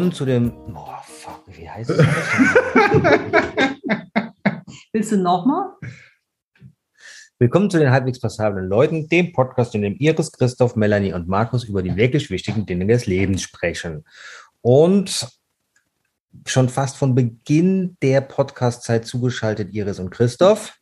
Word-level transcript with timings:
Willkommen 0.00 0.16
zu 0.16 0.24
dem. 0.24 0.54
Oh, 0.74 0.94
fuck, 1.04 1.42
wie 1.48 1.68
heißt 1.68 1.90
es? 1.90 1.98
Willst 4.94 5.12
du 5.12 5.18
nochmal? 5.18 5.74
Willkommen 7.38 7.68
zu 7.68 7.78
den 7.78 7.90
halbwegs 7.90 8.18
passablen 8.18 8.66
Leuten, 8.66 9.08
dem 9.08 9.34
Podcast, 9.34 9.74
in 9.74 9.82
dem 9.82 9.96
Iris, 9.96 10.32
Christoph, 10.32 10.74
Melanie 10.74 11.12
und 11.12 11.28
Markus 11.28 11.64
über 11.64 11.82
die 11.82 11.96
wirklich 11.96 12.30
wichtigen 12.30 12.64
Dinge 12.64 12.86
des 12.86 13.04
Lebens 13.04 13.42
sprechen. 13.42 14.06
Und 14.62 15.28
schon 16.46 16.70
fast 16.70 16.96
von 16.96 17.14
Beginn 17.14 17.98
der 18.00 18.22
Podcast-Zeit 18.22 19.04
zugeschaltet 19.04 19.74
Iris 19.74 19.98
und 19.98 20.08
Christoph. 20.08 20.78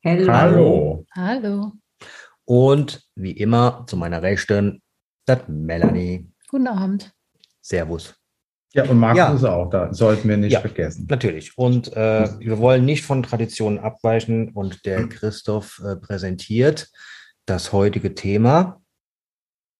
Hello. 0.00 0.32
Hallo. 0.32 1.06
Hallo. 1.14 1.72
Und 2.44 3.06
wie 3.14 3.36
immer 3.36 3.84
zu 3.86 3.96
meiner 3.96 4.20
Rechten, 4.20 4.82
das 5.26 5.42
Melanie. 5.46 6.28
Guten 6.48 6.66
Abend. 6.66 7.14
Servus. 7.60 8.20
Ja, 8.74 8.84
und 8.88 8.98
Markus 8.98 9.18
Ja. 9.18 9.34
ist 9.34 9.44
auch 9.44 9.68
da. 9.70 9.92
Sollten 9.92 10.28
wir 10.28 10.36
nicht 10.38 10.52
Ja. 10.52 10.60
vergessen. 10.60 11.06
Natürlich. 11.10 11.56
Und 11.58 11.92
äh, 11.94 12.28
wir 12.40 12.58
wollen 12.58 12.84
nicht 12.84 13.04
von 13.04 13.22
Traditionen 13.22 13.78
abweichen. 13.78 14.48
Und 14.50 14.84
der 14.86 15.08
Christoph 15.08 15.80
äh, 15.84 15.96
präsentiert 15.96 16.90
das 17.46 17.72
heutige 17.72 18.14
Thema. 18.14 18.80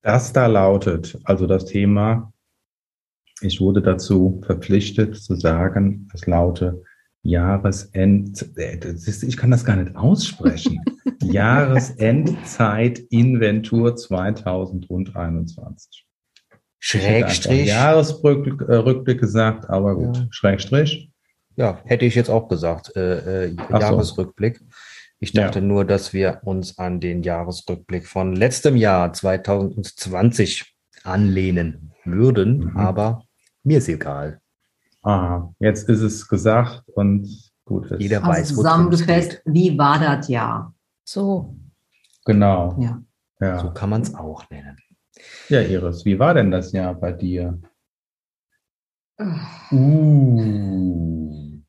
Das 0.03 0.33
da 0.33 0.47
lautet, 0.47 1.19
also 1.25 1.47
das 1.47 1.65
Thema, 1.65 2.33
ich 3.41 3.61
wurde 3.61 3.81
dazu 3.83 4.41
verpflichtet 4.45 5.17
zu 5.17 5.37
sagen, 5.37 6.09
es 6.13 6.27
lautet 6.27 6.75
Jahresend, 7.25 8.59
äh, 8.59 8.79
ich 9.27 9.37
kann 9.37 9.53
das 9.53 9.65
gar 9.65 9.77
nicht 9.77 9.95
aussprechen. 9.97 10.81
Jahresendzeit-Inventur 11.23 13.95
2021. 13.97 16.02
Schrägstrich. 16.85 17.69
Jahresrückblick 17.69 18.61
äh, 18.69 18.75
Rückblick 18.75 19.21
gesagt, 19.21 19.71
aber 19.71 19.95
gut. 19.95 20.17
Ja. 20.17 20.27
Schrägstrich. 20.31 21.11
Ja, 21.55 21.79
hätte 21.85 22.05
ich 22.05 22.17
jetzt 22.17 22.29
auch 22.29 22.49
gesagt. 22.49 22.97
Äh, 22.97 23.45
äh, 23.47 23.57
Ach 23.57 23.71
so. 23.71 23.79
Jahresrückblick. 23.79 24.61
Ich 25.21 25.33
dachte 25.33 25.61
nur, 25.63 25.85
dass 25.85 26.13
wir 26.13 26.41
uns 26.43 26.79
an 26.79 26.99
den 26.99 27.23
Jahresrückblick 27.23 28.09
von 28.09 28.35
letztem 28.35 28.77
Jahr 28.77 29.13
2020 29.13 30.75
anlehnen 31.05 31.93
würden, 32.05 32.65
Mhm. 32.73 32.77
aber 32.77 33.23
mir 33.63 33.79
ist 33.79 33.89
egal. 33.89 34.41
Aha, 35.03 35.55
jetzt 35.61 35.89
ist 35.89 36.01
es 36.01 36.27
gesagt 36.27 36.83
und 36.95 37.29
gut 37.65 37.93
ist. 37.93 38.01
Jeder 38.01 38.23
weiß, 38.25 38.39
Also 38.51 38.57
worum 38.57 38.91
zusammengefasst, 38.91 39.41
wie 39.45 39.79
war 39.79 40.01
das 40.01 40.27
Jahr? 40.29 40.75
So, 41.05 41.55
Genau. 42.25 42.77
Ja. 42.81 43.01
Ja. 43.41 43.59
So 43.61 43.71
kann 43.73 43.91
man 43.91 44.03
es 44.03 44.15
auch 44.15 44.49
nennen. 44.51 44.77
Ja, 45.49 45.61
Iris, 45.61 46.05
wie 46.05 46.19
war 46.19 46.35
denn 46.35 46.51
das 46.51 46.73
Jahr 46.73 46.95
bei 46.95 47.13
dir? 47.13 47.59
Uh. 49.71 51.61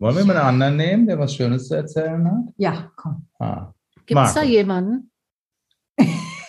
Wollen 0.00 0.16
wir 0.16 0.24
mal 0.24 0.36
einen 0.36 0.62
anderen 0.62 0.76
nehmen, 0.76 1.06
der 1.06 1.18
was 1.18 1.34
Schönes 1.34 1.68
zu 1.68 1.74
erzählen 1.74 2.24
hat? 2.24 2.54
Ja, 2.56 2.92
komm. 2.96 3.26
Ah. 3.38 3.72
gibt 4.06 4.20
es 4.20 4.34
da 4.34 4.42
jemanden? 4.42 5.10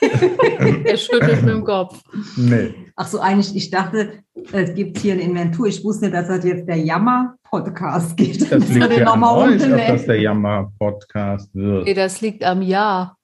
Der 0.02 0.98
schüttelt 0.98 1.43
mit 1.43 1.54
dem 1.54 1.64
Kopf. 1.64 2.02
Nee. 2.38 2.73
Ach 2.95 3.08
so, 3.08 3.20
eigentlich, 3.20 3.55
ich 3.55 3.70
dachte, 3.70 4.23
es 4.52 4.73
gibt 4.73 4.98
hier 4.99 5.14
eine 5.14 5.23
Inventur. 5.23 5.67
Ich 5.67 5.83
wusste 5.83 6.05
nicht, 6.05 6.15
dass 6.15 6.27
das 6.27 6.43
jetzt 6.45 6.67
der 6.67 6.77
Jammer-Podcast 6.77 8.15
geht. 8.15 8.42
Das 8.42 8.49
Müssen 8.59 8.76
wir 8.76 8.88
liegt 8.88 8.99
den 8.99 9.08
ja 9.08 9.14
an 9.14 9.23
euch, 9.23 9.64
ob 9.64 9.77
das 9.88 10.05
der 10.05 10.21
Jammer-Podcast 10.21 11.54
Nee, 11.54 11.86
wird. 11.86 11.98
das 11.98 12.21
liegt 12.21 12.43
am 12.43 12.61
Jahr. 12.61 13.17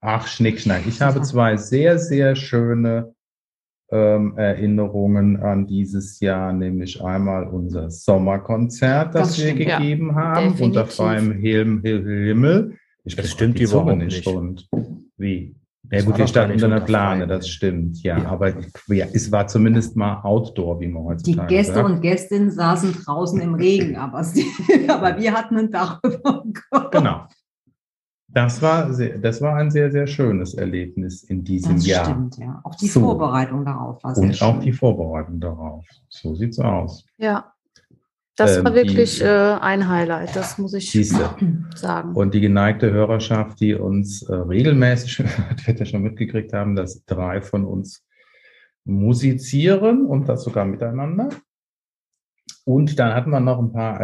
Ach, 0.00 0.26
Schnickschnack. 0.26 0.82
Ich 0.86 1.00
habe 1.00 1.22
zwei 1.22 1.56
sehr, 1.56 1.98
sehr 1.98 2.36
schöne 2.36 3.14
ähm, 3.90 4.36
Erinnerungen 4.36 5.36
an 5.42 5.66
dieses 5.66 6.20
Jahr, 6.20 6.52
nämlich 6.52 7.02
einmal 7.02 7.46
unser 7.48 7.90
Sommerkonzert, 7.90 9.14
das, 9.14 9.28
Das 9.28 9.38
wir 9.38 9.50
stimmt, 9.52 9.60
ja. 9.68 9.78
gegeben 9.78 10.14
haben, 10.14 10.48
unter 10.48 10.84
Definitiv. 10.84 10.94
freiem 10.94 11.32
Him 11.32 11.80
Him 11.82 12.04
Himmel. 12.06 12.76
Ich 13.04 13.14
Das 13.14 13.30
stimmt 13.30 13.58
die 13.58 13.64
überhaupt 13.64 13.96
nicht. 13.98 14.26
rund. 14.26 14.68
Wie? 15.16 15.54
Ja 15.92 16.02
gut, 16.02 16.18
wir 16.18 16.26
standen 16.26 16.54
unter 16.54 16.66
einer 16.66 16.74
unter 16.76 16.86
Plane, 16.86 17.26
das 17.28 17.48
stimmt, 17.48 18.02
ja. 18.02 18.18
Ja. 18.18 18.26
Aber 18.26 18.52
ja, 18.88 19.06
es 19.12 19.30
war 19.30 19.46
zumindest 19.46 19.94
mal 19.96 20.20
Outdoor, 20.24 20.80
wie 20.80 20.88
man 20.88 21.04
Die 21.04 21.08
heutzutage 21.10 21.46
Gäste 21.54 21.74
sagt. 21.74 21.88
und 21.88 22.00
Gästinnen 22.00 22.50
saßen 22.50 22.92
draußen 23.04 23.40
im 23.40 23.54
Regen, 23.54 23.94
aber, 23.94 24.24
sie, 24.24 24.46
aber 24.88 25.16
wir 25.16 25.32
hatten 25.32 25.56
ein 25.56 25.70
Dach 25.70 26.00
über 26.02 26.42
dem 26.44 26.54
Kopf. 26.70 26.90
Genau. 26.90 27.28
Das 28.36 28.60
war, 28.60 28.92
sehr, 28.92 29.16
das 29.16 29.40
war 29.40 29.56
ein 29.56 29.70
sehr, 29.70 29.90
sehr 29.90 30.06
schönes 30.06 30.52
Erlebnis 30.52 31.22
in 31.24 31.42
diesem 31.42 31.76
Das 31.76 31.86
Jahr. 31.86 32.04
stimmt, 32.04 32.36
ja. 32.36 32.60
Auch 32.64 32.74
die 32.74 32.88
So. 32.88 33.00
Vorbereitung 33.00 33.64
darauf 33.64 34.04
war 34.04 34.14
sehr 34.14 34.24
Und 34.24 34.42
auch 34.42 34.52
schön. 34.56 34.60
die 34.60 34.72
Vorbereitung 34.74 35.40
darauf. 35.40 35.86
So 36.10 36.34
sieht's 36.34 36.58
aus. 36.58 37.06
Ja. 37.16 37.54
Das 38.36 38.58
Ähm, 38.58 38.64
war 38.66 38.74
wirklich 38.74 39.20
die- 39.20 39.24
äh, 39.24 39.54
ein 39.58 39.88
Highlight, 39.88 40.36
das 40.36 40.58
muss 40.58 40.74
ich 40.74 40.90
Siehste. 40.90 41.30
sagen. 41.74 42.12
Und 42.14 42.34
die 42.34 42.42
geneigte 42.42 42.90
Hörerschaft, 42.92 43.58
die 43.60 43.74
uns 43.74 44.20
äh, 44.28 44.34
regelmäßig 44.34 45.18
hört, 45.20 45.66
wird 45.66 45.80
ja 45.80 45.86
schon 45.86 46.02
mitgekriegt 46.02 46.52
haben, 46.52 46.76
dass 46.76 47.06
drei 47.06 47.40
von 47.40 47.64
uns 47.64 48.04
musizieren 48.84 50.04
und 50.04 50.28
das 50.28 50.44
sogar 50.44 50.66
miteinander. 50.66 51.30
Und 52.66 52.98
dann 52.98 53.14
hatten 53.14 53.30
wir 53.30 53.38
noch 53.38 53.60
ein 53.60 53.70
paar 53.72 54.00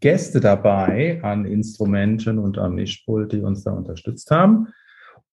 Gäste 0.00 0.40
dabei 0.40 1.18
an 1.22 1.46
Instrumenten 1.46 2.38
und 2.38 2.58
am 2.58 2.74
Mischpult, 2.74 3.32
die 3.32 3.40
uns 3.40 3.64
da 3.64 3.70
unterstützt 3.72 4.30
haben. 4.30 4.68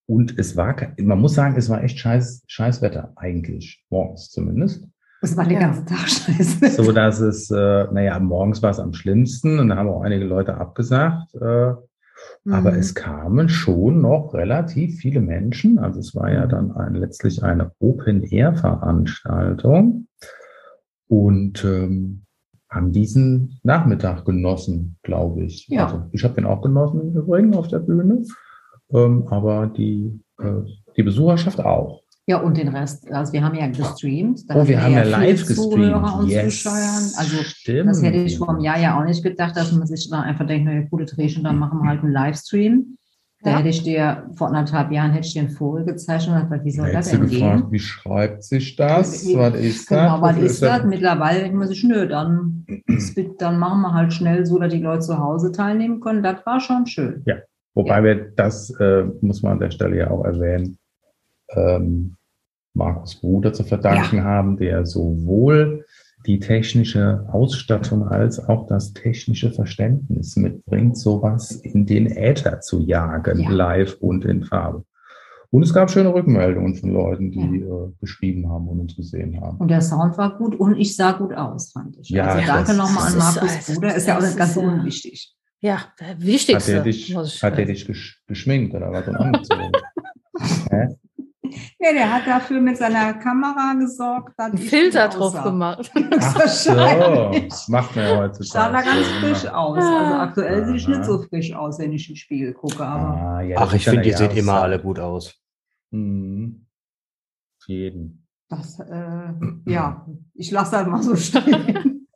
Und 0.06 0.40
es 0.40 0.56
war, 0.56 0.74
man 0.98 1.20
muss 1.20 1.34
sagen, 1.36 1.56
es 1.58 1.70
war 1.70 1.84
echt 1.84 2.00
scheiß, 2.00 2.44
scheiß 2.48 2.82
Wetter, 2.82 3.12
eigentlich, 3.18 3.84
morgens 3.90 4.30
zumindest. 4.30 4.88
Das 5.22 5.36
war 5.36 5.44
den 5.44 5.54
Ja. 5.54 5.60
ganzen 5.60 5.86
Tag 5.86 6.08
scheiße. 6.10 6.70
So 6.82 6.92
dass 6.94 7.20
es, 7.20 7.52
äh, 7.52 7.84
naja, 7.92 8.18
morgens 8.20 8.64
war 8.64 8.72
es 8.72 8.80
am 8.80 8.94
schlimmsten 8.94 9.60
und 9.60 9.68
da 9.70 9.76
haben 9.76 9.90
auch 9.90 10.02
einige 10.02 10.24
Leute 10.26 10.56
abgesagt. 10.56 11.36
Äh, 11.36 11.74
aber 12.50 12.72
Mhm. 12.72 12.78
es 12.80 12.96
kamen 12.96 13.50
schon 13.50 14.00
noch 14.02 14.34
relativ 14.34 15.00
viele 15.00 15.20
Menschen. 15.20 15.80
Also 15.80 16.00
es 16.00 16.16
war 16.16 16.32
ja 16.32 16.48
dann 16.48 16.72
ein, 16.72 16.94
letztlich 16.96 17.44
eine 17.44 17.72
Open-Air-Veranstaltung 17.80 20.08
und 21.08 21.66
ähm, 21.66 22.23
haben 22.74 22.92
diesen 22.92 23.60
Nachmittag 23.64 24.26
genossen, 24.26 24.98
glaube 25.04 25.44
ich. 25.44 25.68
Ja. 25.68 25.86
Also 25.86 26.04
ich 26.12 26.24
habe 26.24 26.34
den 26.34 26.46
auch 26.46 26.62
genossen 26.62 27.02
im 27.02 27.16
Übrigen 27.16 27.56
auf 27.56 27.68
der 27.68 27.80
Bühne, 27.80 28.24
ähm, 28.92 29.28
aber 29.30 29.68
die, 29.68 30.20
äh, 30.40 30.64
die 30.98 31.04
Besucherschaft 31.04 31.60
auch. 31.60 32.02
Ja, 32.26 32.38
und 32.38 32.56
den 32.56 32.70
Rest, 32.70 33.12
also 33.12 33.34
wir 33.34 33.44
haben 33.44 33.56
ja 33.56 33.68
gestreamt. 33.68 34.50
da 34.50 34.56
Oh, 34.56 34.68
wir 34.68 34.82
haben 34.82 34.94
ja 34.94 35.04
live 35.04 35.46
gestreamt. 35.46 36.30
Yes. 36.30 36.66
Also 37.18 37.36
Stimmt. 37.44 37.90
das 37.90 38.02
hätte 38.02 38.20
ich 38.20 38.38
vor 38.38 38.50
einem 38.50 38.62
Jahr 38.62 38.80
ja 38.80 38.98
auch 38.98 39.04
nicht 39.04 39.22
gedacht, 39.22 39.58
dass 39.58 39.74
man 39.74 39.86
sich 39.86 40.10
dann 40.10 40.24
einfach 40.24 40.48
denkt, 40.48 40.66
na 40.66 40.74
ja, 40.74 40.82
gute 40.90 41.06
Drehchen, 41.06 41.44
dann 41.44 41.60
machen 41.60 41.80
wir 41.80 41.90
halt 41.90 42.02
einen 42.02 42.14
Livestream. 42.14 42.98
Da 43.44 43.52
Ja. 43.52 43.58
hätte 43.58 43.70
ich 43.70 43.84
dir, 43.84 44.24
vor 44.36 44.48
anderthalb 44.48 44.90
Jahren 44.92 45.12
hätte 45.12 45.28
ich 45.28 45.34
dir 45.34 45.42
einen 45.42 45.50
Vogel 45.50 45.84
gezeichnet 45.84 46.36
und 46.36 46.44
gesagt, 46.44 46.64
wie 46.66 46.72
soll 46.72 46.86
das 46.94 47.12
Hättest 47.12 47.14
du 47.14 47.18
denn 47.18 47.30
gefragt, 47.30 47.62
gehen? 47.64 47.72
wie 47.72 47.80
schreibt 47.80 48.44
sich 48.44 48.76
das? 48.78 49.28
Ja, 49.30 49.40
Was 49.54 49.60
ist 49.60 49.88
Genau, 49.90 50.02
das? 50.14 50.22
was 50.22 50.36
Das 50.36 50.44
ist 50.46 50.62
ja- 50.62 50.78
das? 50.78 50.88
Mittlerweile 50.88 51.40
denkt 51.42 51.58
man 51.58 51.68
sich, 51.68 51.84
nö, 51.84 52.08
dann, 52.08 52.66
dann 53.40 53.60
machen 53.60 53.82
wir 53.82 53.94
halt 53.94 54.14
schnell 54.14 54.46
so, 54.46 54.58
dass 54.60 54.72
die 54.72 54.80
Leute 54.80 55.02
zu 55.02 55.18
Hause 55.20 55.52
teilnehmen 55.52 56.00
können. 56.00 56.24
Das 56.24 56.46
war 56.46 56.62
schon 56.62 56.86
schön. 56.86 57.26
Wobei 57.76 58.04
wir 58.04 58.16
das, 58.36 58.70
äh, 58.80 59.04
muss 59.22 59.42
man 59.42 59.54
an 59.54 59.60
der 59.60 59.72
Stelle 59.72 59.98
ja 59.98 60.10
auch 60.12 60.24
erwähnen, 60.24 60.78
ähm, 61.50 62.16
Markus 62.76 63.20
Bruder 63.20 63.52
zu 63.52 63.64
verdanken 63.64 64.24
haben, 64.24 64.58
der 64.58 64.86
sowohl 64.86 65.86
die 66.26 66.40
technische 66.40 67.28
Ausstattung 67.32 68.08
als 68.08 68.40
auch 68.48 68.68
das 68.68 68.94
technische 68.94 69.52
Verständnis 69.52 70.36
mitbringt, 70.36 70.98
sowas 70.98 71.52
in 71.52 71.86
den 71.86 72.08
Äther 72.08 72.62
zu 72.62 72.80
jagen, 72.82 73.40
Ja. 73.42 73.50
live 73.50 73.98
und 74.00 74.26
in 74.26 74.44
Farbe. 74.44 74.86
Und 75.52 75.62
es 75.62 75.74
gab 75.74 75.92
schöne 75.92 76.14
Rückmeldungen 76.14 76.74
von 76.76 76.90
Leuten, 76.92 77.30
die 77.30 77.60
äh, 77.60 77.92
geschrieben 78.00 78.50
haben 78.50 78.68
und 78.68 78.80
uns 78.80 78.96
gesehen 78.96 79.40
haben. 79.40 79.58
Und 79.58 79.68
der 79.70 79.82
Sound 79.82 80.18
war 80.18 80.36
gut 80.38 80.56
und 80.56 80.76
ich 80.80 80.96
sah 80.96 81.12
gut 81.12 81.34
aus, 81.34 81.72
fand 81.72 81.96
ich. 81.98 82.10
Ja, 82.10 82.26
also 82.26 82.48
danke 82.48 82.74
nochmal 82.74 83.12
an 83.12 83.18
Markus 83.20 83.68
Bruder, 83.68 83.94
ist 83.96 84.08
ja 84.08 84.18
auch 84.18 84.36
ganz 84.36 84.56
ja- 84.56 84.62
unwichtig. 84.64 85.36
Ja, 85.60 85.80
der 86.00 86.08
Hat 86.10 86.22
wichtigste. 86.22 86.74
er 86.74 86.82
dich, 86.84 87.16
hat 87.16 87.58
er 87.60 87.66
dich 87.66 87.86
gesch 87.86 88.22
geschminkt 88.28 88.74
oder 88.74 88.92
was 88.92 89.08
und 89.08 89.16
angezogen? 89.16 89.72
Ja, 91.80 91.92
der 91.94 92.14
hat 92.14 92.28
dafür 92.28 92.62
mit 92.62 92.78
seiner 92.78 93.14
Kamera 93.16 93.74
gesorgt. 93.80 94.34
dass 94.38 94.48
Einen 94.52 94.58
ich 94.58 94.70
Filter 94.70 95.08
drauf 95.10 95.34
aussah. 95.36 95.44
gemacht. 95.44 95.92
Ach 96.20 96.48
so, 96.48 96.72
macht 97.72 97.96
man 97.96 98.06
ja 98.06 98.18
heutzutage. 98.18 98.44
Sah 98.46 98.72
da 98.72 98.82
ganz 98.82 99.08
frisch 99.20 99.44
ne? 99.44 99.58
aus. 99.58 99.78
Also 99.78 100.14
aktuell 100.16 100.66
sehe 100.66 100.76
ich 100.76 100.88
Aha. 100.88 100.98
nicht 100.98 101.06
so 101.06 101.22
frisch 101.24 101.54
aus, 101.54 101.80
wenn 101.80 101.92
ich 101.94 102.08
in 102.10 102.14
den 102.14 102.18
Spiegel 102.18 102.54
gucke. 102.54 102.86
Aber 102.86 103.18
Ah, 103.18 103.42
ja, 103.42 103.58
Ach, 103.60 103.74
ich 103.74 103.84
finde, 103.86 104.08
ihr 104.08 104.18
seht 104.18 104.36
immer 104.38 104.62
alle 104.62 104.80
gut 104.80 105.00
aus. 105.00 105.36
Mhm. 105.92 106.66
Auf 107.60 107.68
jeden. 107.68 108.28
das, 108.50 108.80
äh, 108.80 109.34
ja, 109.66 110.06
ich 110.34 110.52
lasse 110.52 110.72
das 110.72 110.88
mal 110.88 111.02
so 111.02 111.16
stehen. 111.16 112.08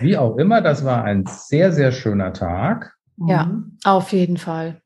Wie 0.00 0.16
auch 0.16 0.36
immer, 0.36 0.60
das 0.60 0.84
war 0.84 1.04
ein 1.04 1.24
sehr, 1.26 1.72
sehr 1.72 1.92
schöner 1.92 2.32
Tag. 2.32 2.96
Ja. 3.16 3.44
Mhm. 3.46 3.78
Auf 3.84 4.12
jeden 4.12 4.36
Fall. 4.36 4.80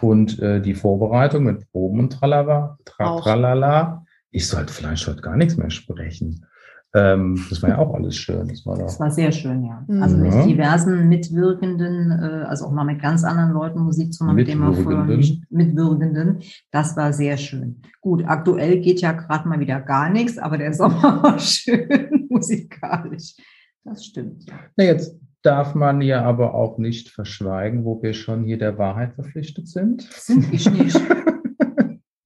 Und 0.00 0.38
äh, 0.40 0.60
die 0.60 0.74
Vorbereitung 0.74 1.44
mit 1.44 1.70
Proben 1.70 2.00
und 2.00 2.12
Tralala, 2.12 2.78
tra. 2.84 3.20
Tralala. 3.20 4.04
Ich 4.30 4.48
sollte 4.48 4.72
vielleicht 4.72 5.06
heute 5.06 5.22
gar 5.22 5.36
nichts 5.36 5.56
mehr 5.56 5.70
sprechen. 5.70 6.46
Ähm, 6.94 7.44
das 7.50 7.60
war 7.60 7.70
ja 7.70 7.78
auch 7.78 7.92
alles 7.92 8.16
schön. 8.16 8.46
Das 8.46 8.64
war 8.64 8.78
Das 8.78 9.00
war 9.00 9.10
sehr 9.10 9.32
schön, 9.32 9.64
ja. 9.64 9.84
Mhm. 9.88 10.02
Also 10.02 10.16
mit 10.16 10.32
diversen 10.46 11.08
Mitwirkenden, 11.08 12.12
äh, 12.12 12.44
also 12.46 12.66
auch 12.66 12.70
mal 12.70 12.84
mit 12.84 13.02
ganz 13.02 13.24
anderen 13.24 13.50
Leuten 13.50 13.80
Musik 13.80 14.12
zu 14.12 14.24
machen, 14.24 14.36
mit 14.36 14.46
denen 14.46 14.60
man 14.60 14.74
früher 14.74 15.04
Mitwirkenden. 15.04 15.16
nicht 15.16 15.50
mitwirkenden. 15.50 16.38
Das 16.70 16.96
war 16.96 17.12
sehr 17.12 17.36
schön. 17.36 17.82
Gut, 18.00 18.22
aktuell 18.26 18.80
geht 18.80 19.00
ja 19.00 19.10
gerade 19.10 19.48
mal 19.48 19.58
wieder 19.58 19.80
gar 19.80 20.08
nichts, 20.08 20.38
aber 20.38 20.56
der 20.56 20.72
Sommer 20.72 21.02
war 21.22 21.38
schön 21.40 22.28
musikalisch. 22.30 23.36
Das 23.82 24.04
stimmt. 24.04 24.46
Na, 24.76 24.84
jetzt 24.84 25.16
darf 25.44 25.74
man 25.74 26.00
ja 26.00 26.22
aber 26.22 26.54
auch 26.54 26.78
nicht 26.78 27.10
verschweigen, 27.10 27.84
wo 27.84 28.02
wir 28.02 28.14
schon 28.14 28.44
hier 28.44 28.58
der 28.58 28.78
Wahrheit 28.78 29.14
verpflichtet 29.14 29.68
sind. 29.68 30.02
Sind 30.02 30.52
ich 30.52 30.70
nicht. 30.70 31.00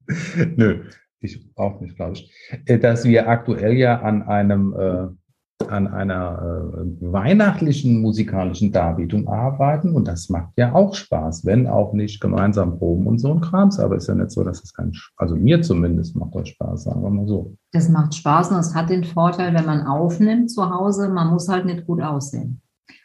Nö, 0.56 0.84
ich 1.20 1.46
auch 1.56 1.80
nicht, 1.80 1.96
glaube 1.96 2.12
ich. 2.12 2.32
Äh, 2.66 2.78
Dass 2.78 3.04
wir 3.04 3.28
aktuell 3.28 3.74
ja 3.74 4.00
an 4.00 4.22
einem 4.22 4.74
äh, 4.78 5.08
an 5.66 5.88
einer 5.88 6.38
äh, 6.40 7.12
weihnachtlichen 7.12 8.00
musikalischen 8.00 8.72
Darbietung 8.72 9.28
arbeiten 9.28 9.94
und 9.94 10.06
das 10.06 10.28
macht 10.28 10.52
ja 10.56 10.72
auch 10.72 10.94
Spaß, 10.94 11.44
wenn 11.44 11.66
auch 11.66 11.92
nicht 11.92 12.20
gemeinsam 12.20 12.78
proben 12.78 13.06
und 13.06 13.18
so 13.18 13.32
ein 13.32 13.40
Krams, 13.40 13.78
aber 13.78 13.96
ist 13.96 14.08
ja 14.08 14.14
nicht 14.14 14.30
so, 14.30 14.44
dass 14.44 14.62
es 14.62 14.72
kein, 14.72 14.92
also 15.16 15.34
mir 15.36 15.60
zumindest 15.60 16.16
macht 16.16 16.34
das 16.36 16.48
Spaß, 16.50 16.84
sagen 16.84 17.02
wir 17.02 17.10
mal 17.10 17.26
so. 17.26 17.56
Das 17.72 17.88
macht 17.88 18.14
Spaß 18.14 18.52
und 18.52 18.58
es 18.58 18.74
hat 18.74 18.88
den 18.88 19.04
Vorteil, 19.04 19.52
wenn 19.52 19.66
man 19.66 19.86
aufnimmt 19.86 20.50
zu 20.50 20.70
Hause, 20.70 21.08
man 21.08 21.28
muss 21.28 21.48
halt 21.48 21.66
nicht 21.66 21.86
gut 21.86 22.00
aussehen. 22.00 22.62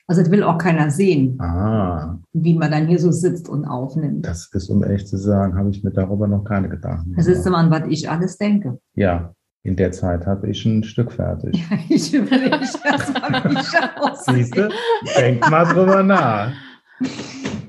Also 0.07 0.21
das 0.21 0.29
will 0.31 0.43
auch 0.43 0.57
keiner 0.57 0.89
sehen, 0.91 1.39
Ah, 1.39 2.19
wie 2.33 2.53
man 2.55 2.69
dann 2.71 2.87
hier 2.87 2.99
so 2.99 3.11
sitzt 3.11 3.47
und 3.47 3.65
aufnimmt. 3.65 4.25
das 4.25 4.49
ist, 4.53 4.69
um 4.69 4.83
ehrlich 4.83 5.07
zu 5.07 5.17
sagen, 5.17 5.55
habe 5.57 5.69
ich 5.69 5.83
mir 5.83 5.91
darüber 5.91 6.27
noch 6.27 6.43
keine 6.43 6.67
Gedanken 6.69 7.13
Das 7.15 7.25
ist 7.27 7.43
gemacht. 7.45 7.47
immer, 7.47 7.57
an 7.77 7.83
was 7.83 7.89
ich 7.91 8.09
alles 8.09 8.37
denke. 8.37 8.79
Ja, 8.95 9.33
in 9.63 9.77
der 9.77 9.93
Zeit 9.93 10.25
habe 10.25 10.49
ich 10.49 10.65
ein 10.65 10.83
Stück 10.83 11.11
fertig. 11.13 11.63
Ich 11.89 12.13
überlege 12.13 12.55
erst 12.83 13.13
mal, 13.13 13.43
wie 13.45 13.53
ich 13.53 14.01
aussehe. 14.01 14.35
Siehst 14.35 14.57
du? 14.57 14.69
Denk 15.17 15.49
mal 15.49 15.63
drüber 15.65 16.03
nach. 16.03 16.53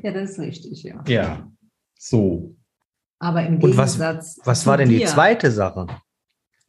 Ja, 0.03 0.13
das 0.13 0.31
ist 0.33 0.39
richtig, 0.41 0.83
ja. 0.83 1.03
Ja, 1.07 1.49
so. 1.97 2.57
Aber 3.21 3.47
im 3.47 3.55
Und 3.63 3.77
was- 3.77 3.93
Gegensatz. 3.93 4.41
Was 4.45 4.67
war 4.67 4.77
denn 4.77 4.89
die 4.89 4.99
dir- 4.99 5.07
zweite 5.07 5.51
Sache? 5.53 5.87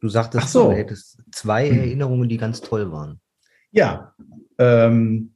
Du 0.00 0.08
sagtest, 0.08 0.50
so. 0.50 0.70
du 0.70 0.76
hättest 0.76 1.18
zwei 1.32 1.68
Erinnerungen, 1.68 2.28
die 2.28 2.36
ganz 2.36 2.60
toll 2.60 2.92
waren. 2.92 3.18
Ja, 3.72 4.14
ähm, 4.58 5.32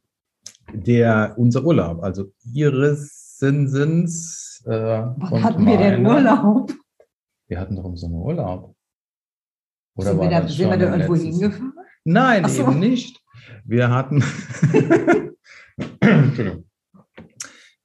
der, 0.73 1.33
unser 1.37 1.63
Urlaub, 1.63 2.03
also 2.03 2.31
Iris 2.53 3.37
Sinsens. 3.37 4.63
Äh, 4.65 4.71
Wann 4.71 5.43
hatten 5.43 5.65
wir 5.65 5.77
denn. 5.77 6.05
Urlaub? 6.05 6.71
Wir 7.47 7.59
hatten 7.59 7.75
doch 7.75 7.85
im 7.85 7.97
Sommer 7.97 8.19
Urlaub. 8.19 8.75
sind 9.97 10.19
wir 10.19 10.29
da, 10.29 10.41
das 10.41 10.55
sind 10.55 10.69
wir 10.69 10.71
schon 10.71 10.79
da 10.79 10.93
im 10.93 11.01
irgendwo 11.01 11.15
hingefahren? 11.15 11.73
Nein, 12.03 12.47
so. 12.47 12.61
eben 12.61 12.79
nicht. 12.79 13.19
Wir 13.65 13.89
hatten. 13.89 14.23
Entschuldigung. 15.99 16.65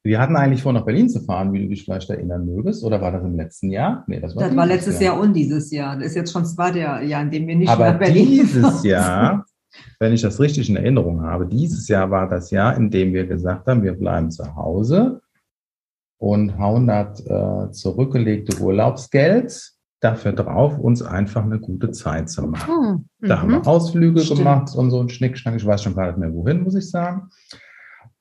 Wir 0.06 0.21
hatten 0.21 0.37
eigentlich 0.37 0.62
vor, 0.62 0.73
nach 0.73 0.85
Berlin 0.85 1.09
zu 1.09 1.21
fahren, 1.21 1.53
wie 1.53 1.62
du 1.62 1.69
dich 1.69 1.85
vielleicht 1.85 2.09
erinnern 2.09 2.47
mögest. 2.47 2.85
Oder 2.85 3.00
war 3.00 3.11
das 3.11 3.25
im 3.25 3.35
letzten 3.37 3.71
Jahr? 3.71 4.05
Nee, 4.06 4.21
das 4.21 4.37
war, 4.37 4.44
Das 4.44 4.55
war 4.55 4.67
letztes 4.67 5.00
Jahr 5.00 5.19
und 5.19 5.35
dieses 5.35 5.73
Jahr. 5.73 5.97
Das 5.97 6.06
ist 6.06 6.15
jetzt 6.15 6.33
schon 6.33 6.43
das 6.43 6.55
zweite 6.55 6.79
Jahr, 6.79 7.03
Jahr, 7.03 7.23
in 7.23 7.31
dem 7.33 7.47
wir 7.49 7.56
nicht 7.56 7.69
Aber 7.69 7.91
nach 7.91 7.99
Berlin 7.99 8.25
dieses 8.25 8.55
gefahren 8.55 8.85
Jahr, 8.85 9.47
wenn 10.00 10.12
ich 10.12 10.23
das 10.23 10.40
richtig 10.40 10.69
in 10.69 10.76
Erinnerung 10.76 11.23
habe, 11.23 11.46
dieses 11.46 11.88
Jahr 11.88 12.11
war 12.11 12.28
das 12.28 12.50
Jahr, 12.50 12.76
in 12.76 12.90
dem 12.90 13.12
wir 13.14 13.26
gesagt 13.26 13.67
haben, 13.67 13.82
wir 13.82 13.94
bleiben 13.94 14.31
zu 14.31 14.55
Hause 14.56 15.20
und 16.19 16.58
hauen 16.58 16.87
das 16.87 17.20
äh, 17.26 17.70
zurückgelegte 17.73 18.61
Urlaubsgeld 18.62 19.73
dafür 20.00 20.32
drauf, 20.32 20.78
uns 20.78 21.02
einfach 21.02 21.43
eine 21.44 21.58
gute 21.58 21.90
Zeit 21.90 22.28
zu 22.31 22.46
machen. 22.46 23.08
Hm. 23.20 23.28
Da 23.28 23.40
haben 23.40 23.49
Mhm. 23.49 23.52
wir 23.64 23.67
Ausflüge 23.67 24.20
Stimmt. 24.20 24.38
gemacht 24.40 24.75
und 24.76 24.90
so 24.90 25.00
ein 25.00 25.08
Schnickschnack. 25.08 25.56
Ich 25.56 25.64
weiß 25.67 25.82
schon 25.82 25.94
gar 25.94 26.06
nicht 26.08 26.19
mehr, 26.19 26.32
wohin, 26.32 26.62
muss 26.62 26.75
ich 26.75 26.88
sagen. 26.90 27.28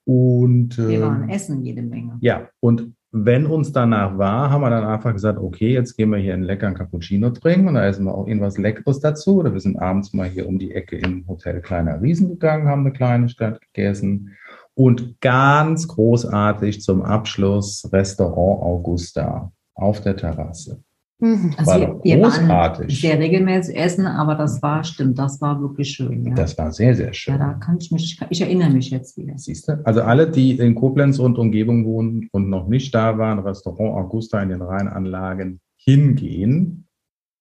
Und 0.05 0.73
sind. 0.73 0.87
Wir 0.89 1.01
waren 1.01 1.23
ähm, 1.23 1.29
essen 1.29 1.63
jede 1.63 1.81
Menge. 1.81 2.17
ja, 2.21 2.47
und 2.59 2.93
wenn 3.17 3.45
uns 3.45 3.71
danach 3.71 4.17
war, 4.17 4.50
haben 4.50 4.59
wir 4.59 4.69
dann 4.69 4.83
einfach 4.83 5.13
gesagt, 5.13 5.39
okay, 5.39 5.71
jetzt 5.71 5.95
gehen 5.95 6.09
wir 6.09 6.17
hier 6.17 6.33
einen 6.33 6.44
leckeren 6.44 6.73
Cappuccino 6.73 7.29
trinken 7.29 7.69
und 7.69 7.75
da 7.75 7.85
essen 7.85 8.03
wir 8.03 8.13
auch 8.13 8.27
irgendwas 8.27 8.57
Leckeres 8.57 9.00
dazu. 9.00 9.38
Oder 9.38 9.53
wir 9.53 9.62
sind 9.62 9.77
abends 9.77 10.12
mal 10.12 10.27
hier 10.27 10.45
um 10.45 10.59
die 10.59 10.73
Ecke 10.73 10.97
im 10.97 11.25
Hotel 11.25 11.62
Kleiner 11.62 12.01
Riesen 12.01 12.27
gegangen, 12.27 12.67
haben 12.67 12.81
eine 12.81 12.91
Kleinigkeit 12.91 13.62
gegessen. 13.62 14.35
Und 14.73 15.21
ganz 15.21 15.88
großartig 15.88 16.81
zum 16.81 17.03
Abschluss 17.03 17.89
Restaurant 17.94 18.62
Augusta 18.62 19.53
auf 19.75 20.01
der 20.01 20.17
Terrasse. 20.17 20.83
Mhm. 21.19 21.53
Also 21.57 21.71
war 21.71 21.79
wir, 21.79 21.88
doch 21.88 22.03
wir 22.03 22.21
waren 22.21 22.31
großartig. 22.31 23.01
sehr 23.01 23.17
regelmäßig 23.19 23.75
essen, 23.77 24.06
aber 24.06 24.35
das 24.35 24.62
war, 24.62 24.83
stimmt, 24.83 25.17
das 25.17 25.39
war 25.39 25.62
wirklich 25.62 25.89
schön. 25.89 26.25
Ja, 26.27 26.33
Das 26.35 26.57
war 26.57 26.71
sehr, 26.73 26.94
sehr 26.94 27.07
ja 27.07 27.13
schön. 27.13 27.39
da 27.39 27.53
kann 27.53 27.77
ich 27.79 27.89
mich, 27.91 28.19
ich 28.29 28.41
erinnere 28.41 28.69
mich 28.69 28.89
jetzt 28.89 29.15
wieder. 29.17 29.38
Siehst 29.38 29.67
du? 29.69 29.79
Also 29.85 30.01
alle, 30.01 30.29
die 30.29 30.57
in 30.57 30.75
Koblenz 30.75 31.17
und 31.19 31.38
Umgebung 31.38 31.85
wohnen 31.85 32.27
und 32.33 32.50
noch 32.50 32.67
nicht 32.67 32.94
da 32.94 33.17
waren, 33.17 33.39
Restaurant 33.39 33.95
Augusta 34.06 34.41
in 34.41 34.50
den 34.50 34.62
Rheinanlagen 34.62 35.62
hingehen 35.77 36.88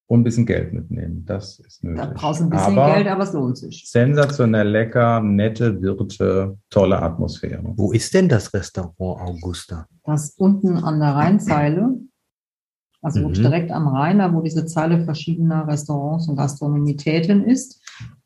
und 0.06 0.21
ein 0.21 0.25
bisschen 0.25 0.47
Geld 0.47 0.73
mitnehmen. 0.73 1.25
Das 1.26 1.59
ist 1.59 1.82
Da 1.82 1.88
nötig. 1.88 2.15
brauchst 2.15 2.41
du 2.41 2.44
ein 2.44 2.50
bisschen 2.50 2.79
Aber 2.79 2.94
Geld, 2.94 3.09
aber 3.09 3.23
es 3.25 3.32
lohnt 3.32 3.56
sich. 3.56 3.91
sensationell 3.91 4.69
lecker, 4.69 5.21
nette 5.21 5.81
Wirte, 5.82 6.59
tolle 6.71 7.00
Atmosphäre. 7.03 7.62
Wo 7.76 7.91
ist 7.91 8.12
denn 8.15 8.29
das 8.29 8.53
Restaurant 8.55 8.94
Augusta? 9.21 9.87
Das 10.05 10.35
unten 10.37 10.76
an 10.76 11.00
der 11.00 11.09
Rheinzeile, 11.15 11.97
also 13.05 13.29
Mhm. 13.29 13.33
direkt 13.35 13.71
am 13.71 13.87
Rhein, 13.89 14.19
da 14.19 14.33
wo 14.33 14.41
diese 14.41 14.67
Zeile 14.67 15.05
verschiedener 15.05 15.67
Restaurants 15.69 16.29
und 16.29 16.37
Gastronomitäten 16.37 17.45
ist. 17.45 17.81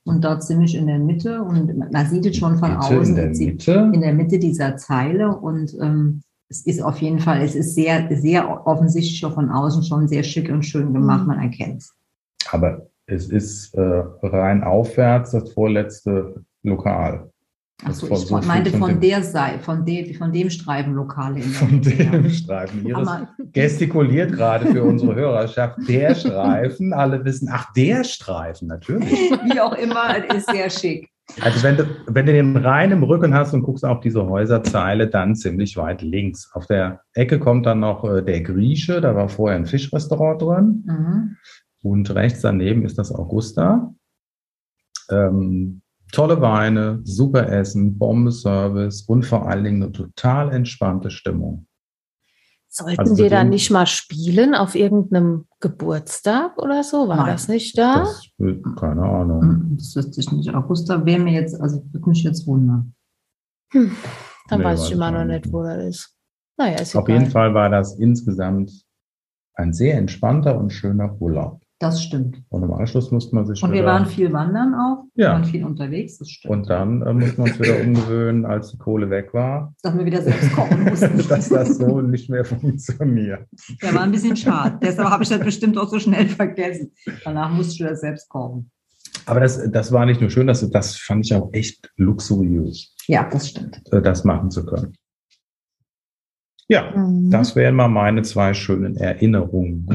Und 0.04 0.24
dort 0.24 0.42
ziemlich 0.42 0.74
in 0.74 0.86
der 0.86 0.98
Mitte. 0.98 1.42
Und 1.42 1.76
man 1.92 2.06
sieht 2.06 2.24
es 2.24 2.36
schon 2.38 2.56
von 2.56 2.70
Bitte 2.70 2.80
außen. 3.00 3.04
in 3.04 3.14
der 3.16 3.28
Mitte. 3.28 3.90
in 3.92 4.00
der 4.00 4.14
Mitte 4.14 4.38
dieser 4.38 4.76
Zeile 4.78 5.36
und 5.36 5.76
ähm, 5.82 6.22
es 6.48 6.64
ist 6.64 6.80
auf 6.82 7.02
jeden 7.02 7.18
Fall, 7.18 7.42
es 7.42 7.54
ist 7.54 7.74
sehr, 7.74 8.08
sehr 8.16 8.66
offensichtlich 8.66 9.22
auch 9.26 9.34
von 9.34 9.50
außen 9.50 9.82
schon 9.82 10.08
sehr 10.08 10.22
schick 10.22 10.48
und 10.50 10.62
schön 10.62 10.94
gemacht, 10.94 11.22
Mhm. 11.22 11.26
man 11.28 11.38
erkennt 11.40 11.82
es. 11.82 11.92
Aber 12.50 12.86
es 13.06 13.28
ist 13.28 13.74
äh, 13.74 14.02
rein 14.22 14.64
aufwärts 14.64 15.32
das 15.32 15.52
vorletzte 15.52 16.42
Lokal. 16.62 17.28
Das 17.84 18.02
Achso, 18.02 18.12
ich 18.12 18.26
so 18.26 18.36
meinte 18.38 18.76
von 18.76 19.00
der 19.00 19.22
Seite, 19.22 19.60
von 19.60 19.84
dem, 19.84 20.12
von 20.14 20.32
dem 20.32 20.48
der 20.48 21.42
Von 21.44 21.80
dem 21.80 22.24
ja. 22.24 22.30
Streifen. 22.30 22.84
Iris 22.84 23.08
Aber 23.08 23.28
gestikuliert 23.52 24.32
gerade 24.32 24.66
für 24.66 24.82
unsere 24.82 25.14
Hörerschaft. 25.14 25.78
Der 25.88 26.12
Streifen. 26.16 26.92
Alle 26.92 27.24
wissen, 27.24 27.48
ach, 27.52 27.72
der 27.74 28.02
Streifen, 28.02 28.66
natürlich. 28.66 29.12
wie 29.12 29.60
auch 29.60 29.74
immer, 29.74 30.16
ist 30.34 30.50
sehr 30.50 30.68
schick. 30.70 31.08
Also 31.40 31.62
wenn 31.62 31.76
du, 31.76 31.86
wenn 32.06 32.26
du 32.26 32.32
den 32.32 32.56
Rhein 32.56 32.90
im 32.90 33.02
Rücken 33.04 33.32
hast 33.34 33.52
und 33.52 33.62
guckst 33.62 33.84
auf 33.84 34.00
diese 34.00 34.26
Häuserzeile, 34.26 35.08
dann 35.08 35.36
ziemlich 35.36 35.76
weit 35.76 36.02
links. 36.02 36.50
Auf 36.54 36.66
der 36.66 37.02
Ecke 37.12 37.38
kommt 37.38 37.66
dann 37.66 37.80
noch 37.80 38.02
äh, 38.04 38.22
der 38.22 38.40
Grieche, 38.40 39.00
da 39.00 39.14
war 39.14 39.28
vorher 39.28 39.56
ein 39.56 39.66
Fischrestaurant 39.66 40.42
drin. 40.42 40.84
Mhm. 40.86 41.36
Und 41.82 42.12
rechts 42.14 42.40
daneben 42.40 42.84
ist 42.84 42.98
das 42.98 43.14
Augusta. 43.14 43.94
Ähm, 45.10 45.82
tolle 46.12 46.40
Weine, 46.40 47.00
super 47.04 47.48
Essen, 47.50 47.98
Bombenservice 47.98 49.02
und 49.02 49.24
vor 49.24 49.46
allen 49.48 49.64
Dingen 49.64 49.82
eine 49.82 49.92
total 49.92 50.52
entspannte 50.52 51.10
Stimmung. 51.10 51.66
Sollten 52.70 53.00
Also 53.00 53.16
wir 53.16 53.30
da 53.30 53.44
nicht 53.44 53.70
mal 53.70 53.86
spielen 53.86 54.54
auf 54.54 54.74
irgendeinem 54.74 55.46
Geburtstag 55.60 56.58
oder 56.58 56.84
so? 56.84 57.08
War 57.08 57.16
Nein. 57.18 57.26
das 57.26 57.48
nicht 57.48 57.78
da? 57.78 58.00
Das, 58.00 58.28
keine 58.78 59.02
Ahnung. 59.02 59.40
Mhm, 59.70 59.76
Das 59.78 59.96
wüsste 59.96 60.20
ich 60.20 60.30
nicht. 60.32 60.54
Augusta 60.54 61.04
wäre 61.06 61.18
mir 61.20 61.32
jetzt, 61.32 61.58
also 61.60 61.82
würde 61.92 62.08
mich 62.10 62.22
jetzt 62.22 62.46
wundern. 62.46 62.94
Hm. 63.72 63.90
Dann 64.48 64.58
Nee, 64.60 64.64
weiß 64.66 64.84
ich 64.86 64.92
immer 64.92 65.10
noch 65.10 65.24
nicht. 65.24 65.44
nicht, 65.46 65.52
wo 65.52 65.62
das 65.62 65.82
ist. 65.84 66.14
Naja, 66.58 66.76
ist 66.78 66.94
Auf 66.94 67.08
egal. 67.08 67.20
jeden 67.20 67.30
Fall 67.32 67.54
war 67.54 67.70
das 67.70 67.98
insgesamt 67.98 68.70
ein 69.54 69.72
sehr 69.72 69.96
entspannter 69.96 70.58
und 70.58 70.70
schöner 70.70 71.20
Urlaub. 71.20 71.62
Das 71.80 72.02
stimmt. 72.02 72.42
Und 72.48 72.64
im 72.64 72.72
Anschluss 72.72 73.12
musste 73.12 73.36
man 73.36 73.46
sich 73.46 73.62
Und 73.62 73.70
wir 73.70 73.84
waren 73.84 74.06
viel 74.06 74.32
wandern 74.32 74.74
auch. 74.74 75.04
Wir 75.14 75.26
Ja. 75.26 75.32
waren 75.34 75.44
viel 75.44 75.64
unterwegs, 75.64 76.18
das 76.18 76.28
stimmt. 76.28 76.52
und 76.52 76.68
dann 76.68 77.02
äh, 77.02 77.12
mussten 77.12 77.36
wir 77.38 77.44
uns 77.44 77.60
wieder 77.60 77.80
umgewöhnen, 77.86 78.44
als 78.46 78.72
die 78.72 78.78
Kohle 78.78 79.10
weg 79.10 79.32
war, 79.32 79.72
dass 79.82 79.96
wir 79.96 80.04
wieder 80.04 80.20
selbst 80.22 80.52
kochen 80.54 80.82
mussten. 80.84 81.18
dass 81.28 81.48
das 81.48 81.78
so 81.78 82.00
nicht 82.00 82.28
mehr 82.30 82.44
funktioniert. 82.44 83.46
Der 83.80 83.94
war 83.94 84.02
ein 84.02 84.10
bisschen 84.10 84.34
schade. 84.36 84.76
Deshalb 84.82 85.08
habe 85.08 85.22
ich 85.22 85.28
das 85.28 85.38
bestimmt 85.38 85.78
auch 85.78 85.88
so 85.88 86.00
schnell 86.00 86.28
vergessen. 86.28 86.90
Danach 87.24 87.52
musste 87.52 87.74
ich 87.74 87.80
wieder 87.80 87.94
selbst 87.94 88.28
kochen. 88.28 88.72
Aber 89.26 89.38
das, 89.40 89.70
das 89.70 89.92
war 89.92 90.04
nicht 90.04 90.20
nur 90.20 90.30
schön, 90.30 90.48
das, 90.48 90.68
das 90.70 90.96
fand 90.96 91.26
ich 91.26 91.34
auch 91.34 91.48
echt 91.52 91.92
luxuriös, 91.96 92.92
Ja, 93.06 93.28
das 93.30 93.50
stimmt. 93.50 93.80
äh, 93.92 94.02
das 94.02 94.24
machen 94.24 94.50
zu 94.50 94.66
können. 94.66 94.94
Ja, 96.66 96.92
Mhm. 96.96 97.30
das 97.30 97.54
wären 97.56 97.76
mal 97.76 97.88
meine 97.88 98.22
zwei 98.22 98.52
schönen 98.52 98.96
Erinnerungen. 98.96 99.86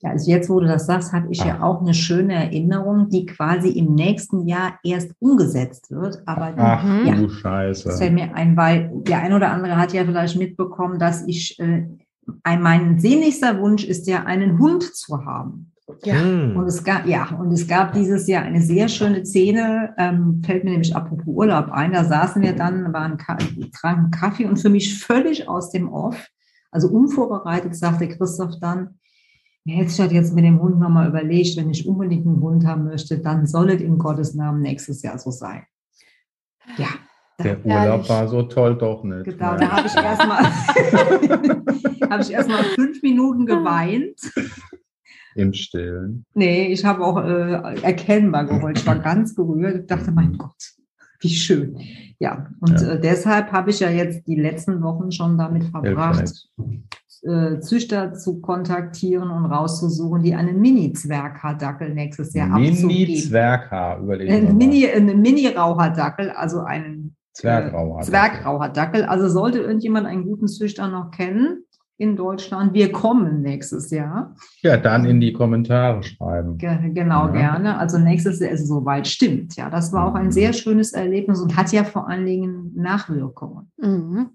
Ja, 0.00 0.10
also 0.10 0.30
jetzt, 0.30 0.48
wo 0.48 0.60
du 0.60 0.66
das 0.66 0.86
sagst, 0.86 1.12
habe 1.12 1.26
ich 1.30 1.42
ja 1.42 1.60
auch 1.60 1.80
eine 1.80 1.92
schöne 1.92 2.34
Erinnerung, 2.34 3.08
die 3.08 3.26
quasi 3.26 3.70
im 3.70 3.94
nächsten 3.96 4.46
Jahr 4.46 4.78
erst 4.84 5.10
umgesetzt 5.18 5.90
wird. 5.90 6.22
Aber 6.24 6.54
Ach 6.56 6.84
Mhm. 6.84 7.04
du 7.04 7.08
Ja. 7.08 7.20
Das 7.22 7.32
Scheiße. 7.32 7.90
fällt 7.98 8.12
mir 8.14 8.34
ein, 8.34 8.56
weil 8.56 8.90
der 8.94 9.18
ein 9.22 9.32
oder 9.32 9.50
andere 9.50 9.76
hat 9.76 9.92
ja 9.92 10.04
vielleicht 10.04 10.38
mitbekommen, 10.38 11.00
dass 11.00 11.26
ich, 11.26 11.58
äh, 11.58 11.88
ein, 12.44 12.62
mein 12.62 13.00
sehnlichster 13.00 13.58
Wunsch 13.60 13.84
ist 13.84 14.06
ja, 14.06 14.24
einen 14.24 14.58
Hund 14.60 14.84
zu 14.84 15.24
haben. 15.24 15.72
Ja. 16.04 16.14
Hm. 16.20 16.54
Und 16.56 16.66
es 16.66 16.84
gab, 16.84 17.06
ja, 17.06 17.28
und 17.36 17.50
es 17.50 17.66
gab 17.66 17.92
dieses 17.94 18.28
Jahr 18.28 18.42
eine 18.44 18.60
sehr 18.60 18.88
schöne 18.88 19.24
Szene, 19.24 19.94
ähm, 19.98 20.42
fällt 20.44 20.62
mir 20.62 20.70
nämlich 20.70 20.94
apropos 20.94 21.26
Urlaub 21.26 21.70
ein. 21.72 21.92
Da 21.92 22.04
saßen 22.04 22.40
wir 22.42 22.52
dann, 22.54 22.92
waren, 22.92 23.18
tranken 23.18 24.10
Kaffee 24.10 24.44
und 24.44 24.58
für 24.58 24.68
mich 24.68 25.02
völlig 25.02 25.48
aus 25.48 25.70
dem 25.72 25.88
Off, 25.88 26.28
also 26.70 26.88
unvorbereitet, 26.88 27.74
sagte 27.74 28.06
Christoph 28.08 28.60
dann, 28.60 28.80
ja, 28.80 28.98
jetzt 29.68 29.98
hat 29.98 30.12
jetzt 30.12 30.34
mit 30.34 30.44
dem 30.44 30.60
Hund 30.60 30.78
nochmal 30.78 31.08
überlegt, 31.08 31.56
wenn 31.56 31.70
ich 31.70 31.86
unbedingt 31.86 32.26
einen 32.26 32.40
Hund 32.40 32.66
haben 32.66 32.84
möchte, 32.84 33.18
dann 33.18 33.46
soll 33.46 33.70
es 33.70 33.80
in 33.80 33.98
Gottes 33.98 34.34
Namen 34.34 34.62
nächstes 34.62 35.02
Jahr 35.02 35.18
so 35.18 35.30
sein. 35.30 35.62
Ja, 36.76 36.88
Der 37.42 37.64
Urlaub 37.64 38.08
war 38.08 38.28
so 38.28 38.42
toll 38.42 38.76
doch 38.76 39.04
nicht. 39.04 39.24
genau. 39.24 39.56
Da 39.56 39.70
habe 39.70 39.86
ich 39.86 39.94
erstmal 39.94 40.44
habe 42.10 42.22
ich 42.22 42.30
erstmal 42.30 42.64
fünf 42.74 43.02
Minuten 43.02 43.46
geweint. 43.46 44.18
Im 45.34 45.52
Stillen. 45.52 46.24
Nee, 46.34 46.66
ich 46.72 46.84
habe 46.84 47.04
auch 47.04 47.16
äh, 47.22 47.80
erkennbar 47.82 48.44
geheult. 48.44 48.78
Ich 48.78 48.86
war 48.86 48.98
ganz 48.98 49.34
gerührt. 49.36 49.82
Ich 49.82 49.86
dachte, 49.86 50.10
mein 50.10 50.36
Gott, 50.36 50.74
wie 51.20 51.28
schön. 51.28 51.78
Ja, 52.18 52.48
und 52.60 52.80
Ja. 52.80 52.94
Äh, 52.94 53.00
deshalb 53.00 53.52
habe 53.52 53.70
ich 53.70 53.78
ja 53.80 53.88
jetzt 53.90 54.26
die 54.26 54.34
letzten 54.34 54.82
Wochen 54.82 55.12
schon 55.12 55.38
damit 55.38 55.64
verbracht, 55.64 56.48
äh, 57.22 57.60
Züchter 57.60 58.14
zu 58.14 58.40
kontaktieren 58.40 59.30
und 59.30 59.46
rauszusuchen, 59.46 60.22
die 60.22 60.34
einen 60.34 60.60
Mini-Zwerghardackel 60.60 61.94
nächstes 61.94 62.34
Jahr 62.34 62.50
abzugeben. 62.52 62.86
Mini-Zwerghaar, 62.86 64.00
überlegen 64.00 64.44
mal. 64.44 64.52
Mini, 64.54 64.86
ein 64.86 65.20
Mini-Rauhardackel, 65.20 66.30
also 66.30 66.60
einen 66.60 67.16
Zwergrauhaar. 67.32 68.02
Zwergrauhardackel. 68.02 69.04
Also 69.04 69.28
sollte 69.28 69.58
irgendjemand 69.60 70.06
einen 70.06 70.24
guten 70.24 70.48
Züchter 70.48 70.88
noch 70.88 71.10
kennen 71.10 71.64
in 72.00 72.14
Deutschland, 72.14 72.74
wir 72.74 72.92
kommen 72.92 73.42
nächstes 73.42 73.90
Jahr. 73.90 74.36
Ja, 74.62 74.76
dann 74.76 75.04
in 75.04 75.18
die 75.20 75.32
Kommentare 75.32 76.00
schreiben. 76.04 76.56
Ge 76.56 76.90
genau, 76.94 77.26
Ja. 77.26 77.32
gerne. 77.32 77.76
Also 77.78 77.98
nächstes 77.98 78.38
Jahr 78.38 78.50
ist 78.52 78.60
es 78.62 78.68
soweit. 78.68 79.08
Stimmt, 79.08 79.56
ja. 79.56 79.68
Das 79.68 79.92
war 79.92 80.06
auch 80.06 80.14
ein 80.14 80.26
Mhm. 80.26 80.30
sehr 80.32 80.52
schönes 80.52 80.92
Erlebnis 80.92 81.40
und 81.40 81.56
hat 81.56 81.72
ja 81.72 81.82
vor 81.82 82.08
allen 82.08 82.24
Dingen 82.24 82.72
Nachwirkungen. 82.76 83.72
Mhm. 83.78 84.30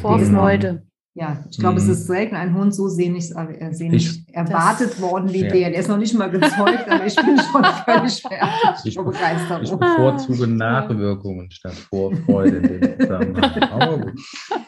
Vorfreude. 0.00 0.82
Ja, 1.16 1.44
ich 1.48 1.58
glaube, 1.58 1.80
Mhm. 1.80 1.88
es 1.90 1.98
ist 1.98 2.06
selten 2.08 2.34
ein 2.34 2.54
Hund 2.54 2.74
so 2.74 2.88
sehnlich, 2.88 3.30
äh, 3.36 3.72
sehnlich 3.72 4.24
erwartet 4.32 5.00
worden 5.00 5.32
wie 5.32 5.44
Ja. 5.44 5.50
der. 5.52 5.70
Der 5.70 5.78
ist 5.78 5.88
noch 5.88 5.96
nicht 5.96 6.12
mal 6.14 6.28
gezeugt, 6.28 6.88
aber 6.88 7.06
ich 7.06 7.14
bin 7.14 7.38
schon 7.38 7.62
völlig 7.86 8.20
fertig 8.20 8.84
Ich- 8.86 8.94
vor 8.94 9.04
Begeisterung. 9.04 9.62
Ich 9.62 9.70
bevorzuge 9.70 10.46
Nachwirkungen 10.48 11.48
statt 11.52 11.74
Vorfreude 11.74 12.56
in 12.56 12.80
dem 12.80 13.00
Zusammenhang. 13.00 13.62
Aber 13.72 13.98
gut, 13.98 14.20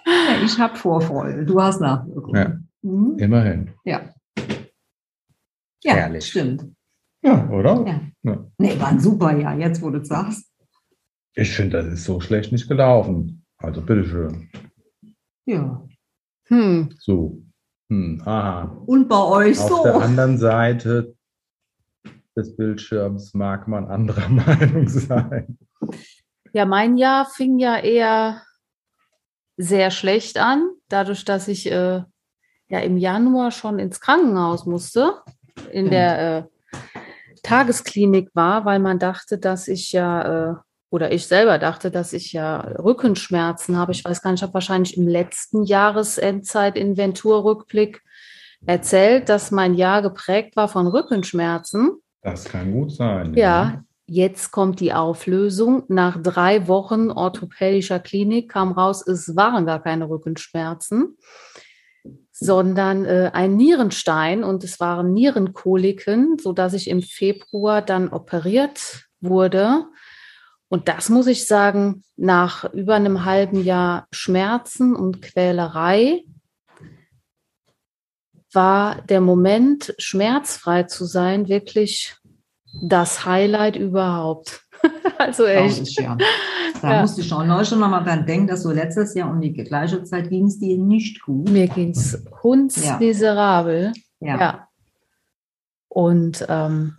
ja, 0.06 0.44
ich 0.44 0.56
habe 0.58 0.76
Vorfreude. 0.76 1.44
Du 1.44 1.60
hast 1.60 1.80
Nachwirkungen. 1.80 2.36
Ja. 2.82 2.90
Mhm. 2.90 3.18
immerhin. 3.18 3.70
Ja. 3.84 4.02
Ja, 5.82 5.94
Herrlich. 5.94 6.26
stimmt. 6.26 6.64
Ja, 7.22 7.48
oder? 7.50 7.84
Ja. 7.86 8.00
Ja. 8.22 8.46
Nee, 8.58 8.78
war 8.78 8.88
ein 8.88 9.00
super 9.00 9.36
Jahr, 9.36 9.58
jetzt 9.58 9.82
wo 9.82 9.90
du 9.90 9.98
es 9.98 10.08
sagst. 10.08 10.46
Ich 11.34 11.50
finde, 11.50 11.82
das 11.82 11.92
ist 11.92 12.04
so 12.04 12.20
schlecht 12.20 12.52
nicht 12.52 12.68
gelaufen. 12.68 13.44
Also 13.58 13.80
bitteschön. 13.82 14.48
Ja. 15.44 15.82
Hm. 16.46 16.94
So. 16.98 17.42
Hm, 17.88 18.20
aha. 18.24 18.82
Und 18.86 19.08
bei 19.08 19.22
euch 19.22 19.60
Auf 19.60 19.68
so. 19.68 19.82
der 19.84 19.96
anderen 19.96 20.38
Seite 20.38 21.14
des 22.36 22.56
Bildschirms 22.56 23.34
mag 23.34 23.68
man 23.68 23.86
anderer 23.86 24.28
Meinung 24.28 24.88
sein. 24.88 25.58
Ja, 26.52 26.66
mein 26.66 26.96
Jahr 26.96 27.26
fing 27.26 27.58
ja 27.58 27.78
eher 27.78 28.42
sehr 29.56 29.90
schlecht 29.90 30.38
an, 30.38 30.68
dadurch, 30.88 31.24
dass 31.24 31.48
ich 31.48 31.70
äh, 31.70 32.02
ja 32.68 32.78
im 32.80 32.96
Januar 32.98 33.50
schon 33.50 33.78
ins 33.78 34.00
Krankenhaus 34.00 34.66
musste, 34.66 35.22
in 35.72 35.90
der 35.90 36.38
äh, 36.38 36.42
Tagesklinik 37.42 38.30
war, 38.34 38.64
weil 38.64 38.80
man 38.80 38.98
dachte, 38.98 39.38
dass 39.38 39.68
ich 39.68 39.92
ja, 39.92 40.50
äh, 40.50 40.54
oder 40.96 41.12
ich 41.12 41.26
selber 41.26 41.58
dachte, 41.58 41.90
dass 41.90 42.14
ich 42.14 42.32
ja 42.32 42.56
Rückenschmerzen 42.82 43.76
habe. 43.76 43.92
Ich 43.92 44.02
weiß 44.02 44.22
gar 44.22 44.30
nicht, 44.30 44.40
ich 44.40 44.42
habe 44.42 44.54
wahrscheinlich 44.54 44.96
im 44.96 45.06
letzten 45.06 45.64
Jahresendzeit-Inventurrückblick 45.64 48.02
erzählt, 48.64 49.28
dass 49.28 49.50
mein 49.50 49.74
Jahr 49.74 50.00
geprägt 50.00 50.56
war 50.56 50.68
von 50.68 50.86
Rückenschmerzen. 50.86 51.98
Das 52.22 52.46
kann 52.46 52.72
gut 52.72 52.92
sein. 52.92 53.34
Ja, 53.34 53.84
jetzt 54.06 54.52
kommt 54.52 54.80
die 54.80 54.94
Auflösung. 54.94 55.82
Nach 55.88 56.16
drei 56.22 56.66
Wochen 56.66 57.10
orthopädischer 57.10 58.00
Klinik 58.00 58.50
kam 58.50 58.72
raus, 58.72 59.06
es 59.06 59.36
waren 59.36 59.66
gar 59.66 59.82
keine 59.82 60.08
Rückenschmerzen, 60.08 61.18
sondern 62.32 63.04
äh, 63.04 63.32
ein 63.34 63.56
Nierenstein 63.56 64.44
und 64.44 64.64
es 64.64 64.80
waren 64.80 65.12
Nierenkoliken, 65.12 66.38
sodass 66.38 66.72
ich 66.72 66.88
im 66.88 67.02
Februar 67.02 67.82
dann 67.82 68.08
operiert 68.08 69.04
wurde. 69.20 69.84
Und 70.68 70.88
das 70.88 71.08
muss 71.08 71.26
ich 71.28 71.46
sagen, 71.46 72.02
nach 72.16 72.64
über 72.72 72.94
einem 72.96 73.24
halben 73.24 73.62
Jahr 73.62 74.08
Schmerzen 74.10 74.94
und 74.96 75.22
Quälerei 75.22 76.24
war 78.52 79.02
der 79.02 79.20
Moment, 79.20 79.94
schmerzfrei 79.98 80.84
zu 80.84 81.04
sein, 81.04 81.48
wirklich 81.48 82.16
das 82.82 83.24
Highlight 83.24 83.76
überhaupt. 83.76 84.62
also 85.18 85.44
echt. 85.46 85.98
Ja. 86.00 86.16
Da 86.82 86.92
Ja. 86.92 87.00
musste 87.00 87.22
ich 87.22 87.32
auch 87.32 87.42
neu 87.42 87.64
schon 87.64 87.78
nochmal 87.80 88.04
dran 88.04 88.26
denken, 88.26 88.48
dass 88.48 88.62
so 88.62 88.70
letztes 88.70 89.14
Jahr 89.14 89.30
um 89.30 89.40
die 89.40 89.54
gleiche 89.54 90.04
Zeit 90.04 90.28
ging 90.28 90.44
es 90.44 90.58
dir 90.58 90.76
nicht 90.76 91.22
gut. 91.22 91.48
Mir 91.48 91.68
ging 91.68 91.90
es 91.92 92.22
hundsmiserabel. 92.42 93.94
Ja. 94.20 94.38
Ja. 94.38 94.68
Und 95.88 96.44
ähm, 96.50 96.96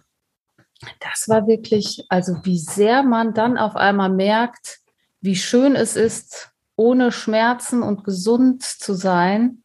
das 1.00 1.27
war 1.27 1.48
wirklich, 1.48 2.05
also 2.10 2.38
wie 2.43 2.60
sehr 2.60 3.03
man 3.03 3.34
dann 3.34 3.57
auf 3.57 3.75
einmal 3.75 4.10
merkt, 4.10 4.79
wie 5.22 5.36
schön 5.36 5.75
es 5.75 5.96
ist, 5.96 6.51
ohne 6.75 7.12
Schmerzen 7.12 7.81
und 7.84 8.03
gesund 8.03 8.63
zu 8.63 8.93
sein. 8.93 9.63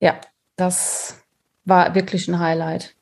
Ja, 0.00 0.20
das 0.56 1.22
war 1.64 1.94
wirklich 1.94 2.28
ein 2.28 2.38
Highlight. 2.38 2.96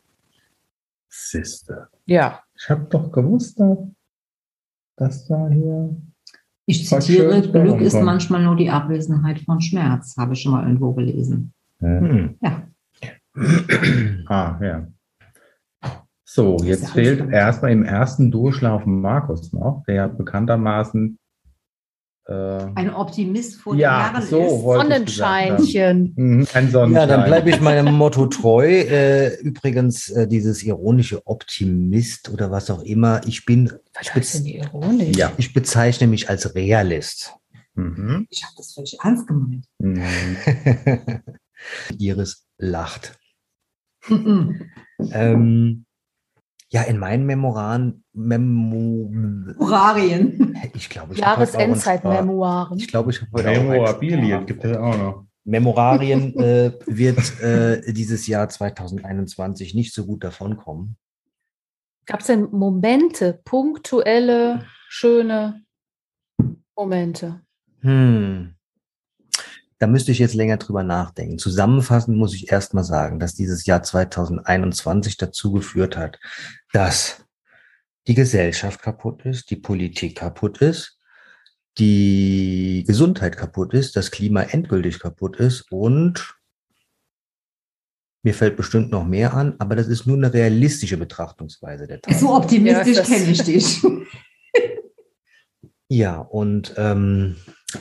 Sister. 1.08 1.88
Ja. 2.06 2.42
Ich 2.54 2.68
habe 2.68 2.84
doch 2.84 3.12
gewusst, 3.12 3.60
dass- 4.96 5.26
da 5.26 5.48
hier. 5.48 5.96
Ich 6.64 6.90
Was 6.92 7.04
zitiere, 7.06 7.42
Glück 7.42 7.80
ist 7.80 7.94
manchmal 8.00 8.42
nur 8.42 8.54
die 8.54 8.70
Abwesenheit 8.70 9.40
von 9.40 9.60
Schmerz, 9.60 10.16
habe 10.16 10.34
ich 10.34 10.42
schon 10.42 10.52
mal 10.52 10.64
irgendwo 10.64 10.92
gelesen. 10.92 11.52
Hm. 11.80 12.38
Ja. 12.40 12.68
Ah, 14.26 14.58
ja. 14.62 14.86
So, 16.34 16.56
jetzt 16.64 16.88
fehlt 16.92 17.30
erstmal 17.30 17.72
im 17.72 17.84
ersten 17.84 18.30
Durchlauf 18.30 18.86
Markus 18.86 19.52
noch, 19.52 19.84
der 19.86 20.08
bekanntermaßen. 20.08 21.18
Äh, 22.26 22.32
Ein 22.32 22.94
Optimist 22.94 23.56
vor 23.60 23.74
Ja, 23.74 24.12
Jahren 24.12 24.22
so 24.22 24.38
ist. 24.40 24.52
ich. 24.52 24.60
Sonnenscheinchen. 24.62 26.12
mhm, 26.16 26.46
ein 26.54 26.70
Sonnenschein. 26.70 27.08
Ja, 27.08 27.16
dann 27.16 27.26
bleibe 27.26 27.50
ich 27.50 27.60
meinem 27.60 27.94
Motto 27.94 28.26
treu. 28.28 28.66
Äh, 28.66 29.40
übrigens, 29.42 30.08
äh, 30.08 30.26
dieses 30.26 30.62
ironische 30.62 31.26
Optimist 31.26 32.30
oder 32.30 32.50
was 32.50 32.70
auch 32.70 32.82
immer. 32.82 33.20
Ich 33.26 33.44
bin, 33.44 33.70
ich, 34.00 34.14
Was 34.14 34.16
ist 34.16 34.34
denn 34.38 34.46
ironisch? 34.46 35.16
Ja. 35.18 35.32
ich 35.36 35.52
bezeichne 35.52 36.06
mich 36.06 36.30
als 36.30 36.54
Realist. 36.54 37.34
Mhm. 37.74 38.26
Ich 38.30 38.42
habe 38.44 38.54
das 38.56 38.72
völlig 38.72 38.96
ernst 39.02 39.26
gemeint. 39.26 39.66
Mhm. 39.78 40.36
Iris 41.98 42.46
lacht. 42.56 43.18
Ähm, 45.12 45.84
ja, 46.72 46.82
in 46.82 46.98
meinen 46.98 47.26
Memoiren, 47.26 48.02
Memo, 48.14 49.10
Hurarien. 49.58 50.56
ich 50.74 50.88
glaube, 50.88 51.12
ich 51.12 51.20
Jahresendzeit-Memoiren. 51.20 52.78
Ich 52.78 52.88
glaube, 52.88 53.10
ich 53.10 53.20
habe 53.20 53.30
heute 53.34 53.50
auch 53.50 53.64
Memorabilien 53.64 54.46
gibt 54.46 54.64
es 54.64 54.76
auch 54.78 54.96
noch. 54.96 55.26
Memorarien 55.44 56.34
äh, 56.38 56.72
wird 56.86 57.40
äh, 57.42 57.92
dieses 57.92 58.26
Jahr 58.26 58.48
2021 58.48 59.74
nicht 59.74 59.92
so 59.92 60.06
gut 60.06 60.24
davonkommen. 60.24 60.96
Gab 62.06 62.20
es 62.20 62.28
denn 62.28 62.48
Momente, 62.50 63.38
punktuelle, 63.44 64.64
schöne 64.88 65.62
Momente? 66.74 67.42
Hm. 67.80 68.54
Da 69.82 69.88
müsste 69.88 70.12
ich 70.12 70.20
jetzt 70.20 70.34
länger 70.34 70.58
drüber 70.58 70.84
nachdenken. 70.84 71.38
Zusammenfassend 71.38 72.16
muss 72.16 72.34
ich 72.34 72.52
erstmal 72.52 72.84
sagen, 72.84 73.18
dass 73.18 73.34
dieses 73.34 73.66
Jahr 73.66 73.82
2021 73.82 75.16
dazu 75.16 75.50
geführt 75.50 75.96
hat, 75.96 76.20
dass 76.72 77.24
die 78.06 78.14
Gesellschaft 78.14 78.82
kaputt 78.82 79.24
ist, 79.24 79.50
die 79.50 79.56
Politik 79.56 80.18
kaputt 80.18 80.58
ist, 80.58 80.98
die 81.78 82.84
Gesundheit 82.86 83.36
kaputt 83.36 83.74
ist, 83.74 83.96
das 83.96 84.10
Klima 84.10 84.42
endgültig 84.42 84.98
kaputt 84.98 85.36
ist 85.36 85.70
und 85.70 86.34
mir 88.24 88.34
fällt 88.34 88.56
bestimmt 88.56 88.90
noch 88.90 89.04
mehr 89.04 89.34
an, 89.34 89.56
aber 89.58 89.74
das 89.74 89.88
ist 89.88 90.06
nur 90.06 90.16
eine 90.16 90.32
realistische 90.32 90.96
Betrachtungsweise 90.96 91.86
der 91.86 92.00
Tatsache. 92.00 92.20
So 92.20 92.34
optimistisch 92.34 92.96
Ja, 92.96 93.02
kenne 93.02 93.30
ich 93.30 93.42
dich. 93.44 93.82
Ja, 95.88 96.18
und 96.18 96.74
ähm, 96.76 97.36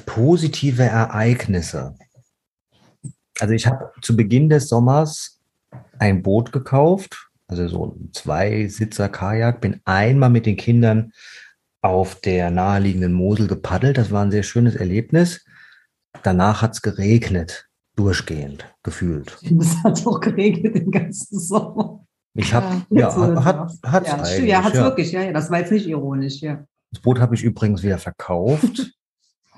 positive 0.05 0.83
Ereignisse. 0.83 1.95
Also 3.39 3.53
ich 3.53 3.67
habe 3.67 3.91
zu 4.01 4.17
Beginn 4.17 4.49
des 4.49 4.67
Sommers 4.67 5.39
ein 5.99 6.21
Boot 6.21 6.51
gekauft, 6.51 7.30
also 7.51 7.67
so 7.67 7.85
ein 7.87 8.09
Zwei-Sitzer-Kajak, 8.13 9.61
bin 9.61 9.81
einmal 9.85 10.29
mit 10.29 10.45
den 10.45 10.57
Kindern 10.57 11.11
auf 11.81 12.15
der 12.21 12.49
naheliegenden 12.51 13.13
Mosel 13.13 13.47
gepaddelt. 13.47 13.97
Das 13.97 14.11
war 14.11 14.23
ein 14.23 14.31
sehr 14.31 14.43
schönes 14.43 14.75
Erlebnis. 14.75 15.45
Danach 16.23 16.61
hat 16.61 16.73
es 16.73 16.81
geregnet, 16.81 17.67
durchgehend, 17.95 18.65
gefühlt. 18.83 19.37
Es 19.59 19.83
hat 19.83 20.05
auch 20.07 20.19
geregnet 20.19 20.75
den 20.75 20.91
ganzen 20.91 21.39
Sommer. 21.39 22.05
Ich 22.33 22.53
habe, 22.53 22.83
Ja, 22.89 23.09
ja, 23.09 23.15
du 23.15 23.43
hat, 23.43 23.71
sagst. 23.71 23.83
hat's 23.83 24.37
ja, 24.37 24.43
ja, 24.45 24.63
hat's 24.63 24.75
ja. 24.77 24.83
wirklich, 24.83 25.11
ja, 25.11 25.21
ja, 25.23 25.33
das 25.33 25.51
war 25.51 25.59
jetzt 25.59 25.71
nicht 25.71 25.87
ironisch, 25.87 26.39
ja. 26.41 26.63
Das 26.91 27.01
Boot 27.01 27.19
habe 27.19 27.35
ich 27.35 27.43
übrigens 27.43 27.83
wieder 27.83 27.97
verkauft. 27.97 28.93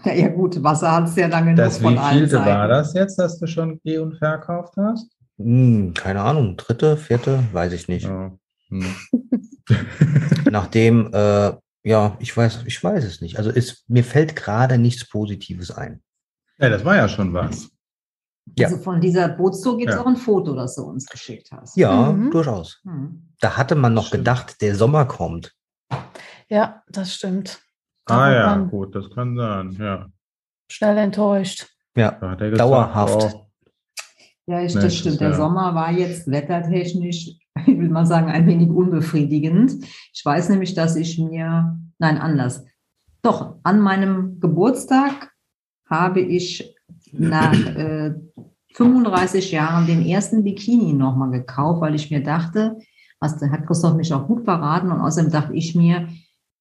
Ja, 0.05 0.11
ja 0.11 0.27
gut, 0.27 0.61
Wasser 0.61 0.91
hat 0.91 1.07
es 1.07 1.15
ja 1.15 1.27
lange 1.27 1.55
Das 1.55 1.79
genug 1.79 1.97
von 1.97 2.09
wievielte 2.11 2.35
Seiten. 2.35 2.45
war 2.45 2.67
das 2.67 2.93
jetzt, 2.93 3.17
dass 3.17 3.39
du 3.39 3.47
schon 3.47 3.79
geh- 3.85 3.99
und 3.99 4.17
verkauft 4.17 4.73
hast? 4.75 5.09
Hm, 5.43 5.93
keine 5.93 6.21
Ahnung, 6.21 6.55
dritte, 6.57 6.97
vierte, 6.97 7.43
weiß 7.51 7.73
ich 7.73 7.87
nicht. 7.87 8.05
Ja. 8.05 8.31
Hm. 8.69 8.95
Nachdem, 10.49 11.11
äh, 11.13 11.53
ja, 11.83 12.15
ich 12.19 12.35
weiß, 12.35 12.63
ich 12.65 12.83
weiß 12.83 13.03
es 13.03 13.21
nicht. 13.21 13.37
Also 13.37 13.49
es, 13.49 13.83
mir 13.87 14.03
fällt 14.03 14.35
gerade 14.35 14.77
nichts 14.77 15.07
Positives 15.07 15.71
ein. 15.71 16.01
ja, 16.59 16.69
das 16.69 16.85
war 16.85 16.95
ja 16.95 17.07
schon 17.09 17.33
was. 17.33 17.69
Ja. 18.57 18.67
Also 18.67 18.77
von 18.81 18.99
dieser 19.01 19.29
Bootstour 19.29 19.77
gibt 19.77 19.89
es 19.89 19.95
Ja. 19.95 20.01
auch 20.01 20.05
ein 20.07 20.17
Foto, 20.17 20.53
das 20.55 20.75
du 20.75 20.83
uns 20.83 21.05
geschickt 21.07 21.49
hast. 21.51 21.75
Ja, 21.77 22.11
Mhm. 22.11 22.31
durchaus. 22.31 22.81
Hm. 22.83 23.29
Da 23.39 23.57
hatte 23.57 23.75
man 23.75 23.93
noch 23.93 24.07
Stimmt. 24.07 24.21
gedacht, 24.25 24.61
der 24.61 24.75
Sommer 24.75 25.05
kommt. 25.05 25.53
Ja, 26.49 26.83
das 26.89 27.13
stimmt. 27.13 27.61
Da 28.05 28.17
Ah 28.17 28.33
ja, 28.33 28.57
gut, 28.57 28.95
das 28.95 29.09
kann 29.11 29.35
sein. 29.37 29.71
Ja. 29.79 30.07
Schnell 30.69 30.97
enttäuscht. 30.97 31.67
Ja, 31.95 32.11
Da 32.11 32.31
hat 32.31 32.41
er 32.41 32.49
gesagt, 32.49 32.69
Dauerhaft. 32.69 33.33
oh, 33.33 33.42
Ja, 34.45 34.61
das 34.61 34.95
stimmt. 34.95 35.21
Der 35.21 35.29
ja. 35.29 35.35
Sommer 35.35 35.73
war 35.73 35.91
jetzt 35.91 36.29
wettertechnisch, 36.29 37.37
ich 37.65 37.79
will 37.79 37.89
mal 37.89 38.05
sagen, 38.05 38.29
ein 38.29 38.45
wenig 38.47 38.69
unbefriedigend. 38.69 39.73
Ich 40.13 40.23
weiß 40.23 40.49
nämlich, 40.49 40.73
dass 40.73 40.95
ich 40.95 41.17
mir, 41.17 41.79
nein, 41.99 42.17
anders. 42.17 42.65
Doch, 43.21 43.55
an 43.63 43.79
meinem 43.79 44.39
Geburtstag 44.39 45.31
habe 45.89 46.19
ich 46.19 46.75
nach 47.13 47.53
äh, 47.53 48.13
35 48.73 49.51
Jahren 49.51 49.85
den 49.85 50.05
ersten 50.05 50.43
Bikini 50.43 50.93
nochmal 50.93 51.31
gekauft, 51.31 51.81
weil 51.81 51.95
ich 51.95 52.11
mir 52.11 52.23
dachte, 52.23 52.77
was, 53.19 53.39
hat 53.41 53.65
Christoph 53.65 53.95
mich 53.95 54.13
auch 54.13 54.27
gut 54.27 54.43
verraten 54.43 54.91
und 54.91 54.99
außerdem 54.99 55.31
dachte 55.31 55.53
ich 55.53 55.75
mir, 55.75 56.09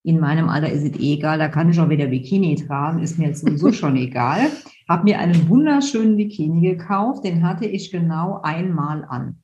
in 0.03 0.19
meinem 0.19 0.49
Alter 0.49 0.69
ist 0.69 0.83
es 0.83 0.99
eh 0.99 1.13
egal, 1.13 1.39
da 1.39 1.47
kann 1.47 1.69
ich 1.69 1.79
auch 1.79 1.89
wieder 1.89 2.07
Bikini 2.07 2.55
tragen, 2.55 3.01
ist 3.01 3.17
mir 3.17 3.29
jetzt 3.29 3.45
sowieso 3.45 3.71
schon 3.73 3.95
egal. 3.95 4.49
Habe 4.87 5.05
mir 5.05 5.19
einen 5.19 5.47
wunderschönen 5.47 6.17
Bikini 6.17 6.75
gekauft, 6.75 7.23
den 7.23 7.47
hatte 7.47 7.65
ich 7.65 7.91
genau 7.91 8.41
einmal 8.43 9.05
an. 9.05 9.39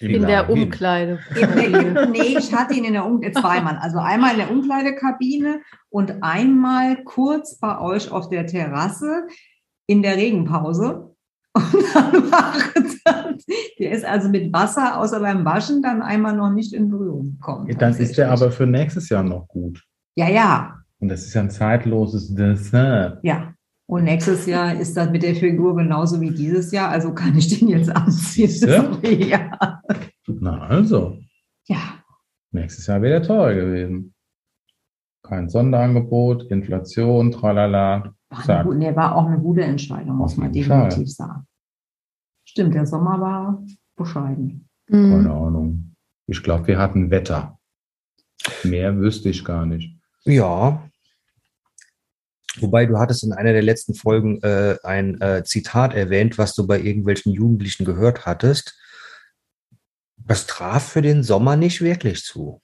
In 0.00 0.22
der 0.22 0.44
Immerhin. 0.44 0.62
Umkleide. 0.62 1.18
In 1.34 1.72
der, 1.72 2.06
nee, 2.06 2.36
ich 2.38 2.54
hatte 2.54 2.74
ihn 2.74 2.84
in 2.84 2.92
der 2.92 3.04
um 3.04 3.20
zweimal. 3.20 3.78
Also 3.78 3.98
einmal 3.98 4.32
in 4.32 4.38
der 4.38 4.50
Umkleidekabine 4.50 5.60
und 5.90 6.22
einmal 6.22 7.02
kurz 7.02 7.58
bei 7.58 7.80
euch 7.80 8.12
auf 8.12 8.28
der 8.28 8.46
Terrasse 8.46 9.26
in 9.88 10.02
der 10.02 10.16
Regenpause. 10.16 11.16
Und 11.72 11.84
dann 11.94 12.12
war 12.30 12.54
es 12.76 12.98
der 13.78 13.92
ist 13.92 14.04
also 14.04 14.28
mit 14.28 14.52
Wasser 14.52 14.98
außer 15.00 15.20
beim 15.20 15.44
Waschen 15.44 15.80
dann 15.82 16.02
einmal 16.02 16.36
noch 16.36 16.50
nicht 16.50 16.72
in 16.72 16.88
Berührung 16.90 17.32
gekommen. 17.38 17.68
Dann 17.78 17.94
ist 17.96 18.18
der 18.18 18.30
aber 18.32 18.50
für 18.50 18.66
nächstes 18.66 19.08
Jahr 19.08 19.22
noch 19.22 19.46
gut. 19.48 19.82
Ja, 20.16 20.28
ja, 20.28 20.74
Und 20.98 21.08
das 21.08 21.22
ist 21.24 21.34
ja 21.34 21.42
ein 21.42 21.50
zeitloses 21.50 22.34
Dessert. 22.34 23.20
ja. 23.22 23.52
Und 23.90 24.04
nächstes 24.04 24.44
Jahr 24.44 24.74
ist 24.78 24.94
das 24.98 25.08
mit 25.08 25.22
der 25.22 25.34
Figur 25.34 25.74
genauso 25.74 26.20
wie 26.20 26.30
dieses 26.30 26.72
Jahr. 26.72 26.90
Also 26.90 27.14
kann 27.14 27.34
ich 27.38 27.58
den 27.58 27.68
jetzt 27.68 27.88
anziehen. 27.88 28.46
Siehste? 28.48 28.98
Ja. 29.02 29.80
Na 30.26 30.58
also, 30.66 31.16
ja. 31.68 31.78
nächstes 32.50 32.86
Jahr 32.86 33.00
wäre 33.00 33.20
der 33.20 33.22
teuer 33.26 33.54
gewesen. 33.54 34.12
Kein 35.22 35.48
Sonderangebot, 35.48 36.50
Inflation, 36.50 37.32
tralala. 37.32 38.12
War, 38.28 38.42
Zack. 38.44 38.56
eine, 38.60 38.64
gu- 38.64 38.74
nee, 38.74 38.94
war 38.94 39.14
auch 39.16 39.24
eine 39.26 39.38
gute 39.38 39.62
Entscheidung, 39.62 40.16
muss 40.16 40.36
man 40.36 40.52
definitiv 40.52 41.10
sagen. 41.10 41.46
Stimmt, 42.58 42.74
der 42.74 42.86
Sommer 42.86 43.20
war 43.20 43.64
bescheiden. 43.94 44.68
Keine 44.90 45.00
Mhm. 45.00 45.30
Ahnung. 45.30 45.94
Ich 46.26 46.42
glaube, 46.42 46.66
wir 46.66 46.76
hatten 46.76 47.08
Wetter. 47.08 47.56
Mehr 48.64 48.98
wüsste 48.98 49.28
ich 49.28 49.44
gar 49.44 49.64
nicht. 49.64 49.96
Ja. 50.24 50.90
Wobei 52.58 52.86
du 52.86 52.98
hattest 52.98 53.22
in 53.22 53.32
einer 53.32 53.52
der 53.52 53.62
letzten 53.62 53.94
Folgen 53.94 54.42
äh, 54.42 54.76
ein 54.82 55.20
äh, 55.20 55.44
Zitat 55.44 55.94
erwähnt, 55.94 56.36
was 56.36 56.56
du 56.56 56.66
bei 56.66 56.80
irgendwelchen 56.80 57.32
Jugendlichen 57.32 57.84
gehört 57.84 58.26
hattest. 58.26 58.76
Das 60.16 60.48
traf 60.48 60.82
für 60.82 61.02
den 61.02 61.22
Sommer 61.22 61.54
nicht 61.54 61.80
wirklich 61.80 62.24
zu. 62.24 62.60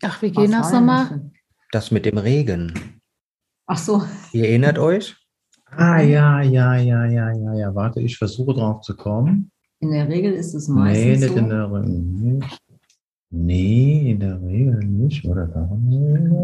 Ach, 0.00 0.22
wir 0.22 0.30
gehen 0.30 0.52
nach 0.52 0.70
Sommer. 0.70 1.28
Das 1.72 1.90
mit 1.90 2.06
dem 2.06 2.18
Regen. 2.18 3.00
Ach 3.66 3.78
so, 3.78 4.04
Ihr 4.30 4.44
erinnert 4.44 4.78
euch? 4.78 5.16
Ah, 5.76 6.00
ja, 6.00 6.42
ja, 6.42 6.76
ja, 6.76 7.04
ja, 7.06 7.32
ja, 7.32 7.54
ja. 7.54 7.74
Warte, 7.74 8.00
ich 8.00 8.16
versuche 8.18 8.54
drauf 8.54 8.80
zu 8.82 8.96
kommen. 8.96 9.50
in 9.80 9.90
der 9.92 10.08
Regel 10.08 10.32
ist 10.34 10.54
es 10.54 10.68
Nee, 10.68 10.74
meistens 10.74 11.20
nicht 11.20 11.32
so. 11.32 11.38
in 11.38 11.48
der 11.48 11.72
Regel. 11.72 11.88
nicht. 11.90 12.58
Nee, 13.30 14.10
in 14.10 14.20
der 14.20 14.42
Regel 14.42 14.78
nicht, 14.80 15.24
oder? 15.24 15.46
Da 15.46 15.68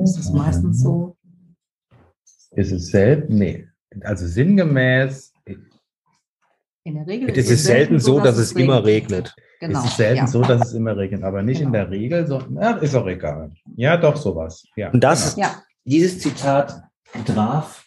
ist 0.05 0.19
es 0.19 0.31
meistens 0.33 0.83
so. 0.83 1.17
Ist 2.53 2.71
es 2.73 2.89
selten? 2.91 3.35
Nee. 3.37 3.67
Also 4.03 4.27
sinngemäß 4.27 5.33
In 6.85 6.95
der 6.95 7.07
Regel 7.07 7.31
Es 7.37 7.51
ist 7.51 7.65
selten 7.65 7.99
so, 7.99 8.21
dass 8.21 8.39
es 8.39 8.53
immer 8.53 8.85
regnet. 8.85 9.35
Genau. 9.59 9.81
ist 9.81 9.87
es 9.87 9.97
selten 9.97 10.17
ja. 10.19 10.27
so, 10.29 10.43
dass 10.43 10.69
es 10.69 10.75
immer 10.75 10.97
regnet, 10.97 11.25
aber 11.25 11.43
nicht 11.43 11.61
in 11.61 11.73
Genau. 11.73 11.85
der 11.85 11.91
Regel, 11.91 12.27
sondern 12.27 12.59
ach, 12.77 12.83
ist 12.83 12.95
auch 12.95 13.07
egal. 13.07 13.51
Ja, 13.75 13.97
doch, 13.97 14.17
sowas. 14.17 14.65
Ja, 14.77 14.91
Und 14.93 15.03
das- 15.03 15.35
genau. 15.35 15.49
Ja, 15.49 15.63
Dieses 15.85 16.19
Zitat 16.21 16.83
traf 17.25 17.86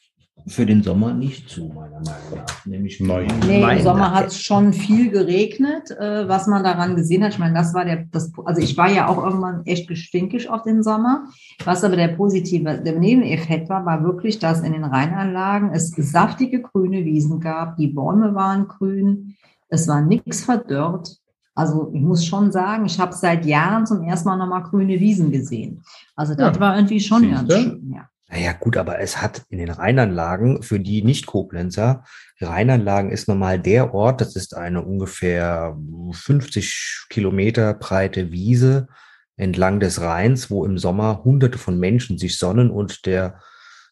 für 0.50 0.66
den 0.66 0.84
Sommer 0.84 1.14
nicht 1.14 1.48
zu, 1.50 1.66
meiner 1.68 2.00
Meinung 2.02 2.04
nach. 2.36 2.66
Nämlich 2.66 3.00
Nein. 3.00 3.28
Nee, 3.48 3.64
im 3.64 3.82
Sommer 3.84 4.14
hat 4.14 4.28
es 4.28 4.42
schon 4.42 4.74
viel 4.74 5.10
geregnet, 5.10 5.92
äh, 5.92 6.28
was 6.28 6.48
man 6.48 6.64
daran 6.64 6.96
gesehen 6.96 7.24
hat. 7.24 7.34
Ich 7.34 7.40
meine, 7.40 7.54
das 7.54 7.74
war 7.74 7.86
der, 7.86 8.06
das, 8.12 8.32
also 8.46 8.62
ich 8.62 8.76
war 8.76 8.90
ja 8.92 9.08
auch 9.08 9.24
irgendwann 9.24 9.66
echt 9.66 9.88
gestinkig 9.88 10.50
auf 10.50 10.64
den 10.64 10.84
Sommer. 10.84 11.26
Was 11.64 11.84
aber 11.84 11.96
der 11.96 12.10
positive, 12.10 12.82
der 12.84 13.00
Nebeneffekt 13.00 13.70
war, 13.70 13.86
war 13.86 14.04
wirklich, 14.04 14.40
dass 14.40 14.62
in 14.62 14.74
den 14.74 14.84
Rheinanlagen 14.84 15.72
es 15.72 15.92
saftige 15.92 16.62
grüne 16.62 17.06
Wiesen 17.06 17.40
gab. 17.40 17.78
Die 17.78 17.88
Bäume 17.88 18.34
waren 18.36 18.68
grün. 18.68 19.36
Es 19.70 19.88
war 19.88 20.02
nichts 20.02 20.44
verdörrt. 20.44 21.18
Also 21.54 21.92
ich 21.94 22.02
muss 22.02 22.26
schon 22.26 22.52
sagen, 22.52 22.86
ich 22.86 23.00
habe 23.00 23.14
seit 23.14 23.46
Jahren 23.46 23.86
zum 23.86 24.02
ersten 24.04 24.30
Mal 24.30 24.38
nochmal 24.38 24.64
grüne 24.64 25.00
Wiesen 25.00 25.30
gesehen. 25.32 25.82
Also 26.16 26.34
das 26.34 26.56
Ja. 26.56 26.60
war 26.62 26.76
irgendwie 26.78 27.00
schon 27.02 27.22
Siehste? 27.22 27.36
ganz 27.36 27.54
schön, 27.54 27.92
ja. 27.94 28.10
Naja, 28.32 28.54
gut, 28.54 28.78
aber 28.78 29.00
es 29.00 29.22
hat 29.22 29.44
in 29.50 29.58
den 29.58 29.72
Rheinanlagen, 29.72 30.62
für 30.62 30.80
die 30.80 31.04
Nicht-Koblenzer, 31.04 32.04
Rheinanlagen 32.40 33.12
ist 33.12 33.28
normal 33.28 33.60
der 33.60 33.94
Ort, 33.94 34.22
das 34.22 34.36
ist 34.36 34.56
eine 34.56 34.84
ungefähr 34.84 35.76
50 36.12 37.08
Kilometer 37.10 37.74
breite 37.74 38.32
Wiese 38.32 38.88
entlang 39.36 39.80
des 39.80 40.02
Rheins, 40.02 40.52
wo 40.52 40.64
im 40.64 40.78
Sommer 40.78 41.24
Hunderte 41.24 41.58
von 41.58 41.80
Menschen 41.80 42.18
sich 42.18 42.38
sonnen 42.38 42.70
und 42.70 43.06
der 43.06 43.42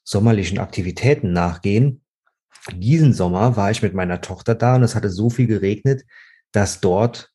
sommerlichen 0.03 0.59
Aktivitäten 0.59 1.33
nachgehen. 1.33 2.01
Diesen 2.73 3.13
Sommer 3.13 3.55
war 3.55 3.71
ich 3.71 3.81
mit 3.81 3.93
meiner 3.93 4.21
Tochter 4.21 4.55
da 4.55 4.75
und 4.75 4.83
es 4.83 4.93
hatte 4.93 5.09
so 5.09 5.29
viel 5.29 5.47
geregnet, 5.47 6.03
dass 6.51 6.79
dort 6.79 7.31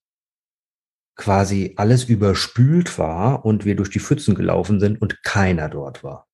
quasi 1.17 1.75
alles 1.77 2.05
überspült 2.05 2.99
war 2.99 3.45
und 3.45 3.65
wir 3.65 3.77
durch 3.77 3.91
die 3.91 4.01
Pfützen 4.01 4.35
gelaufen 4.35 4.79
sind 4.79 5.01
und 5.01 5.23
keiner 5.23 5.69
dort 5.69 6.05
war. 6.05 6.29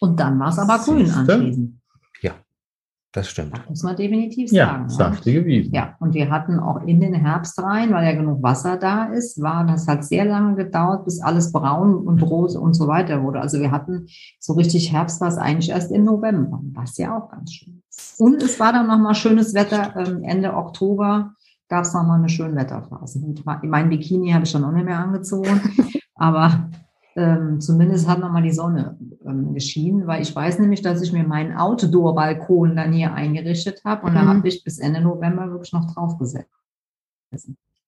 Und 0.00 0.18
dann 0.20 0.38
war 0.38 0.48
es 0.48 0.58
aber 0.58 0.78
grün 0.78 1.10
anschließend. 1.10 1.80
Das 3.14 3.28
stimmt. 3.28 3.56
Das 3.56 3.68
muss 3.68 3.82
man 3.84 3.94
definitiv 3.94 4.50
Ja, 4.50 4.66
sagen. 4.66 4.82
ne? 4.86 4.90
saftige 4.90 5.46
Wiesen. 5.46 5.72
Ja, 5.72 5.94
und 6.00 6.14
wir 6.14 6.30
hatten 6.30 6.58
auch 6.58 6.82
in 6.82 7.00
den 7.00 7.14
Herbst 7.14 7.62
rein, 7.62 7.92
weil 7.92 8.04
ja 8.04 8.12
genug 8.12 8.42
Wasser 8.42 8.76
da 8.76 9.04
ist, 9.04 9.40
war, 9.40 9.64
das 9.64 9.86
hat 9.86 10.04
sehr 10.04 10.24
lange 10.24 10.56
gedauert, 10.56 11.04
bis 11.04 11.20
alles 11.22 11.52
braun 11.52 11.94
und 11.94 12.20
rot 12.24 12.56
und 12.56 12.74
so 12.74 12.88
weiter 12.88 13.22
wurde. 13.22 13.40
Also 13.40 13.60
wir 13.60 13.70
hatten 13.70 14.08
so 14.40 14.54
richtig 14.54 14.92
Herbst 14.92 15.20
war 15.20 15.28
es 15.28 15.38
eigentlich 15.38 15.70
erst 15.70 15.92
im 15.92 16.04
November, 16.04 16.60
was 16.72 16.98
ja 16.98 17.16
auch 17.16 17.30
ganz 17.30 17.52
schön 17.52 17.80
ist. 17.88 18.18
Und 18.20 18.42
es 18.42 18.58
war 18.58 18.72
dann 18.72 18.88
nochmal 18.88 19.14
schönes 19.14 19.54
Wetter. 19.54 19.94
ähm, 19.96 20.24
Ende 20.24 20.52
Oktober 20.52 21.34
gab 21.68 21.84
es 21.84 21.94
nochmal 21.94 22.18
eine 22.18 22.28
schöne 22.28 22.56
Wetterphase. 22.56 23.20
Mein 23.62 23.90
Bikini 23.90 24.32
habe 24.32 24.44
ich 24.44 24.50
dann 24.50 24.64
auch 24.64 24.72
nicht 24.72 24.86
mehr 24.86 24.98
angezogen, 24.98 25.60
aber 26.16 26.68
ähm, 27.16 27.60
zumindest 27.60 28.08
hat 28.08 28.18
nochmal 28.20 28.42
die 28.42 28.52
Sonne 28.52 28.98
ähm, 29.26 29.54
geschienen, 29.54 30.06
weil 30.06 30.22
ich 30.22 30.34
weiß 30.34 30.58
nämlich, 30.58 30.82
dass 30.82 31.00
ich 31.02 31.12
mir 31.12 31.24
meinen 31.26 31.56
Outdoor-Balkon 31.56 32.76
dann 32.76 32.92
hier 32.92 33.12
eingerichtet 33.14 33.82
habe 33.84 34.06
und 34.06 34.14
da 34.14 34.22
Mhm. 34.22 34.28
habe 34.28 34.48
ich 34.48 34.64
bis 34.64 34.78
Ende 34.78 35.00
November 35.00 35.50
wirklich 35.50 35.72
noch 35.72 35.92
drauf 35.94 36.18
gesetzt. 36.18 36.50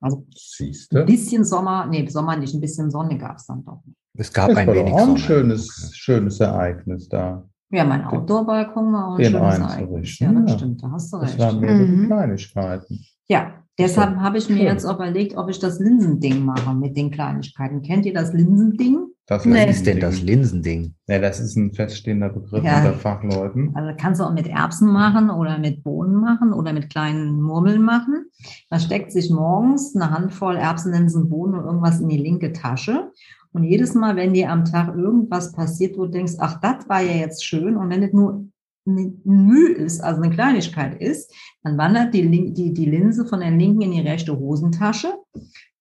Also 0.01 0.19
ein 0.19 0.27
Siehste? 0.35 1.05
bisschen 1.05 1.45
Sommer, 1.45 1.87
nee, 1.87 2.07
Sommer 2.09 2.37
nicht, 2.37 2.55
ein 2.55 2.61
bisschen 2.61 2.91
Sonne 2.91 3.17
gab 3.19 3.37
es 3.37 3.47
dann 3.47 3.65
doch. 3.65 3.83
Es 4.15 4.33
gab 4.33 4.49
Das 4.49 4.59
ein 4.59 4.67
war 4.67 4.75
wenig 4.75 4.93
auch 4.93 4.99
ein 5.01 5.07
Sonne. 5.07 5.19
schönes, 5.19 5.91
schönes 5.95 6.41
Ereignis 6.41 7.09
da. 7.09 7.45
Ja, 7.71 7.85
mein 7.85 8.05
Outdoor-Balkon 8.05 8.93
war 8.93 9.09
auch 9.09 9.15
ein 9.17 9.23
Den 9.23 9.33
schönes 9.33 9.61
einzurichten, 9.61 9.89
Ereignis. 9.89 10.19
Ja, 10.21 10.33
das 10.33 10.51
ja. 10.53 10.59
stimmt, 10.59 10.83
da 10.83 10.91
hast 10.93 11.13
du 11.13 11.19
Das 11.19 11.29
recht. 11.31 11.39
waren 11.41 11.61
mehr 11.61 11.77
so 11.77 11.83
Mhm. 11.85 12.07
Kleinigkeiten. 12.07 13.05
Ja, 13.29 13.53
Deshalb 13.79 14.17
habe 14.17 14.39
ich 14.39 14.49
mir 14.49 14.57
Schön. 14.57 14.65
jetzt 14.65 14.85
überlegt, 14.85 15.37
ob 15.37 15.51
ich 15.51 15.59
das 15.59 15.79
Linsending 15.81 16.43
mache 16.47 16.75
mit 16.75 16.97
den 16.97 17.11
Kleinigkeiten. 17.11 17.83
Kennt 17.83 18.07
ihr 18.07 18.15
das 18.15 18.33
Linsending? 18.33 19.09
Das 19.29 19.45
Nee. 19.45 19.67
Was 19.67 19.77
ist 19.77 19.87
denn 19.87 19.99
das 19.99 20.23
Linsending? 20.23 20.95
Ja, 21.09 21.19
das 21.19 21.41
ist 21.41 21.57
ein 21.57 21.73
feststehender 21.73 22.29
Begriff 22.29 22.63
Ja. 22.63 22.79
unter 22.79 22.95
Fachleuten. 22.95 23.75
Also 23.75 23.93
kannst 23.99 24.21
du 24.21 24.25
auch 24.25 24.33
mit 24.33 24.47
Erbsen 24.47 24.89
machen 24.89 25.31
oder 25.31 25.59
mit 25.59 25.83
Bohnen 25.83 26.15
machen 26.15 26.53
oder 26.53 26.73
mit 26.73 26.91
kleinen 26.91 27.41
Murmeln 27.43 27.83
machen. 27.83 28.27
Man 28.71 28.79
steckt 28.79 29.11
sich 29.11 29.31
morgens 29.31 29.97
eine 29.97 30.11
Handvoll 30.11 30.55
Erbsen, 30.57 30.93
Linsen, 30.93 31.29
Bohnen 31.29 31.59
und 31.59 31.65
irgendwas 31.65 32.01
in 32.01 32.09
die 32.09 32.19
linke 32.19 32.53
Tasche. 32.53 33.11
Und 33.53 33.65
jedes 33.65 33.95
Mal, 33.95 34.15
wenn 34.15 34.35
dir 34.35 34.51
am 34.51 34.65
Tag 34.65 34.95
irgendwas 34.95 35.53
passiert, 35.53 35.99
wo 35.99 36.05
du 36.05 36.13
denkst, 36.13 36.35
ach, 36.39 36.61
das 36.61 36.89
war 36.89 37.01
ja 37.01 37.15
jetzt 37.15 37.45
schön, 37.45 37.77
und 37.77 37.91
wenn 37.91 38.03
es 38.03 38.13
nur 38.13 38.47
ein 38.87 39.21
Mühe 39.25 39.73
ist, 39.73 40.01
also 40.01 40.23
eine 40.23 40.33
Kleinigkeit 40.33 41.01
ist, 41.01 41.35
dann 41.65 41.77
wandert 41.77 42.15
die, 42.15 42.53
die, 42.53 42.73
die 42.73 42.85
Linse 42.85 43.27
von 43.27 43.41
der 43.41 43.51
linken 43.51 43.83
in 43.83 43.91
die 43.91 44.01
rechte 44.01 44.39
Hosentasche. 44.39 45.09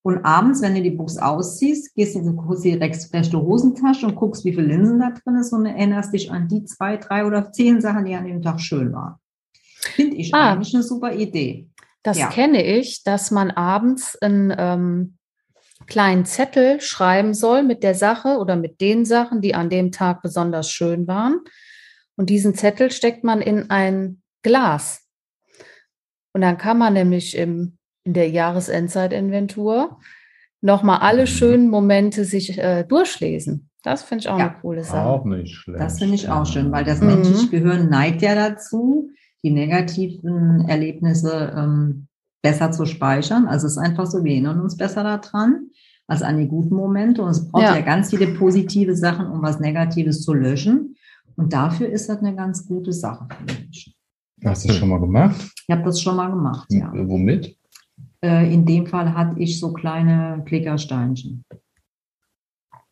Und 0.05 0.23
abends, 0.23 0.61
wenn 0.61 0.75
du 0.75 0.83
die 0.83 0.91
Buchs 0.91 1.17
ausziehst, 1.17 1.95
gehst 1.95 2.13
du 2.13 2.19
in 2.19 2.61
die 2.61 2.73
rechte 2.75 3.41
Hosentasche 3.41 4.05
und 4.05 4.13
guckst, 4.15 4.45
wie 4.45 4.53
viele 4.53 4.67
Linsen 4.67 4.99
da 4.99 5.09
drin 5.09 5.35
ist 5.37 5.51
und 5.51 5.65
erinnerst 5.65 6.13
dich 6.13 6.29
an 6.29 6.47
die 6.47 6.63
zwei, 6.63 6.97
drei 6.97 7.25
oder 7.25 7.51
zehn 7.51 7.81
Sachen, 7.81 8.05
die 8.05 8.13
an 8.13 8.27
dem 8.27 8.39
Tag 8.43 8.61
schön 8.61 8.93
waren. 8.93 9.15
Finde 9.95 10.15
ich 10.17 10.31
Ah. 10.31 10.53
eigentlich 10.53 10.75
eine 10.75 10.83
super 10.83 11.11
Idee. 11.15 11.69
Das 12.03 12.19
Ja. 12.19 12.29
kenne 12.29 12.63
ich, 12.63 13.03
dass 13.03 13.31
man 13.31 13.49
abends 13.49 14.15
einen 14.21 14.53
ähm, 14.55 15.17
kleinen 15.87 16.25
Zettel 16.25 16.81
schreiben 16.81 17.33
soll 17.33 17.63
mit 17.63 17.81
der 17.81 17.95
Sache 17.95 18.37
oder 18.37 18.55
mit 18.55 18.81
den 18.81 19.05
Sachen, 19.05 19.41
die 19.41 19.55
an 19.55 19.71
dem 19.71 19.91
Tag 19.91 20.21
besonders 20.21 20.69
schön 20.69 21.07
waren. 21.07 21.39
Und 22.15 22.29
diesen 22.29 22.53
Zettel 22.53 22.91
steckt 22.91 23.23
man 23.23 23.41
in 23.41 23.71
ein 23.71 24.21
Glas. 24.43 25.01
Und 26.31 26.41
dann 26.41 26.59
kann 26.59 26.77
man 26.77 26.93
nämlich 26.93 27.35
im, 27.35 27.79
in 28.05 28.13
der 28.13 28.29
Jahresendzeitinventur 28.29 29.97
nochmal 30.61 30.99
alle 30.99 31.23
Mhm. 31.23 31.27
schönen 31.27 31.69
Momente 31.69 32.23
sich 32.23 32.57
äh, 32.57 32.83
durchlesen. 32.85 33.69
Das 33.83 34.03
finde 34.03 34.21
ich 34.23 34.29
auch 34.29 34.39
Ja. 34.39 34.47
eine 34.47 34.55
coole 34.61 34.83
Sache. 34.83 35.05
Auch 35.05 35.25
nicht 35.25 35.53
schlecht. 35.53 35.79
Das 35.83 35.99
finde 35.99 36.15
ich 36.15 36.29
auch 36.29 36.45
schön, 36.45 36.71
weil 36.71 36.85
das 36.85 37.01
Mhm. 37.01 37.07
menschliche 37.07 37.49
Gehirn 37.49 37.89
neigt 37.89 38.21
ja 38.21 38.33
dazu, 38.35 39.09
die 39.43 39.51
negativen 39.51 40.65
Erlebnisse 40.67 41.53
ähm, 41.55 42.07
besser 42.41 42.71
zu 42.71 42.85
speichern. 42.85 43.47
Also 43.47 43.67
es 43.67 43.73
ist 43.73 43.77
einfach 43.77 44.05
so, 44.07 44.23
wir 44.23 44.31
erinnern 44.31 44.61
uns 44.61 44.77
besser 44.77 45.03
daran 45.03 45.67
als 46.07 46.21
an 46.21 46.37
die 46.37 46.47
guten 46.47 46.75
Momente. 46.75 47.21
Und 47.21 47.29
es 47.31 47.47
braucht 47.51 47.63
Ja. 47.63 47.75
ja, 47.75 47.81
ganz 47.81 48.09
viele 48.11 48.27
positive 48.27 48.95
Sachen, 48.95 49.27
um 49.27 49.41
was 49.41 49.59
Negatives 49.59 50.21
zu 50.21 50.33
löschen. 50.33 50.95
Und 51.35 51.53
dafür 51.53 51.89
ist 51.89 52.07
das 52.09 52.19
eine 52.19 52.35
ganz 52.35 52.67
gute 52.67 52.93
Sache 52.93 53.27
für 53.29 53.45
den 53.45 53.55
Menschen. 53.63 53.93
Hast 54.43 54.63
du 54.63 54.67
das 54.69 54.77
schon 54.77 54.89
mal 54.89 54.99
gemacht? 54.99 55.35
Ich 55.67 55.71
habe 55.75 55.83
das 55.83 55.99
schon 56.01 56.15
mal 56.15 56.29
gemacht, 56.29 56.67
ja. 56.71 56.91
Äh, 56.93 57.07
Womit? 57.07 57.55
Äh, 58.25 58.51
in 58.53 58.65
dem 58.65 58.88
Fall 58.88 59.13
hatte 59.13 59.39
ich 59.39 59.59
so 59.59 59.71
kleine 59.71 60.41
Klickersteinchen. 60.45 61.43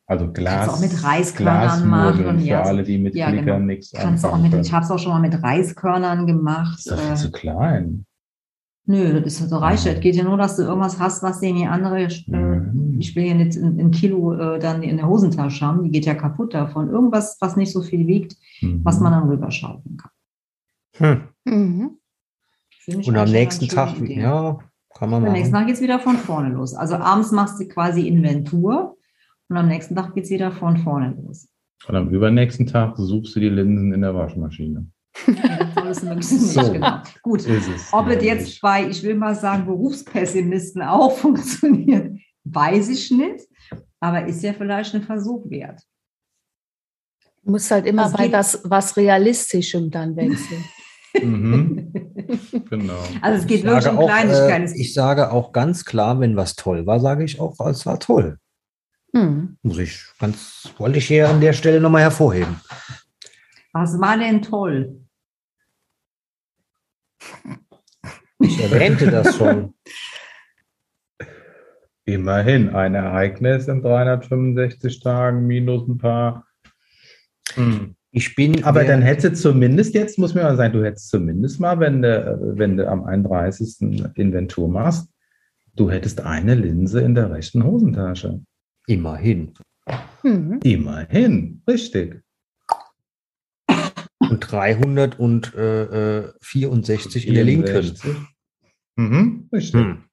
Also 0.06 0.32
Glas. 0.32 0.68
Kannst 0.68 0.76
auch 0.76 0.82
mit 0.82 1.04
Reiskörnern 1.04 1.88
machen, 1.90 2.40
für 2.40 2.46
ja, 2.46 2.62
alle, 2.62 2.84
die 2.84 2.98
mit 3.00 3.16
ja, 3.16 3.28
Klickern 3.30 3.46
genau. 3.46 3.60
nichts 3.66 3.92
Kannst 3.94 4.24
du 4.24 4.28
auch 4.28 4.34
anfangen 4.34 4.52
mit, 4.58 4.66
ich 4.66 4.74
habe 4.74 4.86
es 4.86 4.92
auch 4.92 5.00
schon 5.00 5.14
mal 5.14 5.22
mit 5.22 5.42
Reiskörnern 5.42 6.28
gemacht. 6.28 6.78
ist 6.80 6.92
doch 6.92 7.00
viel 7.00 7.12
äh, 7.14 7.16
zu 7.16 7.32
klein. 7.32 8.06
Nö, 8.86 9.22
das 9.22 9.40
ist 9.40 9.50
so 9.50 9.58
reicht. 9.58 9.86
Ja. 9.86 9.94
Es 9.94 10.02
geht 10.02 10.16
ja 10.16 10.26
nur, 10.26 10.38
dass 10.38 10.58
du 10.58 10.64
irgendwas 10.64 11.00
hast, 11.00 11.24
was 11.24 11.40
dir 11.40 11.54
die 11.54 11.66
andere, 11.66 12.04
äh, 12.04 12.10
Mhm. 12.28 12.98
ich 13.00 13.16
will 13.16 13.24
ja 13.24 13.34
nicht 13.34 13.56
ein, 13.58 13.80
ein 13.80 13.92
Kilo 13.92 14.34
äh, 14.34 14.60
dann 14.60 14.84
in 14.84 14.98
der 14.98 15.08
Hosentasche 15.08 15.66
haben, 15.66 15.84
die 15.84 15.90
geht 15.92 16.06
ja 16.06 16.16
kaputt 16.16 16.54
davon. 16.54 16.90
Irgendwas, 16.90 17.38
was 17.40 17.56
nicht 17.56 17.72
so 17.72 17.82
viel 17.82 18.06
wiegt, 18.06 18.36
Mhm. 18.62 18.82
was 18.84 19.00
man 19.00 19.14
dann 19.14 19.30
rüberschaufeln 19.30 19.98
kann. 19.98 20.12
Hm. 20.98 21.22
Mhm. 21.46 21.98
Und 23.06 23.16
am 23.18 23.32
nächsten 23.32 23.70
Tag, 23.70 23.98
Idee. 23.98 24.20
ja, 24.20 24.60
kann 24.98 25.10
man 25.10 25.26
Am 25.26 25.34
nächsten. 25.34 25.54
Tag 25.54 25.68
geht 25.68 25.76
es 25.76 25.82
wieder 25.82 26.00
von 26.00 26.18
vorne 26.18 26.50
los. 26.50 26.74
Also 26.76 26.96
abends 26.96 27.32
machst 27.32 27.60
du 27.60 27.68
quasi 27.68 28.08
Inventur 28.08 28.98
und 29.50 29.58
am 29.58 29.68
nächsten 29.68 29.96
Tag 29.96 30.14
geht 30.14 30.26
es 30.26 30.30
wieder 30.30 30.52
von 30.52 30.78
vorne 30.78 31.16
los. 31.22 31.48
Und 31.88 31.96
am 31.96 32.10
übernächsten 32.10 32.66
Tag 32.66 32.96
suchst 32.98 33.36
du 33.36 33.40
die 33.40 33.50
Linsen 33.50 33.94
in 33.94 34.02
der 34.02 34.16
Waschmaschine. 34.16 34.88
Ja, 35.28 35.72
das 35.76 36.30
So. 36.30 36.72
genau. 36.72 37.02
Gut. 37.22 37.46
Ist 37.46 37.70
es. 37.70 37.94
Ob 37.94 38.08
es 38.08 38.24
jetzt 38.24 38.62
bei, 38.62 38.88
ich 38.88 39.04
will 39.04 39.16
mal 39.16 39.36
sagen, 39.36 39.66
Berufspessimisten 39.66 40.82
auch 40.82 41.12
funktioniert, 41.18 42.18
weiß 42.46 42.90
ich 42.90 43.12
nicht. 43.12 43.46
Aber 44.00 44.26
ist 44.26 44.44
ja 44.44 44.54
vielleicht 44.54 44.94
ein 44.96 45.04
Versuch 45.04 45.50
wert. 45.50 45.82
Du 47.44 47.52
musst 47.52 47.70
halt 47.72 47.86
immer 47.86 48.04
Also 48.04 48.18
bei 48.18 48.32
was, 48.32 48.62
was 48.64 48.96
Realistischem 48.96 49.92
dann 49.92 50.16
wechseln. 50.16 50.64
Mhm. 51.22 51.90
Genau. 52.70 52.98
Also 53.22 53.42
es 53.42 53.48
geht 53.48 53.60
Ich 53.60 53.64
wirklich 53.66 53.88
um 53.88 54.06
Kleinigkeiten. 54.06 54.68
äh, 54.68 54.78
ich 54.78 54.94
sage 54.94 55.32
auch 55.32 55.52
ganz 55.52 55.86
klar, 55.86 56.20
wenn 56.20 56.36
was 56.36 56.56
toll 56.56 56.86
war, 56.88 57.00
sage 57.00 57.24
ich 57.24 57.40
auch, 57.40 57.60
es 57.68 57.86
war 57.86 58.00
toll. 58.00 58.40
Hm. 59.16 59.58
Muss 59.62 59.78
ich 59.78 60.04
ganz, 60.20 60.74
wollte 60.78 60.98
ich 60.98 61.08
hier 61.08 61.30
an 61.30 61.42
der 61.42 61.54
Stelle 61.54 61.80
nochmal 61.80 62.02
hervorheben. 62.02 62.60
Was 63.74 64.00
war 64.00 64.18
denn 64.18 64.42
toll? 64.42 65.02
Ich 68.40 68.60
erwähnte 68.62 69.12
das 69.12 69.36
schon. 69.38 69.74
Immerhin 72.06 72.76
ein 72.76 72.96
Ereignis 72.96 73.68
in 73.68 73.82
365 73.82 75.00
Tagen 75.00 75.46
minus 75.46 75.88
ein 75.88 75.98
paar. 75.98 76.48
Hm. 77.54 77.96
Ich 78.16 78.36
bin. 78.36 78.64
Aber 78.64 78.84
dann 78.84 79.02
hätte 79.02 79.34
zumindest, 79.34 79.96
jetzt 79.96 80.20
muss 80.20 80.36
mir 80.36 80.44
mal 80.44 80.56
sagen, 80.56 80.74
du 80.74 80.86
hättest 80.86 81.10
zumindest 81.10 81.60
mal, 81.60 81.80
wenn 81.80 82.04
du, 82.04 82.54
wenn 82.56 82.78
du 82.78 82.88
am 82.88 83.06
31. 83.06 83.82
Inventur 84.14 84.70
machst, 84.70 85.10
du 85.76 85.90
hättest 85.90 86.22
eine 86.22 86.54
Linse 86.54 87.02
in 87.02 87.16
der 87.16 87.32
rechten 87.32 87.64
Hosentasche. 87.64 88.40
Immerhin. 88.86 89.54
Mhm. 90.22 90.60
Immerhin, 90.64 91.64
richtig. 91.68 92.22
Und 94.20 94.40
364 94.40 97.28
in 97.28 97.34
der 97.34 97.44
linken. 97.44 97.66
64. 97.68 98.16
Mhm, 98.96 99.50
richtig. 99.52 99.82
Hm. 99.82 100.04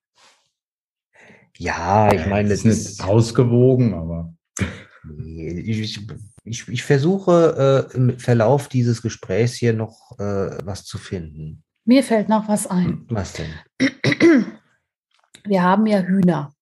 Ja, 1.59 2.11
ich 2.15 2.27
meine, 2.27 2.49
das 2.49 2.65
ist 2.65 2.67
ist. 2.67 3.01
nicht 3.01 3.07
ausgewogen, 3.07 3.93
aber 3.93 4.33
Nee, 5.05 5.61
Ich, 5.61 6.01
ich, 6.45 6.69
ich 6.69 6.83
versuche 6.83 7.89
äh, 7.93 7.97
im 7.97 8.19
Verlauf 8.19 8.69
dieses 8.69 9.03
Gesprächs 9.03 9.55
hier 9.55 9.73
noch 9.73 10.19
äh, 10.19 10.59
was 10.65 10.85
zu 10.85 10.99
finden. 10.99 11.63
Mir 11.85 12.03
fällt 12.03 12.29
noch 12.29 12.49
was 12.49 12.67
ein. 12.67 13.07
Was 13.09 13.33
denn? 13.33 13.53
Wir 15.45 15.63
haben 15.63 15.87
ja 15.87 16.01
Hühner. 16.01 16.53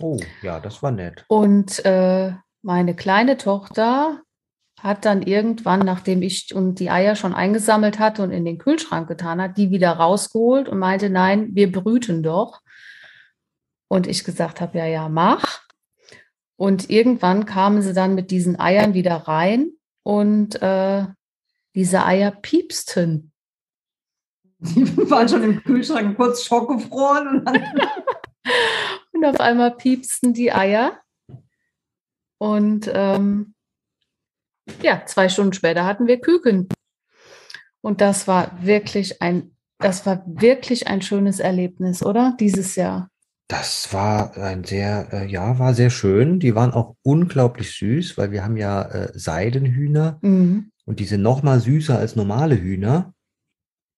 Oh, 0.00 0.18
ja, 0.42 0.60
das 0.60 0.82
war 0.82 0.90
nett. 0.90 1.24
Und 1.28 1.84
äh, 1.84 2.32
meine 2.62 2.94
kleine 2.94 3.36
Tochter 3.36 4.20
hat 4.80 5.04
dann 5.04 5.22
irgendwann, 5.22 5.80
nachdem 5.80 6.20
ich 6.20 6.54
und 6.54 6.78
die 6.78 6.90
Eier 6.90 7.16
schon 7.16 7.34
eingesammelt 7.34 7.98
hatte 7.98 8.22
und 8.22 8.32
in 8.32 8.44
den 8.44 8.58
Kühlschrank 8.58 9.08
getan 9.08 9.40
hat, 9.40 9.56
die 9.56 9.70
wieder 9.70 9.92
rausgeholt 9.92 10.68
und 10.68 10.78
meinte, 10.78 11.08
nein, 11.08 11.54
wir 11.54 11.72
brüten 11.72 12.22
doch. 12.22 12.60
Und 13.88 14.06
ich 14.06 14.24
gesagt 14.24 14.60
habe, 14.60 14.76
ja, 14.78 14.86
ja, 14.86 15.08
mach. 15.08 15.63
Und 16.56 16.90
irgendwann 16.90 17.46
kamen 17.46 17.82
sie 17.82 17.92
dann 17.92 18.14
mit 18.14 18.30
diesen 18.30 18.58
Eiern 18.60 18.94
wieder 18.94 19.16
rein 19.16 19.72
und 20.02 20.60
äh, 20.62 21.06
diese 21.74 22.04
Eier 22.04 22.30
piepsten. 22.30 23.32
Die 24.58 25.10
waren 25.10 25.28
schon 25.28 25.42
im 25.42 25.62
Kühlschrank 25.62 26.16
kurz 26.16 26.44
schockgefroren 26.44 27.40
und 27.40 27.48
Und 29.12 29.24
auf 29.24 29.40
einmal 29.40 29.76
piepsten 29.76 30.34
die 30.34 30.52
Eier. 30.52 31.00
Und 32.38 32.90
ähm, 32.92 33.54
ja, 34.82 35.06
zwei 35.06 35.28
Stunden 35.28 35.52
später 35.52 35.84
hatten 35.84 36.06
wir 36.06 36.20
Küken. 36.20 36.68
Und 37.80 38.00
das 38.00 38.26
war 38.26 38.64
wirklich 38.64 39.22
ein, 39.22 39.56
das 39.78 40.04
war 40.04 40.24
wirklich 40.26 40.88
ein 40.88 41.00
schönes 41.00 41.38
Erlebnis, 41.38 42.04
oder? 42.04 42.36
Dieses 42.38 42.76
Jahr. 42.76 43.10
Das 43.48 43.92
war 43.92 44.36
ein 44.38 44.64
sehr, 44.64 45.12
äh, 45.12 45.26
ja, 45.30 45.58
war 45.58 45.74
sehr 45.74 45.90
schön. 45.90 46.40
Die 46.40 46.54
waren 46.54 46.72
auch 46.72 46.96
unglaublich 47.02 47.72
süß, 47.76 48.16
weil 48.16 48.30
wir 48.30 48.42
haben 48.42 48.56
ja 48.56 48.82
äh, 48.82 49.12
Seidenhühner 49.18 50.18
Mhm. 50.22 50.70
und 50.86 50.98
die 50.98 51.04
sind 51.04 51.22
noch 51.22 51.42
mal 51.42 51.60
süßer 51.60 51.98
als 51.98 52.16
normale 52.16 52.58
Hühner. 52.60 53.12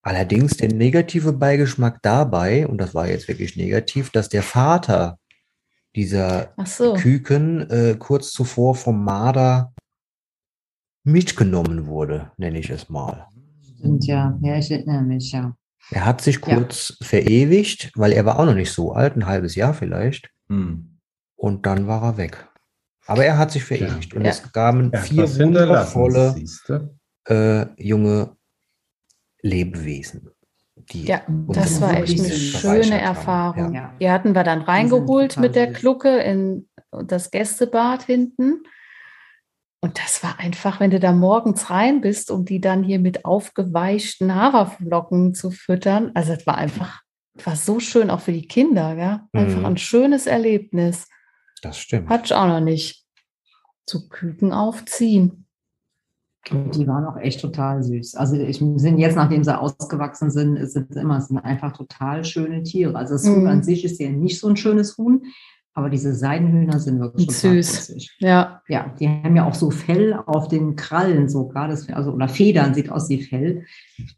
Allerdings 0.02 0.56
der 0.56 0.72
negative 0.72 1.32
Beigeschmack 1.32 2.00
dabei, 2.02 2.66
und 2.66 2.78
das 2.78 2.94
war 2.94 3.09
jetzt 3.09 3.28
wirklich 3.28 3.56
negativ, 3.56 4.11
dass 4.11 4.28
der 4.28 4.42
Vater 4.42 5.18
dieser 5.94 6.52
so. 6.64 6.94
Küken 6.94 7.68
äh, 7.70 7.96
kurz 7.98 8.30
zuvor 8.32 8.74
vom 8.74 9.02
Marder 9.04 9.72
mitgenommen 11.04 11.87
wurde, 11.87 12.32
nenne 12.37 12.59
ich 12.59 12.70
es 12.70 12.88
mal. 12.88 13.26
Stimmt, 13.78 14.06
ja. 14.06 14.37
Ja, 14.42 14.56
ich 14.59 14.70
erinnere 14.70 15.02
mich, 15.02 15.32
ja. 15.32 15.56
Er 15.90 16.05
hat 16.05 16.20
sich 16.20 16.37
Ja. 16.46 16.57
kurz 16.57 16.96
verewigt, 17.03 17.92
weil 17.94 18.12
er 18.12 18.25
war 18.25 18.38
auch 18.38 18.46
noch 18.46 18.55
nicht 18.55 18.72
so 18.72 18.92
alt, 18.92 19.16
ein 19.16 19.27
halbes 19.27 19.55
Jahr 19.55 19.72
vielleicht, 19.75 20.31
hm. 20.49 20.99
und 21.37 21.66
dann 21.66 21.87
war 21.87 22.03
er 22.03 22.16
weg. 22.16 22.49
Aber 23.07 23.25
er 23.25 23.38
hat 23.38 23.53
sich 23.53 23.62
verewigt 23.64 24.14
und 24.14 24.25
Ja. 24.25 24.31
es 24.31 24.53
gaben 24.53 24.92
er 24.92 25.01
vier 25.03 25.22
wundervolle 25.38 26.35
äh, 27.29 27.66
junge 27.77 28.37
Lebewesen. 29.42 30.31
die 30.90 31.05
Ja, 31.05 31.22
das 31.49 31.81
war 31.81 31.96
echt 32.01 32.20
eine 32.20 32.31
schöne. 32.33 33.01
Erfahrung. 33.01 33.75
Ja. 33.75 33.81
Ja. 33.81 33.94
Die 34.01 34.11
hatten 34.11 34.35
wir 34.35 34.44
dann 34.44 34.61
reingeholt 34.62 35.37
mit 35.37 35.55
der. 35.57 35.68
Glucke 35.72 36.18
in 36.18 36.68
das 37.07 37.31
Gästebad 37.31 38.05
hinten. 38.05 38.62
Und 39.87 40.01
das 40.01 40.25
war 40.25 40.40
einfach, 40.40 40.81
wenn 40.81 40.90
du 40.90 40.99
da 40.99 41.12
morgens 41.12 41.70
rein 41.70 42.01
bist, 42.01 42.33
um 42.33 42.44
die 42.44 42.61
dann 42.61 42.83
hier 42.83 42.99
mit 42.99 43.25
aufgeweichten 43.25 44.35
Haferflocken 44.35 45.33
zu 45.33 45.53
füttern. 45.53 46.11
Also 46.14 46.33
es 46.33 46.44
war 46.44 46.59
einfach, 46.59 47.03
es 47.38 47.46
war 47.46 47.55
so 47.55 47.79
schön 47.79 48.11
auch 48.11 48.18
für 48.18 48.33
die 48.33 48.49
Kinder, 48.49 48.96
gell? 48.96 49.20
Einfach 49.33 49.61
Mhm. 49.61 49.64
ein 49.66 49.77
schönes 49.77 50.27
Erlebnis. 50.27 51.07
Das 51.62 51.79
stimmt. 51.79 52.09
Hatte 52.09 52.25
ich 52.25 52.35
auch 52.35 52.49
noch 52.49 52.59
nicht. 52.59 53.05
Zu 53.87 54.09
Küken 54.09 54.53
aufziehen. 54.53 55.46
Und 56.51 56.75
die 56.75 56.88
waren 56.88 57.05
auch 57.05 57.16
echt 57.18 57.40
total 57.40 57.85
süß. 57.85 58.16
Also 58.16 58.35
ich 58.35 58.59
sind 58.59 58.99
jetzt, 58.99 59.14
nachdem 59.14 59.44
sie 59.44 59.57
ausgewachsen 59.57 60.33
sind, 60.33 60.57
sind 60.68 60.92
sie 60.94 60.99
immer 61.01 61.20
sind 61.20 61.38
einfach 61.38 61.77
total 61.77 62.25
schöne 62.25 62.64
Tiere. 62.64 62.96
Also 62.96 63.14
das 63.14 63.25
Huhn 63.29 63.42
Mhm. 63.42 63.46
an 63.46 63.62
sich 63.62 63.85
ist 63.85 64.01
ja 64.01 64.11
nicht 64.11 64.40
so 64.40 64.49
ein 64.49 64.57
schönes 64.57 64.99
Huhn, 64.99 65.22
aber 65.76 65.90
diese 65.90 66.14
Seidenhühner 66.14 66.80
sind 66.80 67.00
wirklich 67.00 67.30
Süß. 67.30 67.94
Ja, 68.18 68.62
Ja, 68.66 68.94
die 68.98 69.08
haben 69.08 69.36
ja 69.36 69.44
auch 69.44 69.54
so 69.54 69.70
Fell 69.70 70.14
auf 70.26 70.48
den 70.48 70.74
Krallen 70.74 71.28
sogar, 71.28 71.68
das, 71.68 71.86
also 71.90 72.12
oder 72.12 72.28
Federn 72.28 72.72
sieht 72.72 72.90
aus 72.90 73.10
wie 73.10 73.22
Fell. 73.22 73.64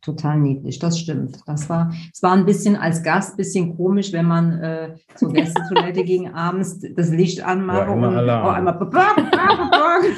Total 0.00 0.38
niedlich, 0.38 0.78
das 0.78 1.00
stimmt. 1.00 1.40
Das 1.46 1.68
war, 1.68 1.92
es 2.12 2.22
war 2.22 2.32
ein 2.32 2.46
bisschen 2.46 2.76
als 2.76 3.02
Gast 3.02 3.32
ein 3.32 3.36
bisschen 3.38 3.76
komisch, 3.76 4.12
wenn 4.12 4.26
man 4.26 4.52
äh, 4.60 4.94
zur 5.16 5.32
Gästetoilette 5.32 6.04
ging 6.04 6.28
abends 6.32 6.78
das 6.94 7.10
Licht 7.10 7.42
anmache 7.44 7.90
und 7.90 8.04
auf 8.04 8.54
einmal 8.54 8.78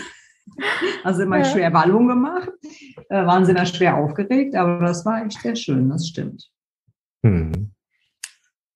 also 1.05 1.23
immer 1.23 1.39
Ja. 1.39 1.45
schwer 1.45 1.71
Ballon 1.71 2.07
gemacht, 2.07 2.51
äh, 3.09 3.25
waren 3.25 3.47
sie 3.47 3.55
da 3.55 3.65
schwer 3.65 3.97
aufgeregt, 3.97 4.55
aber 4.55 4.81
das 4.81 5.07
war 5.07 5.25
echt 5.25 5.41
sehr 5.41 5.57
schön, 5.57 5.89
das 5.89 6.07
stimmt. 6.07 6.51
Hm. 7.25 7.71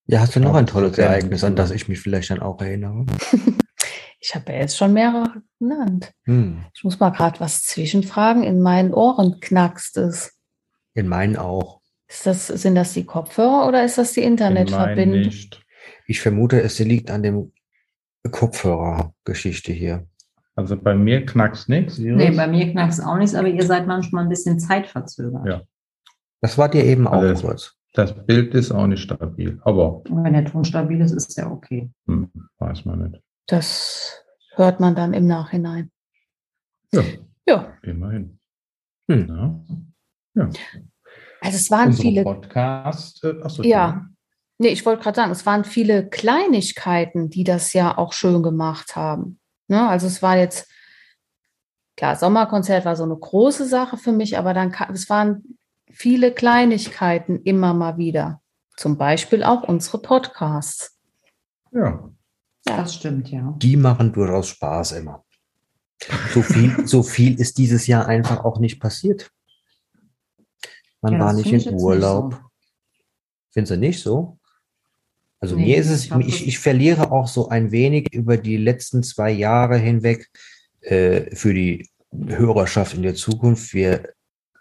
Ja, 0.07 0.19
hast 0.19 0.35
du 0.35 0.39
noch 0.39 0.53
ein 0.55 0.67
tolles. 0.67 0.97
Ereignis, 0.97 1.43
an 1.43 1.55
das 1.55 1.71
ich 1.71 1.87
mich 1.87 1.99
vielleicht 1.99 2.29
dann 2.29 2.41
auch 2.41 2.61
erinnere? 2.61 3.05
ich 4.19 4.35
habe 4.35 4.53
ja 4.53 4.59
jetzt 4.59 4.77
schon 4.77 4.93
mehrere 4.93 5.41
genannt. 5.59 6.11
Hm. 6.25 6.63
Ich 6.75 6.83
muss 6.83 6.99
mal 6.99 7.09
gerade 7.09 7.39
was 7.39 7.63
zwischenfragen. 7.63 8.43
In 8.43 8.61
meinen 8.61 8.93
Ohren 8.93 9.39
knackst 9.39 9.97
es. 9.97 10.37
In 10.93 11.07
meinen 11.07 11.37
auch. 11.37 11.81
Ist 12.07 12.25
das, 12.27 12.47
sind 12.47 12.75
das 12.75 12.93
die 12.93 13.05
Kopfhörer 13.05 13.67
oder 13.67 13.83
ist 13.83 13.97
das 13.97 14.13
die 14.13 14.21
In 14.21 14.35
meinen 14.35 14.57
Internetverbindung? 14.57 15.21
nicht. 15.21 15.65
Ich 16.05 16.21
vermute, 16.21 16.61
es 16.61 16.77
liegt 16.79 17.09
an 17.09 17.23
dem 17.23 17.51
Kopfhörergeschichte 18.29 19.73
hier. 19.73 20.07
Also 20.55 20.77
bei 20.77 20.95
mir 20.95 21.25
knackst 21.25 21.67
nichts. 21.67 21.97
Nee, 21.97 22.31
bei 22.31 22.47
mir 22.47 22.71
knackt 22.71 22.93
es 22.93 22.99
auch 23.01 23.17
nichts, 23.17 23.35
aber 23.35 23.49
ihr 23.49 23.65
seid 23.65 23.87
manchmal 23.87 24.23
ein 24.23 24.29
bisschen 24.29 24.59
zeitverzögert. 24.59 25.45
Ja. 25.45 25.61
Das 26.41 26.57
war 26.57 26.69
dir 26.69 26.83
eben 26.85 27.07
auch 27.07 27.13
Also 27.13 27.47
kurz. 27.47 27.74
Das 27.95 28.13
Bild 28.25 28.53
ist 28.53 28.71
auch 28.71 28.87
nicht 28.87 29.01
stabil, 29.01 29.59
aber 29.63 30.05
Und 30.09 30.23
wenn 30.23 30.33
der 30.33 30.43
Ton 30.43 30.65
stabil 30.65 30.99
ist, 30.99 31.13
ist 31.13 31.37
ja 31.37 31.49
okay. 31.49 31.89
hm, 32.07 32.29
weiß 32.59 32.83
man 32.83 33.09
nicht. 33.09 33.23
Das 33.47 34.25
hört 34.55 34.81
man 34.81 34.95
dann 34.95 35.13
im 35.13 35.27
Nachhinein. 35.27 35.91
Ja, 36.93 37.03
Ja, 37.47 37.73
immerhin. 37.83 38.37
Hm. 39.09 39.61
Ja. 40.33 40.49
also 41.41 41.55
es 41.55 41.71
waren 41.71 41.87
Unsere 41.87 42.07
viele, 42.07 42.23
Podcast. 42.23 43.23
Äh, 43.23 43.41
achso, 43.41 43.63
ja, 43.63 44.05
nee, 44.57 44.69
ich 44.69 44.85
wollte 44.85 45.03
gerade 45.03 45.15
sagen, 45.15 45.31
es 45.31 45.45
waren 45.45 45.63
viele 45.63 46.09
Kleinigkeiten, 46.09 47.29
die 47.29 47.45
das 47.45 47.71
ja 47.71 47.97
auch 47.97 48.11
schön 48.11 48.43
gemacht 48.43 48.95
haben. 48.97 49.39
Ne? 49.67 49.87
Also 49.87 50.07
es 50.07 50.21
war 50.21 50.37
jetzt, 50.37 50.69
klar, 51.95 52.17
Sommerkonzert 52.17 52.83
war 52.83 52.97
so 52.97 53.03
eine 53.03 53.15
große 53.15 53.65
Sache 53.65 53.95
für 53.95 54.11
mich, 54.11 54.37
aber 54.37 54.53
dann, 54.53 54.75
es 54.91 55.09
waren 55.09 55.57
viele 55.91 56.33
Kleinigkeiten 56.33 57.41
immer 57.43 57.73
mal 57.73 57.97
wieder. 57.97 58.41
Zum 58.77 58.97
Beispiel 58.97 59.43
auch 59.43 59.63
unsere 59.63 59.99
Podcasts. 59.99 60.97
Ja. 61.71 62.09
Ja. 62.67 62.77
Das 62.77 62.95
stimmt, 62.95 63.29
ja. 63.29 63.53
Die 63.57 63.77
machen 63.77 64.11
durchaus 64.11 64.49
Spaß 64.49 64.93
immer. 64.93 65.23
So 66.33 66.41
viel, 66.41 66.73
so 66.87 67.03
viel 67.03 67.39
ist 67.39 67.57
dieses 67.57 67.87
Jahr 67.87 68.07
einfach 68.07 68.43
auch 68.43 68.59
nicht 68.59 68.79
passiert. 68.79 69.31
Man 71.01 71.13
Ja, 71.13 71.19
war 71.19 71.33
nicht 71.33 71.51
in 71.51 71.73
Urlaub. 71.75 72.33
so. 72.33 72.39
Findest 73.51 73.71
du 73.71 73.77
nicht 73.77 74.01
so? 74.01 74.39
Also 75.39 75.55
Nee, 75.55 75.65
mir 75.65 75.77
ist 75.77 75.89
es, 75.89 76.09
ich 76.11 76.47
ich 76.47 76.59
verliere 76.59 77.11
auch 77.11 77.27
so 77.27 77.49
ein 77.49 77.71
wenig 77.71 78.11
über 78.13 78.37
die 78.37 78.57
letzten 78.57 79.03
zwei 79.03 79.29
Jahre 79.31 79.77
hinweg 79.77 80.29
äh, 80.81 81.35
für 81.35 81.53
die 81.53 81.89
Hörerschaft 82.11 82.95
in 82.95 83.03
der 83.03 83.15
Zukunft. 83.15 83.73
Wir 83.73 84.14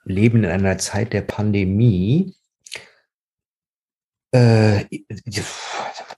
leben 0.04 0.44
in 0.44 0.50
einer 0.50 0.78
Zeit 0.78 1.12
der 1.12 1.22
Pandemie. 1.22 2.34
Äh, 4.32 4.84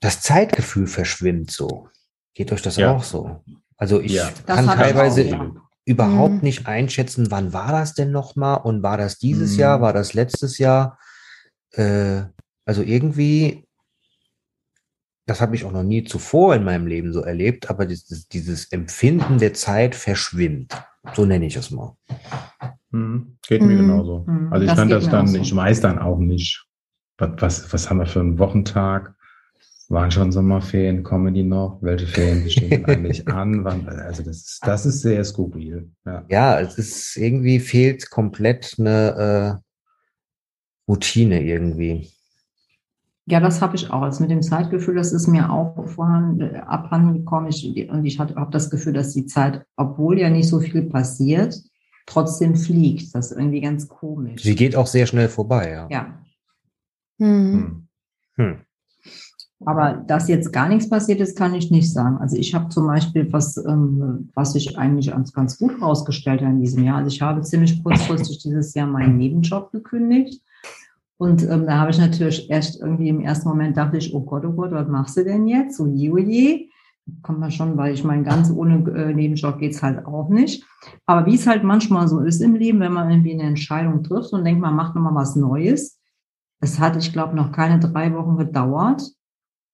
das 0.00 0.20
Zeitgefühl 0.22 0.86
verschwimmt 0.86 1.50
so. 1.50 1.88
Geht 2.34 2.52
euch 2.52 2.62
das 2.62 2.76
Ja. 2.76 2.92
auch 2.94 3.02
so? 3.02 3.42
Also 3.76 4.00
ich 4.00 4.12
Ja. 4.12 4.30
Kann 4.46 4.66
habe 4.68 4.82
ich 4.82 4.86
teilweise 4.86 5.22
auch, 5.26 5.30
ja. 5.30 5.54
überhaupt 5.84 6.34
Mhm. 6.36 6.40
nicht 6.42 6.66
einschätzen, 6.66 7.30
wann 7.30 7.52
war 7.52 7.72
das 7.72 7.94
denn 7.94 8.10
nochmal 8.10 8.60
und 8.62 8.82
war 8.82 8.96
das 8.96 9.18
dieses 9.18 9.52
Mhm. 9.52 9.58
Jahr, 9.60 9.80
war 9.80 9.92
das 9.92 10.14
letztes 10.14 10.58
Jahr? 10.58 10.98
Äh, 11.72 12.22
also 12.64 12.82
irgendwie, 12.82 13.66
das 15.26 15.40
habe 15.40 15.54
ich 15.56 15.64
auch 15.64 15.72
noch 15.72 15.82
nie 15.82 16.04
zuvor 16.04 16.54
in 16.54 16.64
meinem 16.64 16.86
Leben 16.86 17.12
so 17.12 17.20
erlebt, 17.20 17.68
aber 17.68 17.84
dieses, 17.86 18.28
dieses 18.28 18.72
Empfinden 18.72 19.38
der 19.38 19.52
Zeit 19.54 19.94
verschwimmt. 19.94 20.72
So 21.14 21.24
nenne 21.24 21.46
ich 21.46 21.56
es 21.56 21.70
mal. 21.70 21.96
Hm, 22.92 23.38
geht 23.46 23.62
mir 23.62 23.76
Hm. 23.78 23.86
genauso. 23.86 24.26
Hm, 24.26 24.52
Also 24.52 24.64
ich 24.64 24.70
das 24.70 24.78
kann 24.78 24.88
das 24.90 25.08
dann, 25.08 25.26
so. 25.26 25.38
ich 25.38 25.54
weiß 25.54 25.80
dann 25.80 25.98
auch 25.98 26.18
nicht, 26.18 26.64
was, 27.18 27.30
was, 27.38 27.72
was 27.72 27.90
haben 27.90 27.98
wir 27.98 28.06
für 28.06 28.20
einen 28.20 28.38
Wochentag? 28.38 29.14
Waren 29.88 30.10
schon 30.10 30.32
Sommerferien, 30.32 31.04
kommen 31.04 31.32
die 31.32 31.44
noch? 31.44 31.78
Welche 31.80 32.08
Ferien 32.08 32.50
stehen 32.50 32.84
eigentlich 32.86 33.26
an? 33.28 33.64
Wann, 33.64 33.88
also 33.88 34.22
das 34.24 34.38
ist, 34.38 34.60
das 34.66 34.84
ist 34.84 35.00
sehr 35.02 35.24
skurril. 35.24 35.90
Ja. 36.04 36.24
Ja, 36.28 36.60
es 36.60 36.76
ist 36.76 37.16
irgendwie 37.16 37.60
fehlt 37.60 38.10
komplett 38.10 38.74
eine 38.78 39.62
äh, 39.62 40.90
Routine 40.90 41.40
irgendwie. 41.42 42.10
Ja, 43.28 43.40
das 43.40 43.60
habe 43.60 43.74
ich 43.74 43.90
auch. 43.90 44.02
Also 44.02 44.22
mit 44.22 44.30
dem 44.30 44.42
Zeitgefühl, 44.42 44.94
das 44.94 45.12
ist 45.12 45.26
mir 45.26 45.50
auch 45.50 45.86
vorhin 45.88 46.40
äh, 46.40 46.58
abhandengekommen. 46.58 47.50
Ich, 47.50 47.90
und 47.90 48.04
ich 48.04 48.20
habe 48.20 48.48
das 48.50 48.70
Gefühl, 48.70 48.92
dass 48.92 49.12
die 49.14 49.26
Zeit, 49.26 49.64
obwohl 49.76 50.18
ja 50.18 50.30
nicht 50.30 50.48
so 50.48 50.60
viel 50.60 50.82
passiert, 50.82 51.60
trotzdem 52.06 52.54
fliegt. 52.54 53.14
Das 53.14 53.32
ist 53.32 53.36
irgendwie 53.36 53.60
ganz 53.60 53.88
komisch. 53.88 54.42
Sie 54.42 54.54
geht 54.54 54.76
auch 54.76 54.86
sehr 54.86 55.06
schnell 55.06 55.28
vorbei, 55.28 55.70
ja. 55.72 55.88
Ja, 55.90 56.18
Hm. 57.18 57.88
Hm. 58.36 58.44
Hm. 58.44 58.56
aber 59.64 60.04
dass 60.06 60.28
jetzt 60.28 60.52
gar 60.52 60.68
nichts 60.68 60.90
passiert 60.90 61.20
ist, 61.20 61.36
kann 61.38 61.54
ich 61.54 61.70
nicht 61.70 61.90
sagen. 61.90 62.18
Also 62.18 62.36
ich 62.36 62.54
habe 62.54 62.68
zum 62.68 62.86
Beispiel 62.86 63.32
was, 63.32 63.56
ähm, 63.56 64.28
was 64.34 64.52
sich 64.52 64.76
eigentlich 64.76 65.14
als 65.14 65.32
ganz 65.32 65.56
gut 65.58 65.80
herausgestellt 65.80 66.42
hat 66.42 66.50
in 66.50 66.60
diesem 66.60 66.84
Jahr. 66.84 66.98
Also 66.98 67.08
ich 67.08 67.22
habe 67.22 67.40
ziemlich 67.40 67.82
kurzfristig 67.82 68.38
dieses 68.42 68.74
Jahr 68.74 68.86
meinen 68.86 69.16
Nebenjob 69.16 69.72
gekündigt. 69.72 70.42
Und 71.18 71.42
ähm, 71.44 71.66
da 71.66 71.78
habe 71.78 71.90
ich 71.90 71.98
natürlich 71.98 72.50
erst 72.50 72.80
irgendwie 72.80 73.08
im 73.08 73.20
ersten 73.20 73.48
Moment 73.48 73.76
dachte 73.76 73.96
ich, 73.96 74.14
oh 74.14 74.20
Gott, 74.20 74.44
oh 74.44 74.52
Gott, 74.52 74.72
was 74.72 74.88
machst 74.88 75.16
du 75.16 75.24
denn 75.24 75.46
jetzt? 75.46 75.76
So 75.76 75.86
je, 75.86 76.10
oh 76.10 76.18
je. 76.18 76.68
Kommt 77.22 77.38
man 77.38 77.52
schon, 77.52 77.76
weil 77.76 77.94
ich 77.94 78.02
meine, 78.02 78.24
ganz 78.24 78.50
ohne 78.50 78.78
äh, 78.90 79.14
Nebenjob 79.14 79.58
geht's 79.58 79.82
halt 79.82 80.04
auch 80.06 80.28
nicht. 80.28 80.64
Aber 81.06 81.24
wie 81.26 81.36
es 81.36 81.46
halt 81.46 81.62
manchmal 81.62 82.08
so 82.08 82.20
ist 82.20 82.40
im 82.40 82.54
Leben, 82.56 82.80
wenn 82.80 82.92
man 82.92 83.10
irgendwie 83.10 83.32
eine 83.32 83.44
Entscheidung 83.44 84.02
trifft 84.02 84.32
und 84.32 84.44
denkt, 84.44 84.60
man 84.60 84.74
macht 84.74 84.96
nochmal 84.96 85.14
was 85.14 85.36
Neues. 85.36 86.00
Es 86.60 86.80
hat, 86.80 86.96
ich 86.96 87.12
glaube, 87.12 87.36
noch 87.36 87.52
keine 87.52 87.78
drei 87.78 88.12
Wochen 88.12 88.36
gedauert. 88.36 89.02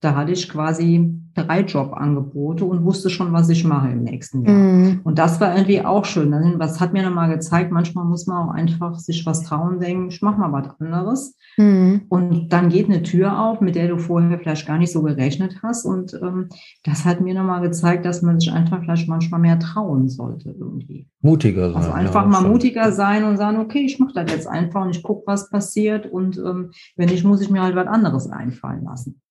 Da 0.00 0.14
hatte 0.14 0.32
ich 0.32 0.48
quasi 0.48 1.21
drei 1.34 1.62
Jobangebote 1.62 2.64
und 2.64 2.84
wusste 2.84 3.10
schon, 3.10 3.32
was 3.32 3.48
ich 3.48 3.64
mache 3.64 3.90
im 3.90 4.02
nächsten 4.02 4.44
Jahr. 4.44 4.54
Hm. 4.54 5.00
Und 5.04 5.18
das 5.18 5.40
war 5.40 5.54
irgendwie 5.54 5.84
auch 5.84 6.04
schön. 6.04 6.32
Was 6.58 6.80
hat 6.80 6.92
mir 6.92 7.02
nochmal 7.02 7.30
gezeigt, 7.30 7.72
manchmal 7.72 8.04
muss 8.04 8.26
man 8.26 8.48
auch 8.48 8.52
einfach 8.52 8.98
sich 8.98 9.24
was 9.26 9.42
trauen, 9.42 9.80
denken, 9.80 10.08
ich 10.08 10.22
mache 10.22 10.40
mal 10.40 10.52
was 10.52 10.78
anderes. 10.80 11.36
Hm. 11.56 12.02
Und 12.08 12.52
dann 12.52 12.68
geht 12.68 12.86
eine 12.86 13.02
Tür 13.02 13.38
auf, 13.38 13.60
mit 13.60 13.74
der 13.74 13.88
du 13.88 13.98
vorher 13.98 14.38
vielleicht 14.38 14.66
gar 14.66 14.78
nicht 14.78 14.92
so 14.92 15.02
gerechnet 15.02 15.60
hast. 15.62 15.84
Und 15.84 16.14
ähm, 16.22 16.48
das 16.84 17.04
hat 17.04 17.20
mir 17.20 17.34
nochmal 17.34 17.62
gezeigt, 17.62 18.04
dass 18.04 18.22
man 18.22 18.38
sich 18.38 18.52
einfach 18.52 18.80
vielleicht 18.80 19.08
manchmal 19.08 19.40
mehr 19.40 19.58
trauen 19.58 20.08
sollte 20.08 20.50
irgendwie. 20.50 21.08
Mutiger 21.20 21.68
sein. 21.68 21.76
Also 21.76 21.88
ja, 21.90 21.94
einfach 21.94 22.24
das 22.24 22.32
mal 22.32 22.38
stimmt. 22.38 22.52
mutiger 22.52 22.92
sein 22.92 23.24
und 23.24 23.36
sagen, 23.36 23.58
okay, 23.58 23.84
ich 23.84 23.98
mache 23.98 24.12
das 24.14 24.30
jetzt 24.30 24.46
einfach 24.46 24.82
und 24.82 24.90
ich 24.90 25.02
gucke, 25.02 25.22
was 25.26 25.50
passiert. 25.50 26.06
Und 26.06 26.36
ähm, 26.38 26.72
wenn 26.96 27.08
nicht, 27.08 27.24
muss 27.24 27.40
ich 27.40 27.50
mir 27.50 27.62
halt 27.62 27.76
was 27.76 27.86
anderes 27.86 28.28
einfallen 28.28 28.84
lassen. 28.84 29.21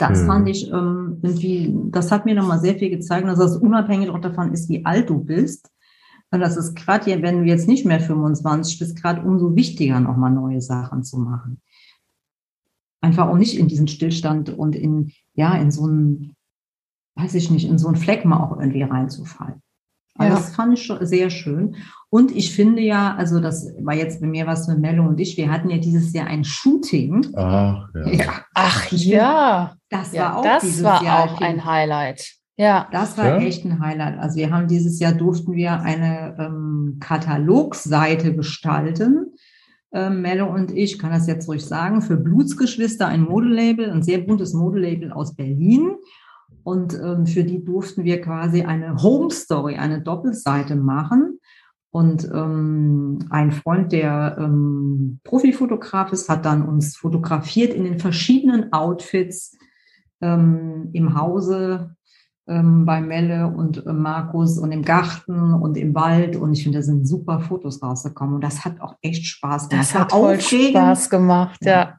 Das 0.00 0.22
Mhm. 0.22 0.26
fand 0.26 0.48
ich 0.48 0.66
ähm, 0.72 1.18
irgendwie, 1.22 1.74
das 1.90 2.10
hat 2.10 2.24
mir 2.24 2.34
nochmal 2.34 2.58
sehr 2.58 2.74
viel 2.74 2.88
gezeigt, 2.88 3.28
dass 3.28 3.38
das 3.38 3.58
unabhängig 3.58 4.08
auch 4.08 4.20
davon 4.20 4.52
ist, 4.52 4.70
wie 4.70 4.84
alt 4.86 5.10
du 5.10 5.22
bist. 5.22 5.70
Und 6.30 6.40
das 6.40 6.56
ist 6.56 6.74
gerade, 6.74 7.20
wenn 7.22 7.40
du 7.40 7.44
jetzt 7.44 7.68
nicht 7.68 7.84
mehr 7.84 8.00
25 8.00 8.78
bist, 8.78 9.00
gerade 9.00 9.20
umso 9.20 9.54
wichtiger, 9.54 10.00
nochmal 10.00 10.30
neue 10.30 10.62
Sachen 10.62 11.02
zu 11.02 11.18
machen. 11.18 11.60
Einfach 13.02 13.28
auch 13.28 13.36
nicht 13.36 13.58
in 13.58 13.68
diesen 13.68 13.88
Stillstand 13.88 14.48
und 14.48 14.74
in, 14.74 15.12
ja, 15.34 15.54
in 15.56 15.70
so 15.70 15.84
einen, 15.84 16.34
weiß 17.16 17.34
ich 17.34 17.50
nicht, 17.50 17.68
in 17.68 17.78
so 17.78 17.88
einen 17.88 17.96
Fleck 17.96 18.24
mal 18.24 18.42
auch 18.42 18.58
irgendwie 18.58 18.82
reinzufallen. 18.82 19.60
Also 20.20 20.34
Ja. 20.34 20.40
Das 20.40 20.54
fand 20.54 20.74
ich 20.74 20.82
schon 20.84 21.04
sehr 21.06 21.30
schön. 21.30 21.76
Und 22.10 22.34
ich 22.36 22.54
finde 22.54 22.82
ja, 22.82 23.14
also 23.16 23.40
das 23.40 23.72
war 23.80 23.94
jetzt 23.94 24.20
bei 24.20 24.26
mir 24.26 24.46
was 24.46 24.66
mit 24.68 24.80
Mello 24.80 25.04
und 25.06 25.20
ich, 25.20 25.36
wir 25.36 25.50
hatten 25.50 25.70
ja 25.70 25.78
dieses 25.78 26.12
Jahr 26.12 26.26
ein 26.26 26.44
Shooting. 26.44 27.26
Ach, 27.36 27.88
ja. 28.12 28.44
Ach 28.54 28.90
ja, 28.92 29.74
das 29.88 30.12
war 30.12 30.18
ja 30.18 30.34
auch 30.36 30.42
das 30.44 30.62
dieses 30.62 30.82
war 30.82 31.02
Jahr. 31.04 31.24
auch 31.24 31.40
ein 31.40 31.64
Highlight. 31.64 32.34
Ja, 32.56 32.88
Das 32.92 33.16
war 33.16 33.26
Ja. 33.26 33.36
echt 33.38 33.64
ein 33.64 33.80
Highlight. 33.80 34.18
Also 34.18 34.36
wir 34.36 34.50
haben 34.50 34.68
dieses 34.68 34.98
Jahr 35.00 35.12
durften 35.12 35.52
wir 35.54 35.80
eine 35.80 36.36
ähm, 36.38 36.98
Katalogseite 37.00 38.34
gestalten. 38.34 39.32
Ähm, 39.92 40.20
Melle 40.20 40.44
und 40.46 40.70
ich, 40.76 40.98
kann 40.98 41.10
das 41.10 41.26
jetzt 41.26 41.48
ruhig 41.48 41.64
sagen, 41.64 42.00
für 42.02 42.16
Blutsgeschwister 42.16 43.06
ein 43.08 43.22
Modelabel, 43.22 43.90
ein 43.90 44.02
sehr 44.02 44.18
buntes 44.18 44.52
Modelabel 44.54 45.10
aus 45.12 45.34
Berlin. 45.34 45.94
Und 46.62 46.94
ähm, 46.94 47.26
für 47.26 47.44
die 47.44 47.64
durften 47.64 48.04
wir 48.04 48.20
quasi 48.20 48.62
eine 48.62 49.02
Home 49.02 49.30
Story, 49.30 49.76
eine 49.76 50.00
Doppelseite 50.00 50.76
machen. 50.76 51.38
Und 51.92 52.24
ähm, 52.32 53.18
ein 53.30 53.50
Freund, 53.50 53.90
der 53.92 54.36
ähm, 54.38 55.20
Profifotograf 55.24 56.12
ist, 56.12 56.28
hat 56.28 56.44
dann 56.44 56.62
uns 56.62 56.96
fotografiert 56.96 57.74
in 57.74 57.84
den 57.84 57.98
verschiedenen 57.98 58.72
Outfits 58.72 59.58
ähm, 60.20 60.90
im 60.92 61.18
Hause 61.18 61.96
ähm, 62.46 62.84
bei 62.84 63.00
Melle 63.00 63.48
und 63.48 63.84
äh, 63.86 63.92
Markus 63.92 64.58
und 64.58 64.70
im 64.70 64.82
Garten 64.82 65.54
und 65.54 65.76
im 65.76 65.94
Wald. 65.94 66.36
Und 66.36 66.52
ich 66.52 66.62
finde, 66.62 66.78
da 66.78 66.82
sind 66.82 67.06
super 67.06 67.40
Fotos 67.40 67.82
rausgekommen. 67.82 68.36
Und 68.36 68.44
das 68.44 68.64
hat 68.64 68.80
auch 68.80 68.94
echt 69.02 69.26
Spaß 69.26 69.68
gemacht. 69.68 69.86
das 69.86 69.98
hat 69.98 70.12
voll. 70.12 70.40
Spaß 70.40 71.10
gemacht. 71.10 71.58
Ja, 71.62 71.98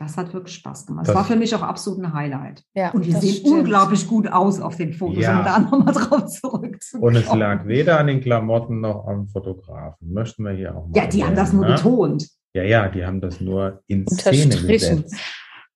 Das 0.00 0.16
hat 0.16 0.32
wirklich 0.32 0.54
Spaß 0.54 0.86
gemacht. 0.86 1.02
Das- 1.06 1.14
Das 1.14 1.16
war 1.16 1.24
für 1.26 1.36
mich 1.36 1.54
auch 1.54 1.60
absolut 1.62 2.02
ein 2.02 2.14
Highlight. 2.14 2.64
ja. 2.74 2.90
Und 2.92 3.04
wir 3.06 3.12
das 3.12 3.20
sehen 3.22 3.34
stimmt. 3.34 3.54
unglaublich 3.58 4.06
gut 4.08 4.26
aus 4.32 4.58
auf 4.58 4.76
den 4.76 4.94
Fotos, 4.94 5.22
Ja. 5.22 5.38
um 5.40 5.44
da 5.44 5.58
nochmal 5.58 5.92
drauf 5.94 6.24
zurückzukommen. 6.26 7.14
Und 7.16 7.22
es 7.22 7.30
lag 7.34 7.66
weder 7.66 8.00
an 8.00 8.06
den 8.06 8.22
Klamotten 8.22 8.80
noch 8.80 9.06
am 9.06 9.28
Fotografen. 9.28 10.10
Möchten 10.12 10.42
wir 10.44 10.52
hier 10.52 10.74
auch 10.74 10.86
mal. 10.88 10.96
Ja, 10.96 11.06
die 11.06 11.22
haben 11.22 11.36
das 11.36 11.52
nur 11.52 11.66
erwähnen, 11.66 11.82
ne? 11.82 11.90
betont. 11.90 12.28
Ja, 12.54 12.62
ja, 12.62 12.88
die 12.88 13.04
haben 13.04 13.20
das 13.20 13.42
nur 13.42 13.82
in 13.88 14.06
Szene 14.08 14.44
Unterstrichen. 14.44 15.02
gesetzt. 15.02 15.16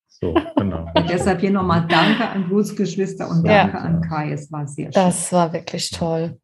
So, 0.08 0.34
genau. 0.56 0.86
Und 0.96 1.10
deshalb 1.10 1.40
hier 1.40 1.50
nochmal 1.50 1.86
Danke 1.86 2.26
an 2.26 2.48
Blutsgeschwister 2.48 3.28
und 3.28 3.44
Ja. 3.46 3.64
Danke 3.64 3.78
an 3.78 4.00
Kai. 4.00 4.32
Es 4.32 4.50
war 4.50 4.66
sehr 4.66 4.86
schön. 4.86 4.92
Das 4.94 5.30
war 5.34 5.52
wirklich 5.52 5.90
toll. 5.90 6.38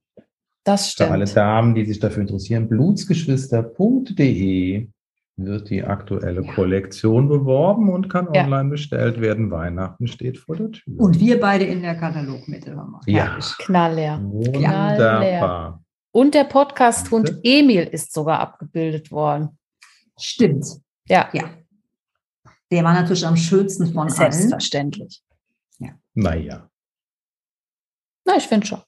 Das 0.64 0.92
Für 0.92 1.10
alle 1.10 1.26
stimmt. 1.26 1.36
Damen, 1.38 1.74
die 1.74 1.86
sich 1.86 1.98
dafür 1.98 2.20
interessieren, 2.20 2.68
blutsgeschwister.de 2.68 4.86
wird 5.44 5.70
die 5.70 5.82
aktuelle 5.84 6.42
Ja. 6.44 6.52
Kollektion 6.54 7.28
beworben 7.28 7.90
und 7.92 8.08
kann 8.08 8.28
Ja. 8.32 8.44
online 8.44 8.70
bestellt 8.70 9.20
werden. 9.20 9.50
Weihnachten 9.50 10.06
steht 10.06 10.38
vor 10.38 10.56
der 10.56 10.70
Tür. 10.72 10.98
Und 11.00 11.18
wir 11.20 11.40
beide 11.40 11.64
in 11.64 11.82
der 11.82 11.94
Katalogmitte. 11.96 12.74
hör 12.74 12.84
mal. 12.84 13.00
Ja. 13.06 13.38
Knallleer. 13.58 14.20
Wunderbar. 14.22 15.82
Und 16.12 16.34
der 16.34 16.44
Podcast-Hund 16.44 17.40
Emil 17.44 17.84
ist 17.84 18.12
sogar 18.12 18.40
abgebildet 18.40 19.10
worden. 19.12 19.58
Stimmt. 20.18 20.66
Ja, 21.08 21.28
Ja. 21.32 21.50
Der 22.72 22.84
war 22.84 22.92
natürlich 22.92 23.26
am 23.26 23.36
schönsten 23.36 23.86
von 23.88 23.98
allen. 24.08 24.10
selbstverständlich. 24.10 25.22
Naja, 26.14 26.68
Na, 28.26 28.36
ich 28.36 28.44
finde 28.46 28.66
schon. 28.66 28.80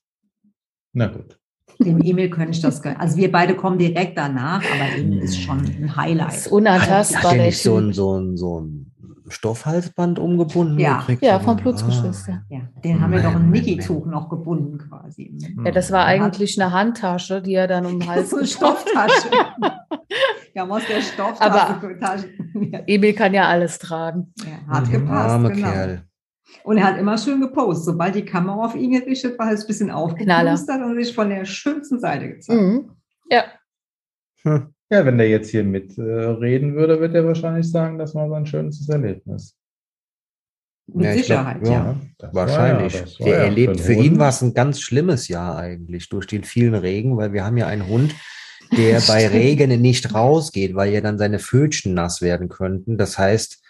na 0.92 1.06
gut. 1.06 1.38
Dem 1.84 2.00
Emil 2.00 2.30
könnte 2.30 2.52
ich 2.52 2.60
das 2.60 2.82
gönnen. 2.82 2.98
Also 2.98 3.16
wir 3.16 3.30
beide 3.32 3.54
kommen 3.54 3.78
direkt 3.78 4.16
danach, 4.18 4.62
aber 4.62 4.96
Emil 4.98 5.18
ist 5.20 5.40
schon 5.40 5.58
ein 5.58 5.64
Das 5.64 5.90
ist 5.90 5.96
Highlight. 5.96 6.46
unantastbar. 6.48 7.22
Hat 7.24 7.32
der 7.38 7.46
nicht 7.46 7.62
so 7.62 7.76
ein, 7.78 7.92
so 7.92 8.18
ein, 8.18 8.36
so 8.36 8.60
ein 8.60 8.92
Stoffhalsband 9.28 10.18
umgebunden 10.18 10.78
Ja. 10.78 10.98
gekriegt? 10.98 11.22
Ja, 11.22 11.38
vom 11.38 11.56
Blutsgeschwister. 11.56 12.42
Ja, 12.50 12.60
den 12.84 13.00
haben 13.00 13.12
wir 13.12 13.20
doch 13.20 13.28
ein 13.34 13.42
man, 13.42 13.50
Mickey-Tuch 13.50 14.04
noch 14.06 14.28
gebunden 14.28 14.78
quasi. 14.78 15.32
Ja, 15.64 15.70
das 15.70 15.90
war 15.90 16.04
eigentlich 16.04 16.60
eine 16.60 16.72
Handtasche, 16.72 17.40
die 17.40 17.54
er 17.54 17.66
dann 17.66 17.86
um 17.86 17.98
den 18.00 18.08
Hals 18.08 18.30
so 18.30 18.36
eine 18.36 18.46
Stofftasche. 18.46 19.28
Haben 20.58 20.70
aus 20.70 20.82
der 20.86 21.00
Stofftasche. 21.00 21.96
Tasche- 21.98 22.28
ja, 22.70 22.80
Emil 22.86 23.14
kann 23.14 23.32
ja 23.32 23.46
alles 23.48 23.78
tragen. 23.78 24.34
ja, 24.44 24.74
hat 24.74 24.86
Mhm. 24.88 24.92
gepasst. 24.92 25.30
Arme 25.30 25.50
genau. 25.52 25.70
Kerl. 25.70 26.02
Und 26.64 26.78
er 26.78 26.84
hat 26.84 26.98
immer 26.98 27.18
schön 27.18 27.40
gepostet. 27.40 27.84
Sobald 27.86 28.14
die 28.14 28.24
Kamera 28.24 28.64
auf 28.66 28.74
ihn 28.74 28.92
gerichtet 28.92 29.38
war, 29.38 29.46
hat 29.46 29.52
er 29.52 29.58
es 29.58 29.64
ein 29.64 29.66
bisschen 29.68 29.90
aufgeplustert 29.90 30.80
und 30.82 30.96
sich 31.02 31.14
von 31.14 31.28
der 31.30 31.44
schönsten 31.44 31.98
Seite 32.00 32.28
gezeigt. 32.28 32.60
Mhm. 32.60 32.90
Ja, 33.30 33.44
Hm. 34.44 34.74
Ja, 34.90 35.06
wenn 35.06 35.16
der 35.16 35.28
jetzt 35.30 35.50
hier 35.50 35.64
mitreden 35.64 36.74
würde, 36.74 37.00
wird 37.00 37.14
er 37.14 37.24
wahrscheinlich 37.24 37.70
sagen, 37.70 37.96
das 37.98 38.14
war 38.14 38.28
sein 38.28 38.44
schönstes 38.44 38.88
Erlebnis. 38.90 39.56
Mit 40.92 41.04
Ja, 41.06 41.14
ich 41.14 41.26
glaub, 41.26 41.38
Sicherheit, 41.46 41.66
ja. 41.66 41.72
ja. 41.72 41.96
war 42.20 42.34
Wahrscheinlich. 42.34 42.92
ja- 42.94 43.00
war 43.20 43.26
Der 43.26 43.38
ja 43.38 43.44
erlebt, 43.44 43.70
einen 43.70 43.78
für 43.78 43.92
ihn 43.94 44.18
war 44.18 44.28
es 44.28 44.42
ein 44.42 44.52
ganz 44.52 44.80
schlimmes 44.80 45.28
Jahr 45.28 45.56
eigentlich, 45.56 46.08
durch 46.10 46.26
den 46.26 46.44
vielen 46.44 46.74
Regen, 46.74 47.16
weil 47.16 47.32
wir 47.32 47.44
haben 47.44 47.56
ja 47.56 47.68
einen 47.68 47.86
Hund, 47.86 48.14
der 48.76 49.00
bei 49.08 49.26
Regen 49.28 49.80
nicht 49.80 50.12
rausgeht, 50.14 50.74
weil 50.74 50.92
ja 50.92 51.00
dann 51.00 51.16
seine 51.18 51.38
Pfötchen 51.38 51.94
nass 51.94 52.20
werden 52.20 52.48
könnten. 52.50 52.98
Das 52.98 53.16
heißt, 53.16 53.61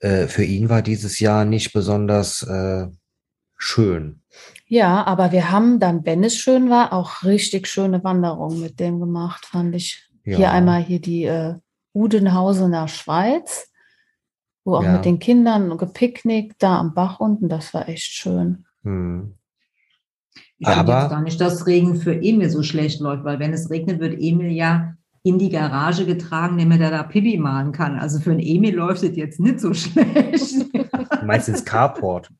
äh, 0.00 0.26
für 0.26 0.44
ihn 0.44 0.68
war 0.68 0.82
dieses 0.82 1.18
Jahr 1.20 1.44
nicht 1.44 1.72
besonders 1.72 2.42
äh, 2.42 2.86
schön. 3.56 4.20
ja, 4.66 5.04
aber 5.06 5.32
wir 5.32 5.50
haben 5.50 5.80
dann, 5.80 6.04
wenn 6.04 6.22
es 6.24 6.36
schön 6.36 6.68
war, 6.70 6.92
auch 6.92 7.22
richtig 7.24 7.68
schöne 7.68 8.02
Wanderungen 8.04 8.60
mit 8.60 8.78
dem 8.80 9.00
gemacht, 9.00 9.46
fand 9.46 9.74
ich. 9.74 10.08
Ja. 10.24 10.36
Hier 10.38 10.50
einmal 10.50 10.82
hier 10.82 11.00
die 11.00 11.24
äh, 11.24 11.54
Udenhausener 11.94 12.88
Schweiz, 12.88 13.70
wo 14.64 14.76
auch 14.76 14.82
Ja. 14.82 14.92
mit 14.94 15.04
den 15.04 15.18
Kindern 15.20 15.78
gepicknickt, 15.78 16.56
da 16.62 16.78
am 16.78 16.92
Bach 16.94 17.20
unten, 17.20 17.48
das 17.48 17.72
war 17.72 17.88
echt 17.88 18.12
schön. 18.12 18.66
Hm. 18.82 19.34
Ich 20.58 20.66
finde 20.68 20.80
Aber- 20.80 21.00
jetzt 21.02 21.10
gar 21.10 21.22
nicht, 21.22 21.40
dass 21.40 21.66
Regen 21.66 21.96
für 21.96 22.14
Emil 22.14 22.50
so 22.50 22.62
schlecht 22.62 23.00
läuft, 23.00 23.24
weil 23.24 23.38
wenn 23.38 23.52
es 23.52 23.70
regnet, 23.70 24.00
wird 24.00 24.14
Emil 24.18 24.50
ja 24.50 24.95
in 25.26 25.40
die 25.40 25.50
Garage 25.50 26.06
getragen, 26.06 26.56
damit 26.56 26.80
er 26.80 26.92
da 26.92 27.02
Pipi 27.02 27.36
malen 27.36 27.72
kann. 27.72 27.98
Also 27.98 28.20
für 28.20 28.30
einen 28.30 28.38
Emil 28.38 28.76
läuft 28.76 29.02
es 29.02 29.16
jetzt 29.16 29.40
nicht 29.40 29.58
so 29.58 29.74
schlecht. 29.74 30.54
Meistens 31.24 31.64
Carport. 31.64 32.30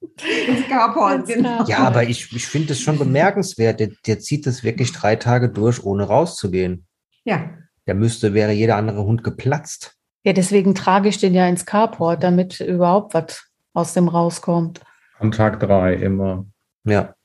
Ins 0.46 0.68
Carport, 0.68 1.18
Ins 1.18 1.34
genau. 1.34 1.64
Ja, 1.64 1.78
aber 1.78 2.04
ich, 2.04 2.32
ich 2.32 2.46
finde 2.46 2.74
es 2.74 2.80
schon 2.80 2.96
bemerkenswert. 2.96 3.80
Der, 3.80 3.90
der 4.06 4.20
zieht 4.20 4.46
es 4.46 4.62
wirklich 4.62 4.92
drei 4.92 5.16
Tage 5.16 5.48
durch, 5.48 5.82
ohne 5.82 6.04
rauszugehen. 6.04 6.86
Ja, 7.24 7.50
Der 7.88 7.96
müsste, 7.96 8.34
wäre 8.34 8.52
jeder 8.52 8.76
andere 8.76 9.02
Hund 9.04 9.24
geplatzt. 9.24 9.96
Ja, 10.22 10.32
deswegen 10.32 10.76
trage 10.76 11.08
ich 11.08 11.18
den 11.18 11.34
ja 11.34 11.48
ins 11.48 11.66
Carport, 11.66 12.22
damit 12.22 12.60
überhaupt 12.60 13.14
was 13.14 13.48
aus 13.74 13.94
dem 13.94 14.06
rauskommt. 14.06 14.80
Am 15.18 15.32
Tag 15.32 15.58
drei 15.58 15.94
immer. 15.94 16.46
Ja. 16.84 17.16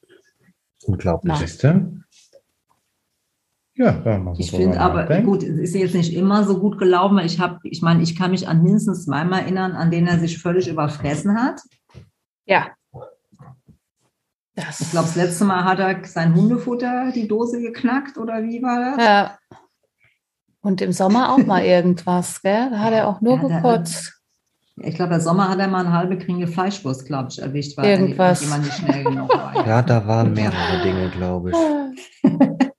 Unglaublich. 0.86 1.34
Na. 1.34 1.38
Siehst 1.38 1.64
du? 1.64 2.01
Ja, 3.82 4.18
mal 4.20 4.36
ich 4.38 4.52
finde 4.52 4.80
aber, 4.80 5.02
nachdenken. 5.02 5.26
gut, 5.28 5.44
es 5.44 5.58
ist 5.58 5.76
jetzt 5.76 5.96
nicht 5.96 6.14
immer 6.14 6.44
so 6.44 6.60
gut 6.60 6.78
gelaufen. 6.78 7.18
weil 7.18 7.26
Ich 7.26 7.40
habe, 7.40 7.60
ich 7.64 7.82
meine, 7.82 8.04
ich 8.04 8.16
kann 8.18 8.32
mich 8.32 8.48
an 8.48 8.62
mindestens 8.64 9.06
zweimal 9.06 9.42
erinnern, 9.42 9.72
an 9.74 9.90
denen 9.92 10.08
er 10.08 10.20
sich 10.20 10.38
völlig 10.38 10.68
überfressen 10.68 11.42
hat. 11.42 11.62
Ja. 12.46 12.68
Das, 14.56 14.82
Ich 14.82 14.92
glaube, 14.92 15.08
das 15.08 15.16
letzte 15.16 15.46
Mal 15.46 15.64
hat 15.64 15.80
er 15.80 16.04
sein 16.06 16.36
Hundefutter, 16.36 17.12
die 17.16 17.28
Dose 17.28 17.62
geknackt 17.62 18.18
oder 18.18 18.44
wie 18.44 18.62
war 18.62 18.96
das? 18.98 19.06
Ja. 19.06 19.38
Und 20.62 20.82
im 20.82 20.92
Sommer 20.92 21.32
auch 21.34 21.44
mal 21.46 21.64
irgendwas, 21.64 22.42
gell? 22.42 22.70
Da 22.70 22.80
hat 22.80 22.94
er 22.94 23.08
auch 23.08 23.22
nur 23.22 23.38
Ja, 23.42 23.48
gekotzt. 23.60 24.22
Ich 24.84 24.96
glaube, 24.96 25.16
im 25.16 25.22
Sommer 25.22 25.50
hat 25.50 25.60
er 25.60 25.68
mal 25.68 25.86
eine 25.86 25.94
halbe 25.94 26.18
Kringe 26.18 26.48
Fleischwurst, 26.48 27.06
glaube 27.06 27.30
ich, 27.32 27.42
erwischt, 27.42 27.78
weil 27.78 27.86
Irgendwas. 28.00 28.42
jemand 28.42 28.66
nicht 28.66 28.78
schnell 28.78 29.04
genug 29.04 29.30
war. 29.30 29.66
Ja, 29.68 29.82
da 29.82 30.06
waren 30.08 30.34
mehrere 30.34 30.82
Dinge, 30.84 31.10
glaube 31.10 31.52
ich. 31.52 32.32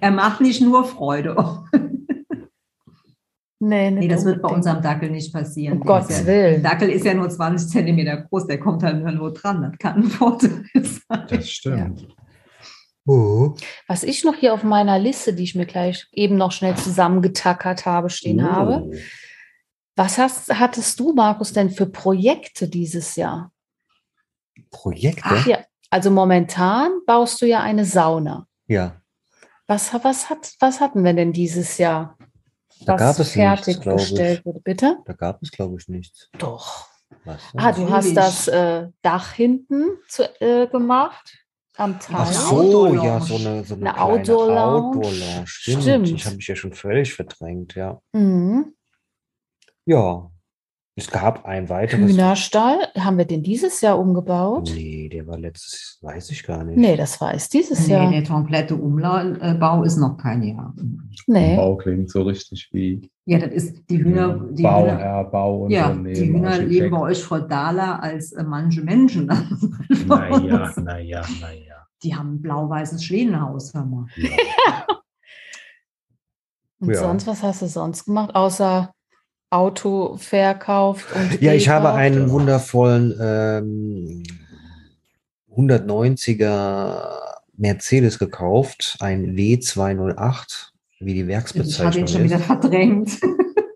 Er 0.00 0.10
macht 0.10 0.40
nicht 0.40 0.60
nur 0.60 0.84
Freude. 0.84 1.36
Nee, 3.64 3.92
Nee, 3.92 4.08
das 4.08 4.24
wird 4.24 4.42
bei 4.42 4.48
unserem 4.48 4.82
Dackel 4.82 5.08
nicht 5.08 5.32
passieren. 5.32 5.78
Um 5.78 5.86
Der 5.86 5.94
Gottes 5.94 6.10
ist 6.10 6.20
ja, 6.22 6.26
Willen. 6.26 6.62
Der 6.62 6.72
Dackel 6.72 6.88
ist 6.88 7.04
ja 7.04 7.14
nur 7.14 7.30
20 7.30 7.70
Zentimeter 7.70 8.16
groß, 8.16 8.48
der 8.48 8.58
kommt 8.58 8.82
halt 8.82 9.04
nur 9.04 9.32
dran. 9.32 9.62
Das 9.62 9.78
kann 9.78 10.02
ein 10.02 10.10
Vorteil 10.10 10.64
sein. 10.74 11.26
Das 11.28 11.48
stimmt. 11.48 12.08
Oh. 13.06 13.54
Was 13.86 14.02
ich 14.02 14.24
noch 14.24 14.34
hier 14.34 14.52
auf 14.52 14.64
meiner 14.64 14.98
Liste, 14.98 15.32
die 15.32 15.44
ich 15.44 15.54
mir 15.54 15.66
gleich 15.66 16.08
eben 16.10 16.36
noch 16.36 16.50
schnell 16.50 16.76
zusammengetackert 16.76 17.86
habe, 17.86 18.10
stehen 18.10 18.42
habe. 18.42 18.82
Oh. 18.84 18.94
Was 19.94 20.18
hast, 20.18 20.52
hattest 20.58 20.98
du, 20.98 21.12
Markus, 21.12 21.52
denn 21.52 21.70
für 21.70 21.86
Projekte 21.86 22.68
dieses 22.68 23.14
Jahr? 23.14 23.52
Projekte? 24.72 25.22
Ach. 25.24 25.46
Ja, 25.46 25.58
also 25.88 26.10
momentan 26.10 26.90
baust 27.06 27.40
du 27.40 27.46
ja 27.46 27.60
eine 27.60 27.84
Sauna. 27.84 28.48
Ja, 28.66 29.01
Was, 29.72 29.94
was, 30.04 30.28
hat, 30.28 30.52
was 30.60 30.80
hatten 30.80 31.02
wir 31.02 31.14
denn 31.14 31.32
dieses 31.32 31.78
Jahr? 31.78 32.18
Da 32.84 32.94
gab 32.94 33.12
es 33.12 33.18
nichts, 33.20 33.32
fertiggestellt 33.32 34.44
wurde. 34.44 34.60
Bitte? 34.60 34.98
da 35.06 35.14
gab 35.14 35.42
es, 35.42 35.50
glaube 35.50 35.78
ich, 35.80 35.88
nichts. 35.88 36.28
Doch. 36.36 36.88
Was? 37.24 37.40
Ah, 37.56 37.72
du 37.72 37.88
hast 37.88 38.12
Natürlich. 38.12 38.14
das 38.14 38.48
äh, 38.48 38.88
Dach 39.00 39.32
hinten 39.32 39.96
zu, 40.08 40.24
äh, 40.42 40.66
gemacht 40.66 41.38
am 41.78 41.98
Teil. 41.98 42.16
Ach 42.18 42.32
so, 42.32 42.94
ja, 42.96 43.18
so 43.20 43.36
eine, 43.36 43.64
so 43.64 43.76
eine, 43.76 43.94
Eine 43.94 43.98
Outdoor-Lounge. 43.98 44.98
Outdoor-Lounge. 44.98 45.46
Stimmt. 45.46 45.82
Stimmt. 45.82 46.08
Ich 46.10 46.26
habe 46.26 46.36
mich 46.36 46.48
ja 46.48 46.56
schon 46.56 46.74
völlig 46.74 47.14
verdrängt, 47.14 47.74
ja. 47.74 47.98
Mhm. 48.12 48.74
Ja, 49.86 50.30
Es 50.94 51.10
gab 51.10 51.46
ein 51.46 51.70
weiteres. 51.70 52.10
Hühnerstall, 52.12 52.76
haben 52.98 53.16
wir 53.16 53.24
den 53.24 53.42
dieses 53.42 53.80
Jahr 53.80 53.98
umgebaut? 53.98 54.70
Nee, 54.74 55.08
der 55.08 55.26
war 55.26 55.38
letztes, 55.38 55.98
weiß 56.02 56.30
ich 56.32 56.42
gar 56.44 56.64
nicht. 56.64 56.76
Nee, 56.76 56.96
das 56.96 57.18
war 57.18 57.32
es 57.32 57.48
dieses 57.48 57.86
Nee, 57.88 57.94
Jahr. 57.94 58.10
der 58.10 58.22
komplette 58.24 58.76
Umbau 58.76 59.84
ist 59.84 59.96
noch 59.96 60.18
kein 60.18 60.42
Jahr. 60.42 60.74
Nee. 61.26 61.56
Bau 61.56 61.76
klingt 61.76 62.10
so 62.10 62.20
richtig 62.22 62.68
wie 62.72 63.08
Ja, 63.24 63.38
das 63.38 63.52
ist 63.52 63.88
die 63.88 64.04
Hühner. 64.04 64.34
Die 64.50 64.62
Hühner 64.64 64.70
Bauherr, 64.70 65.24
Bauunternehmen. 65.30 66.06
ja, 66.06 66.20
die 66.20 66.28
Hühner 66.30 66.48
Architekt. 66.50 66.70
leben 66.72 66.90
bei 66.90 67.00
euch 67.00 67.22
feudaler 67.22 68.02
als 68.02 68.32
äh, 68.32 68.44
manche 68.44 68.82
Menschen. 68.82 69.26
Naja, 70.06 70.72
naja, 70.76 71.22
naja. 71.40 71.86
Die 72.02 72.14
haben 72.14 72.34
ein 72.34 72.42
blau-weißes 72.42 73.02
Schlehenhaus, 73.02 73.72
hör 73.72 73.86
mal. 73.86 74.06
Und 76.80 76.88
Ja. 76.90 76.94
sonst, 77.00 77.26
was 77.26 77.42
hast 77.42 77.62
du 77.62 77.66
sonst 77.66 78.04
gemacht, 78.06 78.34
außer 78.34 78.92
Auto 79.52 80.16
verkauft 80.16 81.06
und 81.14 81.40
Ja, 81.42 81.52
ich 81.52 81.68
habe 81.68 81.92
einen 81.92 82.30
wundervollen 82.30 83.14
ähm, 83.20 84.22
190er 85.54 87.18
Mercedes 87.56 88.18
gekauft, 88.18 88.96
ein 89.00 89.36
W208, 89.36 90.70
wie 91.00 91.04
die 91.14 91.20
Ich 91.20 91.20
habe 91.20 91.28
Werksbezeichnung 91.28 92.00
ihn 92.02 92.08
schon 92.08 92.24
wieder 92.24 92.36
ist. 92.36 92.44
verdrängt. 92.44 93.20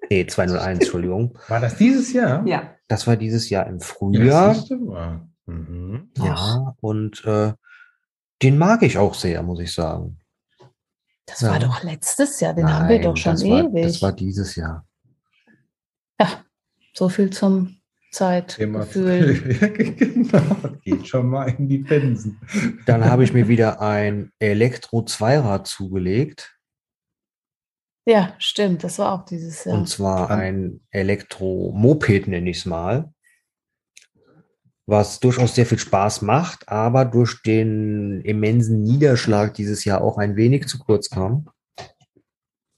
Nee, 0.09 0.25
201, 0.25 0.79
Entschuldigung. 0.85 1.37
War 1.49 1.59
das 1.59 1.77
dieses 1.79 2.13
Jahr? 2.13 2.47
ja. 2.47 2.71
Das 2.87 3.09
war 3.09 3.17
dieses 3.17 3.51
Jahr 3.51 3.67
im 3.67 3.79
Ja, 3.79 3.85
Frühjahr. 3.85 4.55
du 4.69 4.77
mal. 4.77 5.21
Mhm. 5.47 6.11
Ja, 6.19 6.77
und 6.81 7.25
äh, 7.25 7.53
den 8.41 8.57
mag 8.57 8.85
ich 8.85 8.99
auch 8.99 9.15
sehr, 9.15 9.43
muss 9.43 9.59
ich 9.59 9.75
sagen. 9.75 10.21
Das 11.27 11.43
war 11.43 11.55
Ja. 11.55 11.59
doch 11.59 11.83
letztes 11.83 12.39
Jahr, 12.39 12.55
den 12.55 12.73
haben 12.73 12.89
wir 12.89 13.01
doch 13.01 13.17
schon 13.17 13.33
das 13.33 13.43
war, 13.43 13.65
ewig. 13.65 13.83
Das 13.83 14.01
war 14.01 14.13
dieses 14.13 14.55
Jahr. 14.55 14.87
Ja, 16.21 16.45
so 16.93 17.09
viel 17.09 17.31
zum 17.31 17.77
Zeitgefühl. 18.11 19.35
genau, 19.97 20.57
geht 20.83 21.07
schon 21.07 21.29
mal 21.29 21.49
in 21.51 21.69
die 21.69 21.81
Pensen. 21.81 22.41
Dann 22.87 23.05
habe 23.05 23.25
ich 23.25 23.33
mir 23.33 23.49
wieder 23.49 23.81
ein 23.81 24.33
Elektro-Zweirad 24.39 25.67
zugelegt. 25.67 26.57
Ja, 28.09 28.35
stimmt, 28.39 28.85
das 28.85 28.99
war 28.99 29.13
auch 29.13 29.25
dieses 29.25 29.65
Jahr. 29.65 29.77
Und 29.77 29.89
zwar 29.89 30.31
ein 30.31 30.81
Elektro-Moped, 30.91 32.29
nenne 32.29 32.51
ich 32.51 32.59
es 32.59 32.67
mal. 32.67 33.13
Was 34.87 35.19
durchaus 35.19 35.57
sehr 35.57 35.67
viel 35.67 35.81
Spaß 35.81 36.23
macht, 36.23 36.69
aber 36.69 37.05
durch 37.05 37.43
den 37.43 38.21
immensen 38.21 38.83
Niederschlag 38.83 39.55
dieses 39.55 39.85
Jahr 39.85 40.01
auch 40.01 40.19
ein 40.19 40.37
wenig 40.37 40.69
zu 40.69 40.79
kurz 40.79 41.11
kam. 41.11 41.51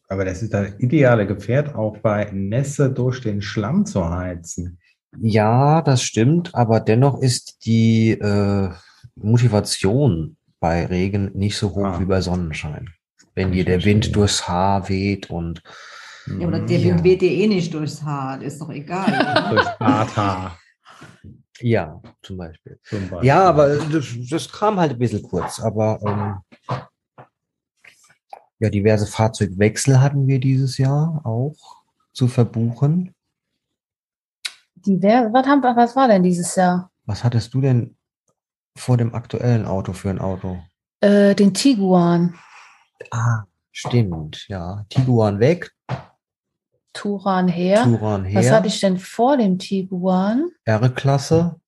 Aber 0.08 0.24
das 0.24 0.42
ist 0.42 0.54
das 0.54 0.70
ideale 0.78 1.26
Gefährt, 1.26 1.74
auch 1.74 1.98
bei 1.98 2.28
Nässe 2.32 2.90
durch 2.90 3.20
den 3.20 3.42
Schlamm 3.42 3.84
zu 3.86 4.08
heizen. 4.08 4.78
Ja, 5.20 5.82
das 5.82 6.02
stimmt, 6.02 6.54
aber 6.54 6.80
dennoch 6.80 7.20
ist 7.20 7.64
die 7.66 8.10
äh, 8.12 8.70
Motivation 9.16 10.36
bei 10.60 10.86
Regen 10.86 11.30
nicht 11.34 11.56
so 11.56 11.70
hoch 11.74 11.84
Ah. 11.84 12.00
wie 12.00 12.04
bei 12.06 12.20
Sonnenschein. 12.20 12.88
Wenn 13.34 13.52
dir 13.52 13.64
der 13.64 13.84
Wind 13.84 14.14
durchs 14.16 14.48
Haar 14.48 14.88
weht 14.88 15.30
und 15.30 15.62
ja, 16.38 16.46
aber 16.46 16.58
der 16.60 16.78
Ja. 16.78 16.88
Wind 16.88 17.04
weht 17.04 17.22
dir 17.22 17.30
eh 17.30 17.46
nicht 17.46 17.72
durchs 17.72 18.02
Haar. 18.02 18.38
Das 18.38 18.54
ist 18.54 18.60
doch 18.60 18.70
egal. 18.70 19.06
oder? 19.08 19.50
Durch 19.50 19.68
Barthaar 19.78 20.58
ja, 21.60 22.00
zum 22.22 22.36
Beispiel. 22.36 22.78
zum 22.84 23.08
Beispiel. 23.08 23.26
Ja, 23.26 23.42
aber 23.44 23.78
das, 23.78 24.06
das 24.30 24.48
kam 24.52 24.78
halt 24.78 24.92
ein 24.92 24.98
bisschen 24.98 25.22
kurz. 25.22 25.58
Aber 25.58 25.98
ähm, 26.06 26.78
ja, 28.58 28.70
diverse 28.70 29.06
Fahrzeugwechsel 29.06 30.00
hatten 30.00 30.26
wir 30.26 30.40
dieses 30.40 30.78
Jahr 30.78 31.20
auch 31.24 31.82
zu 32.12 32.28
verbuchen. 32.28 33.14
Die 34.74 35.00
wer, 35.02 35.32
was, 35.32 35.46
haben, 35.46 35.62
was 35.62 35.96
war 35.96 36.08
denn 36.08 36.22
dieses 36.22 36.54
Jahr? 36.56 36.90
Was 37.06 37.24
hattest 37.24 37.54
du 37.54 37.60
denn 37.60 37.96
vor 38.76 38.96
dem 38.96 39.14
aktuellen 39.14 39.66
Auto 39.66 39.92
für 39.92 40.10
ein 40.10 40.20
Auto? 40.20 40.58
Äh, 41.00 41.34
den 41.34 41.54
Tiguan. 41.54 42.34
Ah, 43.10 43.44
stimmt, 43.72 44.46
ja. 44.48 44.84
Tiguan 44.88 45.40
weg, 45.40 45.72
Turan 46.98 47.46
her. 47.46 47.84
Turan 47.84 48.24
Was 48.34 48.46
her, 48.46 48.56
hatte 48.56 48.66
ich 48.66 48.80
denn 48.80 48.98
vor 48.98 49.36
dem 49.36 49.58
Tiguan? 49.58 50.50
R-Klasse. 50.64 51.60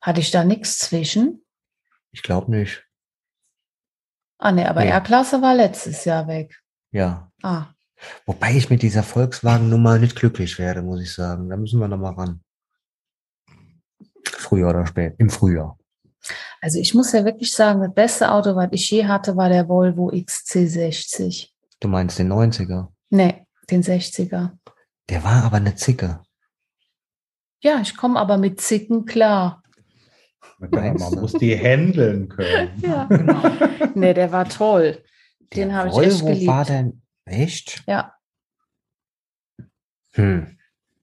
Hatte 0.00 0.20
ich 0.20 0.30
da 0.30 0.42
nichts 0.42 0.78
zwischen? 0.78 1.44
Ich 2.12 2.22
glaube 2.22 2.50
nicht. 2.50 2.85
Ah, 4.38 4.52
ne, 4.52 4.68
aber 4.68 4.80
Nee. 4.84 4.90
R-Klasse 4.90 5.40
war 5.42 5.54
letztes 5.54 6.04
Jahr 6.04 6.26
weg. 6.28 6.60
Ja. 6.90 7.30
Ah, 7.42 7.66
Wobei 8.26 8.54
ich 8.54 8.68
mit 8.68 8.82
dieser 8.82 9.02
Volkswagen-Nummer 9.02 9.98
nicht 9.98 10.16
glücklich 10.16 10.58
werde, 10.58 10.82
muss 10.82 11.00
ich 11.00 11.14
sagen. 11.14 11.48
Da 11.48 11.56
müssen 11.56 11.80
wir 11.80 11.88
nochmal 11.88 12.12
ran. 12.14 12.42
Früher 14.26 14.68
oder 14.68 14.86
spät. 14.86 15.14
Im 15.18 15.30
Frühjahr. 15.30 15.78
also 16.60 16.78
ich 16.78 16.92
muss 16.94 17.12
ja 17.12 17.24
wirklich 17.24 17.52
sagen, 17.52 17.80
das 17.80 17.94
beste 17.94 18.30
Auto, 18.30 18.54
was 18.54 18.68
ich 18.72 18.90
je 18.90 19.06
hatte, 19.06 19.36
war 19.36 19.48
der 19.48 19.68
Volvo 19.68 20.10
XC60. 20.10 21.48
Du 21.80 21.88
meinst 21.88 22.18
den 22.18 22.30
90er. 22.32 22.88
Ne, 23.10 23.46
den 23.70 23.82
60er. 23.82 24.50
Der 25.08 25.24
war 25.24 25.44
aber 25.44 25.56
eine 25.56 25.74
Zicke. 25.76 26.20
Ja, 27.60 27.80
ich 27.80 27.96
komme 27.96 28.18
aber 28.20 28.36
mit 28.36 28.60
Zicken 28.60 29.06
klar. 29.06 29.62
Man 30.58 30.96
muss 31.20 31.32
die 31.34 31.56
handeln 31.56 32.28
können. 32.28 32.70
Ja. 32.82 33.04
genau. 33.04 33.42
Ne, 33.94 34.14
der 34.14 34.32
war 34.32 34.48
toll. 34.48 35.02
Den 35.54 35.74
habe 35.74 35.88
ich 35.88 35.98
echt 35.98 36.24
geliebt. 36.24 36.46
war 36.46 36.64
denn 36.64 37.02
echt? 37.24 37.82
Ja. 37.86 38.14
Hm. 40.12 40.56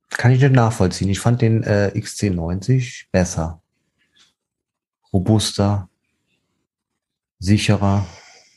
Kann 0.09 0.31
ich 0.31 0.41
nicht 0.41 0.53
nachvollziehen. 0.53 1.09
Ich 1.09 1.19
fand 1.19 1.41
den 1.41 1.63
äh, 1.63 1.91
XC90 1.95 3.05
besser. 3.11 3.61
Robuster, 5.11 5.89
sicherer, 7.39 8.05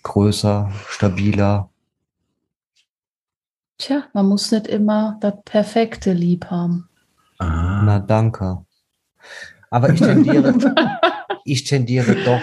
größer, 0.02 0.72
stabiler. 0.88 1.70
Tja, 3.78 4.04
man 4.14 4.26
muss 4.26 4.50
nicht 4.50 4.66
immer 4.66 5.18
das 5.20 5.34
perfekte 5.44 6.12
Lieb 6.12 6.46
haben. 6.46 6.88
Ah. 7.38 7.82
Na, 7.84 7.98
danke. 7.98 8.65
Aber 9.70 9.90
ich 9.90 10.00
tendiere, 10.00 10.54
ich 11.44 11.64
tendiere 11.64 12.16
doch, 12.24 12.40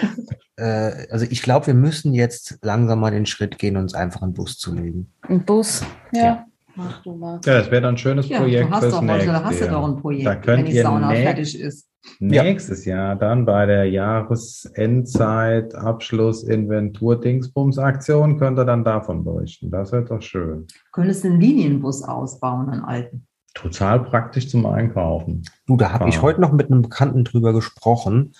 äh, 0.56 1.06
also 1.10 1.26
ich 1.28 1.42
glaube, 1.42 1.66
wir 1.68 1.74
müssen 1.74 2.14
jetzt 2.14 2.58
langsam 2.62 3.00
mal 3.00 3.10
den 3.10 3.26
Schritt 3.26 3.58
gehen, 3.58 3.76
uns 3.76 3.94
einfach 3.94 4.22
einen 4.22 4.34
Bus 4.34 4.58
zu 4.58 4.74
legen. 4.74 5.12
Ein 5.22 5.44
Bus. 5.44 5.82
Ja. 6.12 6.22
Ja. 6.22 6.46
Mach 6.76 7.02
du 7.02 7.14
mal. 7.14 7.40
Ja, 7.44 7.58
das 7.58 7.70
wäre 7.70 7.82
dann 7.82 7.94
ein 7.94 7.98
schönes 7.98 8.28
Ja, 8.28 8.38
Projekt 8.40 8.68
du 8.68 8.70
hast 8.70 8.80
fürs 8.80 8.94
doch 8.94 9.02
nächste 9.02 9.26
da 9.28 9.44
hast 9.44 9.60
du 9.60 9.68
doch 9.68 9.88
ein 9.88 9.96
Projekt, 9.96 10.26
Da 10.26 10.34
könnt 10.34 10.58
wenn 10.58 10.66
die 10.66 10.72
ihr 10.72 10.82
Sauna 10.82 11.10
fertig 11.10 11.60
ist. 11.60 11.88
Nächstes 12.18 12.84
Jahr 12.84 13.16
dann 13.16 13.46
bei 13.46 13.64
der 13.64 13.86
Jahresendzeit 13.86 15.74
Abschluss 15.74 16.42
Inventur 16.42 17.18
Dingsbums 17.20 17.78
Aktion 17.78 18.38
könnt 18.38 18.58
ihr 18.58 18.64
dann 18.64 18.84
davon 18.84 19.24
berichten. 19.24 19.70
Das 19.70 19.92
wird 19.92 20.10
doch 20.10 20.20
schön. 20.20 20.66
Könntest 20.92 21.24
du 21.24 21.28
einen 21.28 21.40
Linienbus 21.40 22.02
ausbauen, 22.02 22.68
einen 22.68 22.82
alten. 22.82 23.26
Total 23.54 24.00
praktisch 24.00 24.48
zum 24.48 24.66
Einkaufen. 24.66 25.44
Du, 25.66 25.76
da 25.76 25.92
habe 25.92 26.08
ich 26.08 26.20
heute 26.20 26.40
noch 26.40 26.52
mit 26.52 26.70
einem 26.70 26.82
Bekannten 26.82 27.24
drüber 27.24 27.52
gesprochen. 27.52 28.34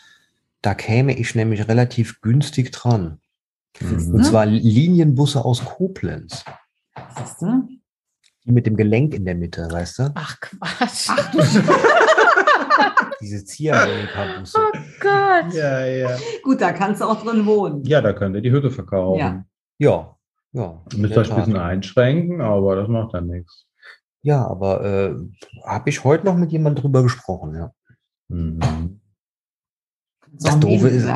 Da 0.61 0.75
käme 0.75 1.17
ich 1.17 1.35
nämlich 1.35 1.69
relativ 1.69 2.21
günstig 2.21 2.73
dran. 2.73 3.21
Mhm. 3.81 4.15
Und 4.15 4.25
zwar 4.25 4.47
Linienbusse 4.47 5.45
aus 5.45 5.65
Koblenz. 5.65 6.45
Siehst 7.17 7.43
du? 7.43 7.69
Die 8.45 8.53
mit 8.53 8.67
dem 8.67 8.77
Gelenk 8.77 9.15
in 9.15 9.25
der 9.25 9.37
Mitte, 9.37 9.69
weißt 9.71 10.01
du? 10.01 10.13
Ach 10.15 10.39
Quatsch. 10.41 11.09
Diese 13.21 13.45
Ziehharmonika-Busse. 13.45 14.59
Oh 14.59 14.79
Gott. 15.01 15.55
Ja, 15.55 15.87
ja. 15.87 16.19
Gut, 16.43 16.61
da 16.61 16.73
kannst 16.73 17.01
du 17.01 17.07
auch 17.07 17.23
drin 17.23 17.47
wohnen. 17.47 17.85
Ja, 17.85 18.03
da 18.03 18.13
könnt 18.13 18.35
ihr 18.37 18.43
die 18.43 18.51
Hütte 18.51 18.71
verkaufen. 18.71 19.19
Ja. 19.19 19.45
Ja, 19.79 20.17
ja. 20.53 20.83
Müsst 20.97 21.17
euch 21.17 21.31
ein 21.31 21.37
bisschen 21.37 21.57
einschränken, 21.57 22.41
aber 22.41 22.77
das 22.77 22.89
macht 22.89 23.15
dann 23.15 23.29
nichts. 23.29 23.67
Ja, 24.25 24.47
aber 24.47 24.83
äh, 24.83 25.15
habe 25.65 25.91
ich 25.91 26.03
heute 26.03 26.25
noch 26.25 26.35
mit 26.37 26.51
jemandem 26.51 26.81
drüber 26.83 27.03
gesprochen, 27.03 27.55
ja. 27.55 27.73
Mhm. 28.29 29.01
Das 30.33 30.59
Doofe 30.59 30.89
ist-. 30.89 31.07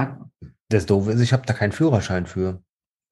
Das 0.69 0.85
Doofe 0.85 1.13
ist, 1.13 1.21
ich 1.23 1.33
habe 1.33 1.47
da 1.47 1.55
keinen 1.55 1.73
Führerschein 1.73 2.27
für. 2.27 2.63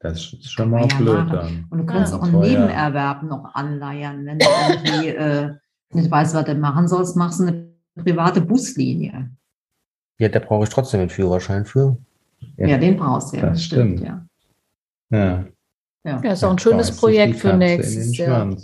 Das 0.00 0.18
ist 0.34 0.52
schon 0.52 0.68
mal 0.68 0.86
Ja, 0.86 0.96
blöd 0.98 1.32
dann. 1.32 1.66
Und 1.70 1.78
du 1.78 1.86
kannst 1.86 2.12
Ja. 2.12 2.18
auch 2.18 2.24
einen. 2.24 2.40
Nebenerwerb 2.40 3.22
noch 3.22 3.54
anleiern. 3.54 4.26
Wenn 4.26 4.38
du 4.38 4.46
irgendwie 4.68 5.08
äh, 5.08 5.54
nicht 5.94 6.10
weißt, 6.10 6.34
was 6.34 6.44
du 6.44 6.54
machen 6.56 6.86
sollst, 6.88 7.16
machst 7.16 7.40
du 7.40 7.44
eine 7.46 7.72
private 7.96 8.42
Buslinie. 8.42 9.30
Ja, 10.18 10.28
da 10.28 10.38
brauche 10.40 10.64
ich 10.64 10.70
trotzdem 10.70 11.00
einen 11.00 11.08
Führerschein 11.10 11.64
für. 11.64 11.96
Ja, 12.58 12.76
den 12.76 12.98
brauchst 12.98 13.32
du 13.32 13.38
ja. 13.38 13.46
Das 13.46 13.64
stimmt. 13.64 14.00
ja. 14.00 14.26
Ja. 15.10 15.46
Ja. 16.04 16.20
Ja, 16.22 16.32
ist 16.32 16.44
auch 16.44 16.50
ein 16.52 16.58
schönes 16.58 16.94
Projekt 16.94 17.36
für 17.38 17.54
nächstes 17.54 18.14
Jahr. 18.18 18.54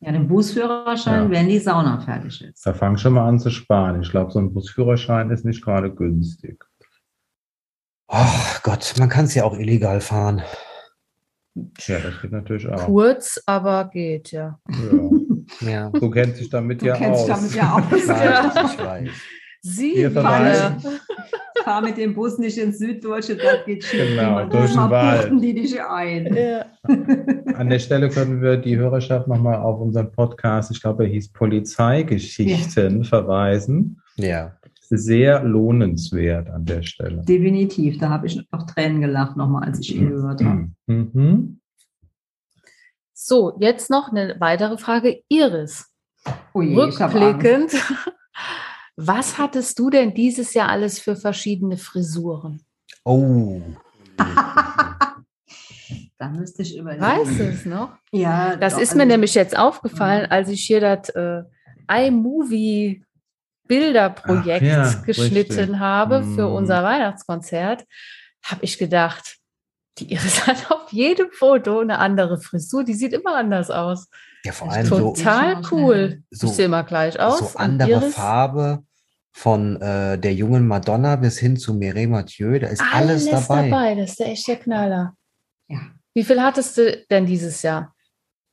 Ja, 0.00 0.12
den 0.12 0.28
Busführerschein, 0.28 1.24
Ja. 1.24 1.30
wenn 1.30 1.48
die 1.48 1.58
Sauna 1.58 2.00
fertig 2.00 2.42
ist. 2.44 2.64
Da 2.66 2.74
fang 2.74 2.96
schon 2.98 3.14
mal 3.14 3.26
an 3.26 3.38
zu 3.38 3.50
sparen. 3.50 4.02
Ich 4.02 4.10
glaube, 4.10 4.30
so 4.30 4.38
ein 4.38 4.52
Busführerschein 4.52 5.30
ist 5.30 5.44
nicht 5.44 5.64
gerade 5.64 5.92
günstig. 5.94 6.62
Ach 8.08 8.62
Gott, 8.62 8.94
man 8.98 9.08
kann 9.08 9.24
es 9.24 9.34
ja 9.34 9.44
auch 9.44 9.56
illegal 9.58 10.00
fahren. 10.00 10.42
Ja, 11.86 11.98
das 11.98 12.20
geht 12.20 12.32
natürlich 12.32 12.68
auch. 12.68 12.84
Kurz, 12.84 13.42
aber 13.46 13.86
geht, 13.86 14.30
ja. 14.32 14.60
Ja. 14.68 15.68
Ja. 15.68 15.90
Du 15.90 16.10
kennst 16.10 16.38
dich 16.38 16.50
damit 16.50 16.82
Du 16.82 16.86
ja 16.86 16.96
kennst 16.96 17.22
aus. 17.22 17.26
damit 17.28 17.54
ja 17.54 17.76
aus. 17.76 17.84
Ich 17.92 18.08
weiß, 18.08 18.72
ich 18.72 18.78
weiß. 18.78 19.10
Sie 19.62 20.10
verweisen. 20.10 21.00
Fahr 21.66 21.82
mit 21.82 21.96
dem 21.96 22.14
Bus 22.14 22.38
nicht 22.38 22.58
ins 22.58 22.78
Süddeutsche, 22.78 23.36
das 23.36 23.64
geht 23.66 23.82
schief. 23.82 24.16
Genau, 24.16 24.46
durch 24.46 24.70
den 24.70 24.88
Wald. 24.88 25.22
buchten 25.22 25.40
die 25.40 25.52
dich 25.52 25.82
ein. 25.82 26.32
Ja. 26.32 26.64
An 27.56 27.68
der 27.68 27.80
Stelle 27.80 28.08
können 28.08 28.40
wir 28.40 28.56
die 28.56 28.76
Hörerschaft 28.76 29.26
nochmal 29.26 29.56
auf 29.56 29.80
unseren 29.80 30.12
Podcast, 30.12 30.70
ich 30.70 30.80
glaube, 30.80 31.02
er 31.02 31.10
hieß 31.10 31.32
Polizeigeschichten, 31.32 33.02
verweisen. 33.02 34.00
Ja. 34.14 34.56
Sehr 34.80 35.42
lohnenswert 35.42 36.48
an 36.50 36.64
der 36.64 36.82
Stelle. 36.82 37.24
Definitiv, 37.24 37.98
da 37.98 38.10
habe 38.10 38.28
ich 38.28 38.46
auch 38.52 38.62
Tränen 38.62 39.00
gelacht 39.00 39.36
nochmal, 39.36 39.64
als 39.64 39.80
ich 39.80 39.96
ihn 39.96 40.08
gehört 40.10 40.44
habe. 40.44 40.68
Mhm. 40.86 41.58
So, 43.12 43.56
jetzt 43.58 43.90
noch 43.90 44.12
eine 44.12 44.36
weitere 44.38 44.78
Frage. 44.78 45.22
Iris, 45.28 45.92
Oh 46.54 46.60
habe 46.62 46.80
Angst. 46.80 47.00
rückblickend, 47.00 47.72
was 48.96 49.38
hattest 49.38 49.78
du 49.78 49.90
denn 49.90 50.14
dieses 50.14 50.54
Jahr 50.54 50.68
alles 50.68 50.98
für 50.98 51.16
verschiedene 51.16 51.76
Frisuren? 51.76 52.62
Oh. 53.04 53.60
Da 56.18 56.28
müsste 56.30 56.62
ich 56.62 56.76
überlegen. 56.76 57.02
Weißt 57.02 57.38
du 57.38 57.42
es 57.44 57.66
noch? 57.66 57.90
Ja, 58.10 58.56
Das 58.56 58.72
doch, 58.74 58.80
ist 58.80 58.88
also 58.90 58.96
mir 58.98 59.02
ich- 59.04 59.08
nämlich 59.10 59.34
jetzt 59.34 59.56
aufgefallen, 59.56 60.26
als 60.30 60.48
ich 60.48 60.64
hier 60.64 60.80
das 60.80 61.10
äh, 61.10 61.42
iMovie 61.90 63.04
Bilderprojekt 63.68 64.62
Ach 64.64 64.94
ja, 64.94 65.02
geschnitten 65.04 65.52
richtig. 65.58 65.78
habe 65.78 66.22
für 66.22 66.48
Mm. 66.48 66.54
unser 66.54 66.82
Weihnachtskonzert, 66.82 67.84
habe 68.44 68.64
ich 68.64 68.78
gedacht, 68.78 69.36
die 69.98 70.10
Iris 70.12 70.46
hat 70.46 70.70
auf 70.70 70.90
jedem 70.92 71.30
Foto 71.32 71.80
eine 71.80 71.98
andere 71.98 72.40
Frisur, 72.40 72.82
die 72.84 72.94
sieht 72.94 73.12
immer 73.12 73.36
anders 73.36 73.70
aus. 73.70 74.08
Ja, 74.46 74.52
vor 74.52 74.70
allem 74.70 74.86
so, 74.86 75.12
Total 75.12 75.62
so 75.62 75.76
cool. 75.76 76.22
So- 76.30 76.46
ich 76.46 76.52
sehe 76.52 76.66
immer 76.66 76.84
gleich 76.84 77.18
aus. 77.18 77.52
so 77.52 77.58
andere 77.58 78.00
Farbe 78.10 78.84
von 79.32 79.80
äh, 79.82 80.18
der 80.18 80.34
jungen 80.34 80.66
Madonna 80.66 81.16
bis 81.16 81.38
hin 81.38 81.56
zu 81.56 81.74
Mireille 81.74 82.08
Mathieu. 82.08 82.58
Da 82.58 82.68
ist 82.68 82.82
alles, 82.92 83.28
dabei. 83.28 83.94
Das 83.96 84.10
ist 84.10 84.20
der 84.20 84.28
echte 84.28 84.56
Knaller. 84.56 85.14
Ja. 85.68 85.80
Wie 86.14 86.24
viel 86.24 86.40
hattest 86.40 86.78
du 86.78 87.04
denn 87.10 87.26
dieses 87.26 87.60
Jahr? 87.62 87.92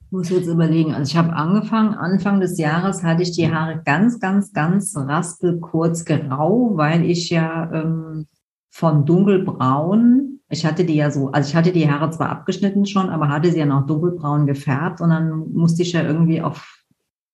Ich 0.01 0.11
muss 0.11 0.29
jetzt 0.29 0.47
überlegen. 0.47 0.93
Also 0.93 1.11
ich 1.11 1.15
habe 1.17 1.33
angefangen, 1.33 1.93
Anfang 1.93 2.39
des 2.41 2.57
Jahres 2.57 3.03
hatte 3.03 3.23
ich 3.23 3.31
die 3.31 3.51
Haare 3.51 3.81
ganz, 3.85 4.19
ganz, 4.19 4.51
ganz 4.51 4.95
raspelkurz 4.97 6.05
grau, 6.05 6.71
weil 6.73 7.05
ich 7.05 7.29
ja 7.29 7.71
ähm, 7.71 8.27
von 8.71 9.05
dunkelbraun, 9.05 10.32
ich 10.49 10.65
hatte 10.65 10.85
die 10.85 10.95
ja 10.95 11.11
so, 11.11 11.31
also 11.31 11.49
ich 11.49 11.55
hatte 11.55 11.71
die 11.71 11.89
Haare 11.89 12.11
zwar 12.11 12.29
abgeschnitten 12.29 12.85
schon, 12.85 13.09
aber 13.09 13.29
hatte 13.29 13.51
sie 13.51 13.59
ja 13.59 13.65
noch 13.65 13.85
dunkelbraun 13.85 14.45
gefärbt 14.45 15.01
und 15.01 15.09
dann 15.09 15.51
musste 15.53 15.81
ich 15.81 15.93
ja 15.93 16.03
irgendwie 16.03 16.41
auf, 16.41 16.83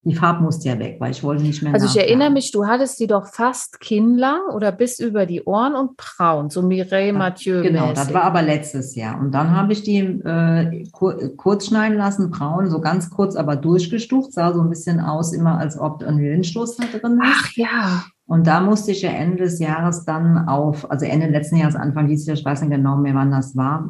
die 0.04 0.16
Farbe 0.16 0.42
musste 0.42 0.70
ja 0.70 0.80
weg, 0.80 0.96
weil 1.00 1.12
ich 1.12 1.24
wollte 1.24 1.44
nicht 1.44 1.62
mehr 1.62 1.74
Also 1.74 1.86
ich 1.86 1.98
erinnere 1.98 2.30
mich, 2.30 2.52
du 2.52 2.66
hattest 2.66 3.00
die 3.00 3.08
doch 3.08 3.28
fast 3.28 3.82
kinnlang 3.82 4.40
oder 4.54 4.72
bis 4.72 5.00
über 5.00 5.26
die 5.26 5.44
Ohren 5.44 5.76
und 5.76 5.98
braun, 5.98 6.50
so 6.50 6.62
Mireille 6.62 7.12
Mathieu. 7.12 7.62
Genau, 7.62 7.92
das 7.92 8.14
war 8.14 8.24
aber 8.24 8.42
letztes 8.42 8.96
Jahr. 8.96 9.20
Und 9.20 9.32
dann 9.34 9.52
habe 9.52 9.74
ich 9.74 9.84
die 9.84 10.00
äh, 10.00 10.86
kur 10.92 11.18
kurz 11.36 11.68
schneiden 11.68 11.98
lassen, 11.98 12.32
braun, 12.32 12.70
so 12.70 12.80
ganz 12.80 13.10
kurz, 13.10 13.36
aber 13.36 13.58
durchgestuft, 13.58 14.32
sah 14.32 14.54
so 14.54 14.62
ein 14.62 14.70
bisschen 14.70 15.02
aus, 15.02 15.34
immer 15.34 15.58
als 15.58 15.78
ob 15.78 16.02
ein 16.04 16.18
Windstoß 16.20 16.78
da 16.78 16.86
drin 16.86 17.20
ist. 17.22 17.22
Ach 17.22 17.52
ja. 17.56 18.04
Und 18.30 18.46
da 18.46 18.62
musste 18.62 18.92
ich 18.92 19.02
ja 19.02 19.10
Ende 19.10 19.38
des 19.38 19.58
Jahres 19.58 20.06
dann 20.06 20.48
auf, 20.48 20.90
also 20.92 21.04
Ende 21.04 21.28
letzten 21.28 21.56
Jahres, 21.56 21.76
Anfang 21.76 22.08
dieses 22.08 22.28
Jahres, 22.28 22.42
ich 22.42 22.46
weiß 22.46 22.62
nicht 22.62 22.70
genau 22.70 22.96
mehr, 22.96 23.16
wann 23.16 23.32
das 23.32 23.58
war. 23.58 23.90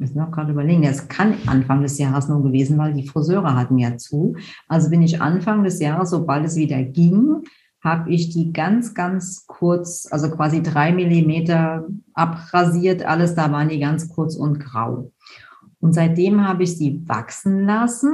Muss 0.00 0.16
noch 0.16 0.32
gerade 0.32 0.50
überlegen. 0.50 0.82
Es 0.82 1.06
kann 1.06 1.34
Anfang 1.46 1.82
des 1.82 1.96
Jahres 1.96 2.28
nur 2.28 2.42
gewesen, 2.42 2.76
weil 2.76 2.92
die 2.92 3.06
Friseure 3.06 3.54
hatten 3.54 3.78
ja 3.78 3.96
zu. 3.96 4.34
Also 4.66 4.90
bin 4.90 5.00
ich 5.02 5.22
Anfang 5.22 5.62
des 5.62 5.78
Jahres, 5.78 6.10
sobald 6.10 6.44
es 6.44 6.56
wieder 6.56 6.82
ging, 6.82 7.44
habe 7.80 8.10
ich 8.10 8.30
die 8.30 8.52
ganz, 8.52 8.94
ganz 8.94 9.46
kurz, 9.46 10.08
also 10.10 10.28
quasi 10.30 10.60
drei 10.60 10.92
Millimeter 10.92 11.86
abrasiert. 12.14 13.04
Alles 13.04 13.36
da 13.36 13.52
waren 13.52 13.68
die 13.68 13.78
ganz 13.78 14.08
kurz 14.08 14.34
und 14.34 14.58
grau. 14.58 15.12
Und 15.78 15.92
seitdem 15.92 16.48
habe 16.48 16.64
ich 16.64 16.76
sie 16.76 17.04
wachsen 17.06 17.64
lassen. 17.64 18.12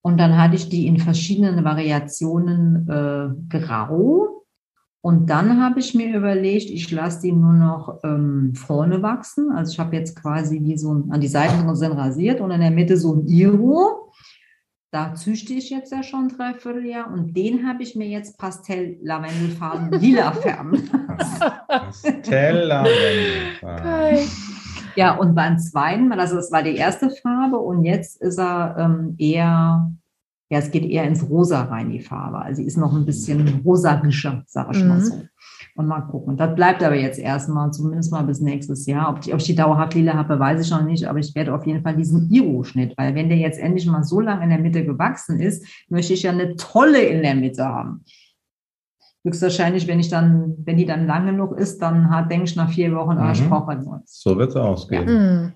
Und 0.00 0.18
dann 0.20 0.38
hatte 0.38 0.54
ich 0.54 0.68
die 0.68 0.86
in 0.86 0.98
verschiedenen 0.98 1.64
Variationen 1.64 2.88
äh, 2.88 3.58
grau. 3.58 4.33
Und 5.04 5.28
dann 5.28 5.62
habe 5.62 5.80
ich 5.80 5.94
mir 5.94 6.16
überlegt, 6.16 6.70
ich 6.70 6.90
lasse 6.90 7.20
die 7.20 7.32
nur 7.32 7.52
noch 7.52 7.98
ähm, 8.04 8.54
vorne 8.54 9.02
wachsen. 9.02 9.52
Also 9.52 9.72
ich 9.72 9.78
habe 9.78 9.94
jetzt 9.94 10.18
quasi 10.18 10.62
wie 10.62 10.78
so 10.78 10.94
ein, 10.94 11.12
an 11.12 11.20
die 11.20 11.28
Seiten 11.28 11.76
sind 11.76 11.92
rasiert 11.92 12.40
und 12.40 12.50
in 12.50 12.62
der 12.62 12.70
Mitte 12.70 12.96
so 12.96 13.16
ein 13.16 13.26
Iro. 13.26 14.10
Da 14.90 15.14
züchte 15.14 15.52
ich 15.52 15.68
jetzt 15.68 15.92
ja 15.92 16.02
schon 16.02 16.28
drei 16.28 16.54
Vierteljahr 16.54 17.12
und 17.12 17.36
den 17.36 17.68
habe 17.68 17.82
ich 17.82 17.94
mir 17.94 18.06
jetzt 18.06 18.38
Pastell-Lavendelfarben 18.38 19.90
lila 20.00 20.32
färben. 20.32 20.88
Geil. 23.60 24.20
Ja, 24.96 25.18
und 25.18 25.34
beim 25.34 25.58
zweiten, 25.58 26.08
Mal, 26.08 26.18
also 26.18 26.36
das 26.36 26.50
war 26.50 26.62
die 26.62 26.76
erste 26.76 27.10
Farbe 27.10 27.58
und 27.58 27.84
jetzt 27.84 28.22
ist 28.22 28.38
er 28.38 28.76
ähm, 28.78 29.16
eher, 29.18 29.92
ja, 30.50 30.58
es 30.58 30.70
geht 30.70 30.84
eher 30.84 31.04
ins 31.04 31.28
Rosa 31.28 31.62
rein, 31.64 31.90
die 31.90 32.00
Farbe. 32.00 32.38
Also 32.38 32.60
sie 32.62 32.66
ist 32.68 32.76
noch 32.76 32.94
ein 32.94 33.06
bisschen 33.06 33.62
rosagischer, 33.64 34.42
sag 34.46 34.74
ich 34.76 34.84
mal 34.84 34.98
Mhm. 34.98 35.04
so. 35.04 35.22
Und 35.76 35.86
mal 35.88 36.02
gucken. 36.02 36.36
Das 36.36 36.54
bleibt 36.54 36.84
aber 36.84 36.94
jetzt 36.94 37.18
erstmal, 37.18 37.72
zumindest 37.72 38.12
mal 38.12 38.22
bis 38.22 38.40
nächstes 38.40 38.86
Jahr. 38.86 39.08
Ob, 39.10 39.22
die, 39.22 39.32
ob 39.32 39.40
ich 39.40 39.46
die 39.46 39.54
dauerhaft 39.56 39.94
lila 39.94 40.14
habe, 40.14 40.38
weiß 40.38 40.60
ich 40.64 40.70
noch 40.70 40.84
nicht, 40.84 41.06
aber 41.06 41.18
ich 41.18 41.34
werde 41.34 41.52
auf 41.54 41.66
jeden 41.66 41.82
Fall 41.82 41.96
diesen 41.96 42.30
Iro-Schnitt, 42.30 42.94
weil 42.96 43.14
wenn 43.16 43.28
der 43.28 43.38
jetzt 43.38 43.58
endlich 43.58 43.86
mal 43.86 44.04
so 44.04 44.20
lang 44.20 44.42
in 44.42 44.50
der 44.50 44.58
Mitte 44.60 44.84
gewachsen 44.84 45.40
ist, 45.40 45.66
möchte 45.88 46.12
ich 46.12 46.22
ja 46.22 46.30
eine 46.30 46.54
tolle 46.56 47.00
in 47.02 47.22
der 47.22 47.34
Mitte 47.34 47.64
haben. 47.64 48.04
Höchstwahrscheinlich, 49.24 49.88
wenn 49.88 49.98
ich 50.00 50.10
dann, 50.10 50.54
wenn 50.64 50.76
die 50.76 50.84
dann 50.84 51.06
lang 51.06 51.26
genug 51.26 51.58
ist, 51.58 51.80
dann 51.80 52.10
hat, 52.10 52.30
denke 52.30 52.44
ich 52.44 52.56
nach 52.56 52.70
vier 52.70 52.94
Wochen, 52.94 53.16
ah, 53.16 53.32
ich 53.32 53.42
Mhm. 53.42 53.48
brauche 53.48 53.74
neues. 53.74 54.20
So 54.20 54.36
wird 54.36 54.50
es 54.50 54.56
ausgehen. 54.56 55.06
Hm. 55.08 55.52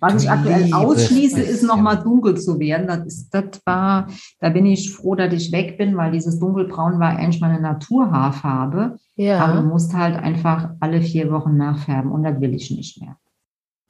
Was 0.00 0.22
ich 0.22 0.30
aktuell 0.30 0.72
ausschließe, 0.72 1.40
ist 1.42 1.62
nochmal 1.62 2.02
dunkel 2.02 2.36
zu 2.38 2.58
werden. 2.58 2.86
Das 2.86 3.06
ist, 3.06 3.30
das 3.34 3.60
war, 3.66 4.08
da 4.40 4.48
bin 4.48 4.64
ich 4.66 4.92
froh, 4.94 5.14
dass 5.14 5.32
ich 5.34 5.52
weg 5.52 5.76
bin, 5.76 5.96
weil 5.96 6.10
dieses 6.12 6.38
dunkelbraun 6.38 6.98
war 6.98 7.16
eigentlich 7.16 7.40
meine 7.40 7.60
Naturhaarfarbe. 7.60 8.78
Aber 8.78 8.96
du 9.16 9.22
Ja. 9.22 9.62
musst 9.62 9.94
halt 9.94 10.16
einfach 10.16 10.70
alle 10.80 11.02
vier 11.02 11.30
Wochen 11.30 11.56
nachfärben 11.56 12.10
und 12.10 12.22
das 12.22 12.40
will 12.40 12.54
ich 12.54 12.70
nicht 12.70 13.00
mehr. 13.00 13.16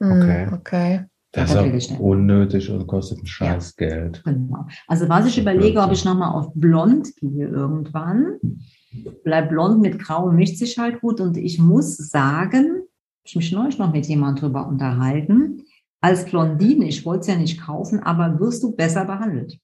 Hm, 0.01 0.11
Okay. 0.21 0.47
okay. 0.53 1.05
Das 1.33 1.53
Das 1.53 1.65
ist 1.73 1.91
auch 1.93 1.99
unnötig 2.01 2.69
und 2.69 2.85
kostet 2.87 3.19
ein 3.23 3.25
scheiß 3.25 3.77
Geld. 3.77 4.21
Genau. 4.25 4.65
Also 4.89 5.07
was 5.07 5.25
ich 5.27 5.37
überlege, 5.39 5.79
ob 5.79 5.93
ich 5.93 6.03
nochmal 6.03 6.33
auf 6.33 6.51
blond 6.53 7.15
gehe 7.15 7.47
irgendwann. 7.47 8.33
Bleib 9.23 9.47
blond 9.47 9.79
mit 9.79 9.97
grau 9.97 10.29
mischt 10.29 10.57
sich 10.57 10.77
halt 10.77 10.99
gut. 10.99 11.21
Und 11.21 11.37
ich 11.37 11.57
muss 11.57 11.95
sagen, 11.95 12.81
ich 13.23 13.37
mich 13.37 13.53
neulich 13.53 13.77
noch 13.79 13.93
mit 13.93 14.07
jemandem 14.07 14.41
drüber 14.43 14.67
unterhalten, 14.67 15.61
als 16.01 16.25
Blondine, 16.25 16.87
ich 16.87 17.05
wollte 17.05 17.21
es 17.21 17.27
ja 17.27 17.35
nicht 17.35 17.61
kaufen, 17.61 17.99
aber 17.99 18.39
wirst 18.39 18.63
du 18.63 18.75
besser 18.75 19.05
behandelt. 19.05 19.59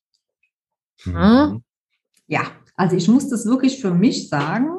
Hm? 1.01 1.63
Ja, 2.27 2.41
also 2.75 2.95
ich 2.95 3.07
muss 3.07 3.29
das 3.29 3.45
wirklich 3.45 3.81
für 3.81 3.93
mich 3.93 4.29
sagen. 4.29 4.69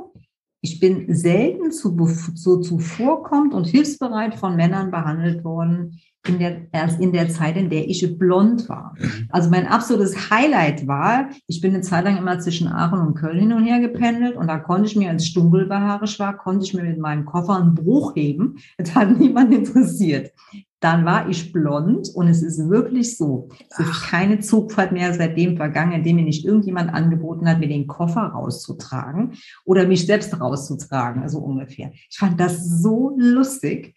Ich 0.60 0.80
bin 0.80 1.14
selten 1.14 1.70
zu, 1.70 1.96
so 2.34 2.60
zuvorkommt 2.60 3.54
und 3.54 3.66
hilfsbereit 3.66 4.34
von 4.34 4.56
Männern 4.56 4.90
behandelt 4.90 5.44
worden 5.44 6.00
in 6.26 6.38
der, 6.38 6.66
erst 6.72 7.00
in 7.00 7.12
der 7.12 7.28
Zeit, 7.28 7.56
in 7.56 7.70
der 7.70 7.88
ich 7.88 8.18
blond 8.18 8.68
war. 8.68 8.94
Also 9.30 9.50
mein 9.50 9.66
absolutes 9.66 10.30
Highlight 10.30 10.86
war, 10.86 11.30
ich 11.46 11.60
bin 11.60 11.74
eine 11.74 11.82
Zeit 11.82 12.04
lang 12.04 12.18
immer 12.18 12.38
zwischen 12.40 12.68
Aachen 12.68 13.00
und 13.00 13.14
Köln 13.14 13.38
hin 13.38 13.52
und 13.52 13.64
her 13.64 13.80
gependelt 13.80 14.36
und 14.36 14.48
da 14.48 14.58
konnte 14.58 14.88
ich 14.88 14.96
mir, 14.96 15.10
als 15.10 15.24
ich 15.24 15.34
dunkelbehaarisch 15.34 16.18
war, 16.18 16.36
konnte 16.36 16.64
ich 16.64 16.74
mir 16.74 16.82
mit 16.82 16.98
meinem 16.98 17.24
Koffer 17.24 17.56
einen 17.56 17.74
Bruch 17.74 18.14
heben. 18.16 18.56
Das 18.76 18.94
hat 18.94 19.16
niemand 19.16 19.54
interessiert. 19.54 20.32
Dann 20.80 21.04
war 21.04 21.28
ich 21.28 21.52
blond 21.52 22.08
und 22.14 22.28
es 22.28 22.42
ist 22.42 22.68
wirklich 22.68 23.16
so. 23.16 23.48
Es 23.70 23.80
ist 23.80 24.02
keine 24.04 24.38
Zugfahrt 24.38 24.92
mehr 24.92 25.12
seitdem 25.12 25.56
vergangen, 25.56 25.92
in 25.92 26.04
dem 26.04 26.16
mir 26.16 26.22
nicht 26.24 26.44
irgendjemand 26.44 26.92
angeboten 26.94 27.48
hat, 27.48 27.58
mir 27.58 27.68
den 27.68 27.86
Koffer 27.88 28.20
rauszutragen 28.22 29.32
oder 29.64 29.86
mich 29.88 30.06
selbst 30.06 30.40
rauszutragen, 30.40 31.22
also 31.22 31.38
ungefähr. 31.40 31.90
Ich 32.08 32.18
fand 32.18 32.38
das 32.38 32.64
so 32.80 33.12
lustig. 33.16 33.96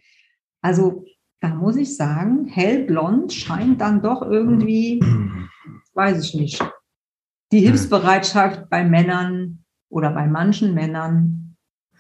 Also 0.62 1.06
da 1.40 1.50
muss 1.50 1.76
ich 1.76 1.96
sagen, 1.96 2.48
hellblond 2.48 3.32
scheint 3.32 3.80
dann 3.82 4.02
doch 4.02 4.24
irgendwie, 4.24 5.00
weiß 5.94 6.24
ich 6.24 6.34
nicht, 6.34 6.64
die 7.52 7.60
Hilfsbereitschaft 7.60 8.70
bei 8.70 8.84
Männern 8.84 9.66
oder 9.90 10.12
bei 10.12 10.26
manchen 10.28 10.74
Männern 10.74 11.42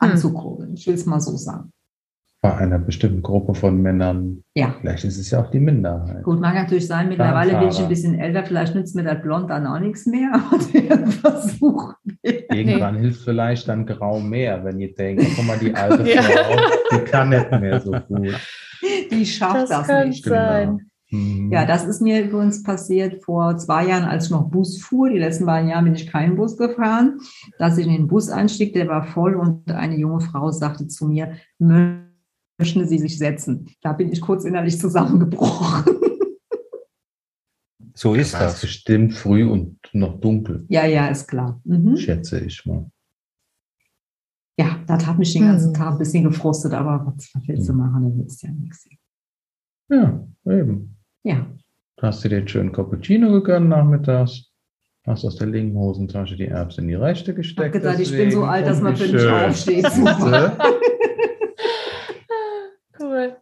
Hm. 0.01 0.11
anzukurbeln. 0.11 0.73
Ich 0.73 0.87
will 0.87 0.95
es 0.95 1.05
mal 1.05 1.21
so 1.21 1.37
sagen. 1.37 1.71
Bei 2.43 2.57
einer 2.57 2.79
bestimmten 2.79 3.21
Gruppe 3.21 3.53
von 3.53 3.79
Männern. 3.79 4.43
Ja. 4.55 4.73
Vielleicht 4.81 5.03
ist 5.03 5.19
es 5.19 5.29
ja 5.29 5.41
auch 5.41 5.51
die 5.51 5.59
Minderheit. 5.59 6.23
Gut, 6.23 6.39
mag 6.39 6.55
natürlich 6.55 6.87
sein, 6.87 7.07
mittlerweile 7.09 7.59
bin 7.59 7.69
ich 7.69 7.79
ein 7.79 7.87
bisschen 7.87 8.17
älter, 8.17 8.43
vielleicht 8.43 8.73
nützt 8.73 8.95
mir 8.95 9.03
das 9.03 9.21
Blond 9.21 9.51
dann 9.51 9.67
auch 9.67 9.79
nichts 9.79 10.07
mehr. 10.07 10.31
Versuch. 11.21 11.93
Irgendwann 12.23 12.97
hilft 12.97 13.21
vielleicht 13.23 13.67
dann 13.67 13.85
Grau 13.85 14.19
mehr, 14.19 14.63
wenn 14.63 14.79
ihr 14.79 14.93
denkt, 14.95 15.23
guck 15.35 15.45
mal, 15.45 15.59
die 15.59 15.73
alte 15.75 16.03
Ja. 16.13 16.23
Frau, 16.23 16.97
die 16.97 17.03
kann 17.03 17.29
nicht 17.29 17.51
mehr 17.51 17.79
so 17.79 17.91
gut. 17.91 18.39
Die 19.11 19.25
schafft 19.25 19.55
Das 19.55 19.69
das, 19.69 19.87
kann 19.87 20.07
nicht. 20.09 20.23
Genau. 20.23 20.35
sein. 20.35 20.91
Mhm. 21.11 21.51
Ja, 21.51 21.65
das 21.65 21.85
ist 21.85 22.01
mir 22.01 22.23
übrigens 22.23 22.63
passiert 22.63 23.23
vor 23.23 23.57
zwei 23.57 23.85
Jahren, 23.87 24.05
als 24.05 24.25
ich 24.25 24.31
noch 24.31 24.49
Bus 24.49 24.81
fuhr. 24.81 25.09
Die 25.09 25.19
letzten 25.19 25.45
beiden 25.45 25.69
Jahre 25.69 25.83
bin 25.83 25.93
ich 25.95 26.07
keinen 26.07 26.37
Bus 26.37 26.57
gefahren. 26.57 27.19
Dass 27.59 27.77
ich 27.77 27.85
in 27.85 27.91
den 27.93 28.07
Bus 28.07 28.29
einstieg, 28.29 28.73
der 28.73 28.87
war 28.87 29.03
voll 29.03 29.35
und 29.35 29.69
eine 29.71 29.97
junge 29.97 30.21
Frau 30.21 30.51
sagte 30.51 30.87
zu 30.87 31.07
mir, 31.07 31.33
möchten 32.61 32.87
Sie 32.87 32.99
sich 32.99 33.17
setzen? 33.17 33.67
Da 33.81 33.93
bin 33.93 34.11
ich 34.11 34.21
kurz 34.21 34.45
innerlich 34.45 34.79
zusammengebrochen. 34.79 35.83
So 37.93 38.13
ist 38.15 38.27
es 38.33 38.39
das. 38.39 38.61
bestimmt 38.61 39.13
früh 39.13 39.43
und 39.47 39.77
noch 39.93 40.19
dunkel, 40.19 40.65
ja, 40.69 40.85
ja, 40.85 41.07
ist 41.07 41.27
klar. 41.27 41.59
Mhm. 41.65 41.97
schätze 41.97 42.39
ich 42.39 42.65
mal. 42.65 42.89
Ja, 44.57 44.79
das 44.87 45.05
hat 45.05 45.17
mich 45.19 45.33
den 45.33 45.43
ganzen 45.47 45.69
Mhm. 45.71 45.73
Tag 45.75 45.91
ein 45.93 45.97
bisschen 45.97 46.23
gefrustet, 46.23 46.73
aber 46.73 47.05
was 47.05 47.29
willst 47.47 47.67
du 47.69 47.73
machen? 47.73 48.03
Da 48.09 48.17
willst 48.17 48.41
du 48.43 48.47
ja 48.47 48.53
nichts. 48.53 48.87
Ja, 49.89 50.25
eben. 50.45 50.97
Ja, 51.23 51.45
Du 51.97 52.07
hast 52.07 52.23
dir 52.23 52.29
den 52.29 52.47
schönen 52.47 52.71
Cappuccino 52.71 53.31
gegönnt 53.31 53.69
nachmittags. 53.69 54.47
Hast 55.05 55.23
aus 55.25 55.35
der 55.35 55.47
linken 55.47 55.77
Hosentasche 55.77 56.35
die 56.35 56.47
Erbsen 56.47 56.83
in 56.83 56.87
die 56.89 56.93
rechte 56.95 57.31
ich 57.31 57.37
gesteckt. 57.37 57.75
habe 57.75 57.79
gedacht, 57.79 57.99
ich 57.99 58.11
bin 58.11 58.31
so 58.31 58.43
alt, 58.45 58.65
dass 58.65 58.81
man 58.81 58.95
für 58.95 59.11
mich 59.11 59.21
schön. 59.21 59.33
aufsteht. 59.33 59.85
Siehste? 59.91 60.57
Cool. 62.99 63.35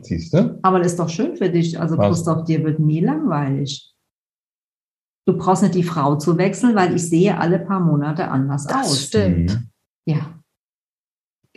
Siehst 0.00 0.34
du? 0.34 0.58
Aber 0.62 0.78
das 0.78 0.88
ist 0.92 0.98
doch 0.98 1.08
schön 1.08 1.36
für 1.36 1.48
dich. 1.50 1.78
Also, 1.80 1.96
Was? 1.96 2.08
Christoph, 2.08 2.44
dir 2.44 2.62
wird 2.64 2.80
nie 2.80 3.00
langweilig. 3.00 3.92
Du 5.26 5.36
brauchst 5.38 5.62
nicht 5.62 5.74
die 5.74 5.82
Frau 5.84 6.16
zu 6.16 6.36
wechseln, 6.36 6.74
weil 6.74 6.94
ich 6.94 7.08
sehe 7.08 7.38
alle 7.38 7.58
paar 7.58 7.80
Monate 7.80 8.28
anders 8.28 8.66
Das 8.66 8.88
aus. 8.90 9.04
stimmt. 9.04 9.50
Mhm. 9.52 9.68
Ja. 10.06 10.40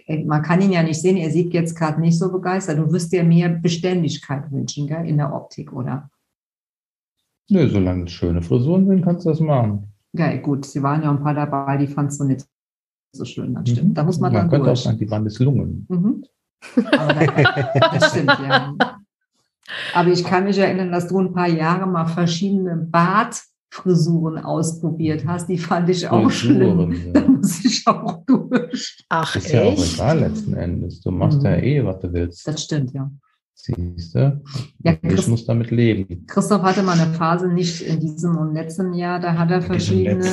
Äh, 0.06 0.24
Man 0.24 0.42
kann 0.42 0.62
ihn 0.62 0.72
ja 0.72 0.84
nicht 0.84 1.02
sehen, 1.02 1.18
er 1.18 1.32
sieht 1.32 1.54
jetzt 1.54 1.76
gerade 1.76 2.00
nicht 2.00 2.18
so 2.18 2.32
begeistert. 2.32 2.78
Du 2.78 2.92
wirst 2.94 3.12
dir 3.12 3.24
mehr 3.24 3.50
Beständigkeit 3.50 4.50
wünschen, 4.52 4.88
gell, 4.88 5.06
in 5.08 5.18
der 5.18 5.34
Optik, 5.34 5.74
oder? 5.74 6.10
Nö, 7.50 7.68
solange 7.70 8.06
es 8.06 8.12
schöne 8.12 8.42
Frisuren 8.42 8.88
sind, 8.88 9.02
kannst 9.04 9.26
du 9.26 9.30
das 9.30 9.40
machen. 9.40 9.92
Ja, 10.14 10.36
gut, 10.38 10.66
sie 10.66 10.82
waren 10.84 11.02
ja 11.04 11.10
ein 11.12 11.22
paar 11.22 11.34
dabei, 11.34 11.78
die 11.78 11.88
fandst 11.88 12.20
du 12.20 12.26
nicht 12.26 12.46
so 13.14 13.26
schön, 13.26 13.54
das 13.56 13.70
stimmt. 13.70 13.98
Da 13.98 14.04
muss 14.04 14.20
man, 14.20 14.34
dann 14.34 14.50
könnte 14.50 14.64
auch 14.64 14.74
durch. 14.74 14.84
sagen, 14.84 14.98
die 14.98 15.10
Wand 15.10 15.28
ist 15.28 15.40
Lungen. 15.40 15.86
Mhm. 15.90 16.24
Aber 16.92 17.14
da, 17.14 17.90
das 17.98 18.10
stimmt, 18.12 18.38
ja. 18.40 18.74
Aber 19.94 20.10
ich 20.10 20.24
kann 20.24 20.46
mich 20.46 20.58
erinnern, 20.58 20.92
dass 20.92 21.08
du 21.08 21.20
ein 21.20 21.34
paar 21.34 21.48
Jahre 21.50 21.86
mal 21.88 22.06
verschiedene 22.06 22.76
Bartfrisuren 22.78 24.40
ausprobiert 24.44 25.26
hast. 25.28 25.48
Die 25.50 25.58
fand 25.58 25.90
ich 25.90 26.08
auch 26.10 26.30
schlimm. 26.32 26.92
Frisuren, 26.92 27.14
Da 27.14 27.20
ja. 27.22 27.28
muss 27.28 27.66
ich 27.66 27.86
auch 27.88 28.24
durch. 28.26 28.98
Ach, 29.10 29.36
Ist 29.36 29.52
ja 29.52 29.64
auch 29.64 29.74
echt? 29.74 29.96
egal 29.96 30.20
letzten 30.20 30.54
Endes. 30.56 31.02
Du 31.02 31.12
machst 31.12 31.40
Mhm. 31.40 31.46
ja 31.46 31.56
eh, 31.58 31.86
was 31.86 32.00
du 32.00 32.14
willst. 32.14 32.48
Das 32.48 32.64
stimmt, 32.64 32.94
ja. 32.94 33.10
Siehst 33.60 34.14
du? 34.14 34.40
Ja, 34.84 34.94
ich 34.94 35.02
Chris- 35.02 35.28
muss 35.28 35.46
damit 35.46 35.72
leben. 35.72 36.26
Christoph 36.28 36.62
hatte 36.62 36.84
mal 36.84 36.98
eine 36.98 37.12
Phase 37.16 37.48
nicht 37.52 37.82
in 37.82 38.00
diesem 38.00 38.38
und 38.38 38.54
letzten 38.54 38.94
Jahr, 38.94 39.20
da 39.20 39.34
hat 39.34 39.50
er 39.50 39.62
verschiedene. 39.64 40.24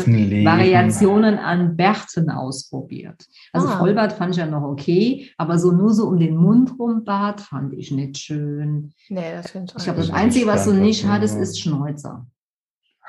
Variationen 0.45 1.39
an 1.39 1.75
Bärten 1.75 2.29
ausprobiert. 2.31 3.25
Also 3.53 3.67
Ah. 3.69 3.79
Vollbart 3.79 4.13
fand 4.13 4.33
ich 4.33 4.37
ja 4.37 4.47
noch 4.47 4.63
okay, 4.63 5.31
aber 5.39 5.59
so 5.59 5.73
nur 5.73 5.95
so 5.95 6.07
um 6.07 6.19
den 6.19 6.37
Mund 6.37 6.79
rum 6.79 7.03
Bart 7.05 7.41
fand 7.41 7.73
ich 7.73 7.91
nicht 7.91 8.19
schön. 8.19 8.93
Nee, 9.09 9.33
das 9.33 9.51
finde 9.51 9.73
ich 9.73 9.79
Ich 9.79 9.85
glaube, 9.85 9.99
Das 10.01 10.09
das 10.09 10.17
Einzige, 10.17 10.47
was 10.47 10.65
du 10.67 10.73
nicht 10.75 11.07
hattest, 11.07 11.39
ist 11.39 11.59
Schnäuzer. 11.61 12.27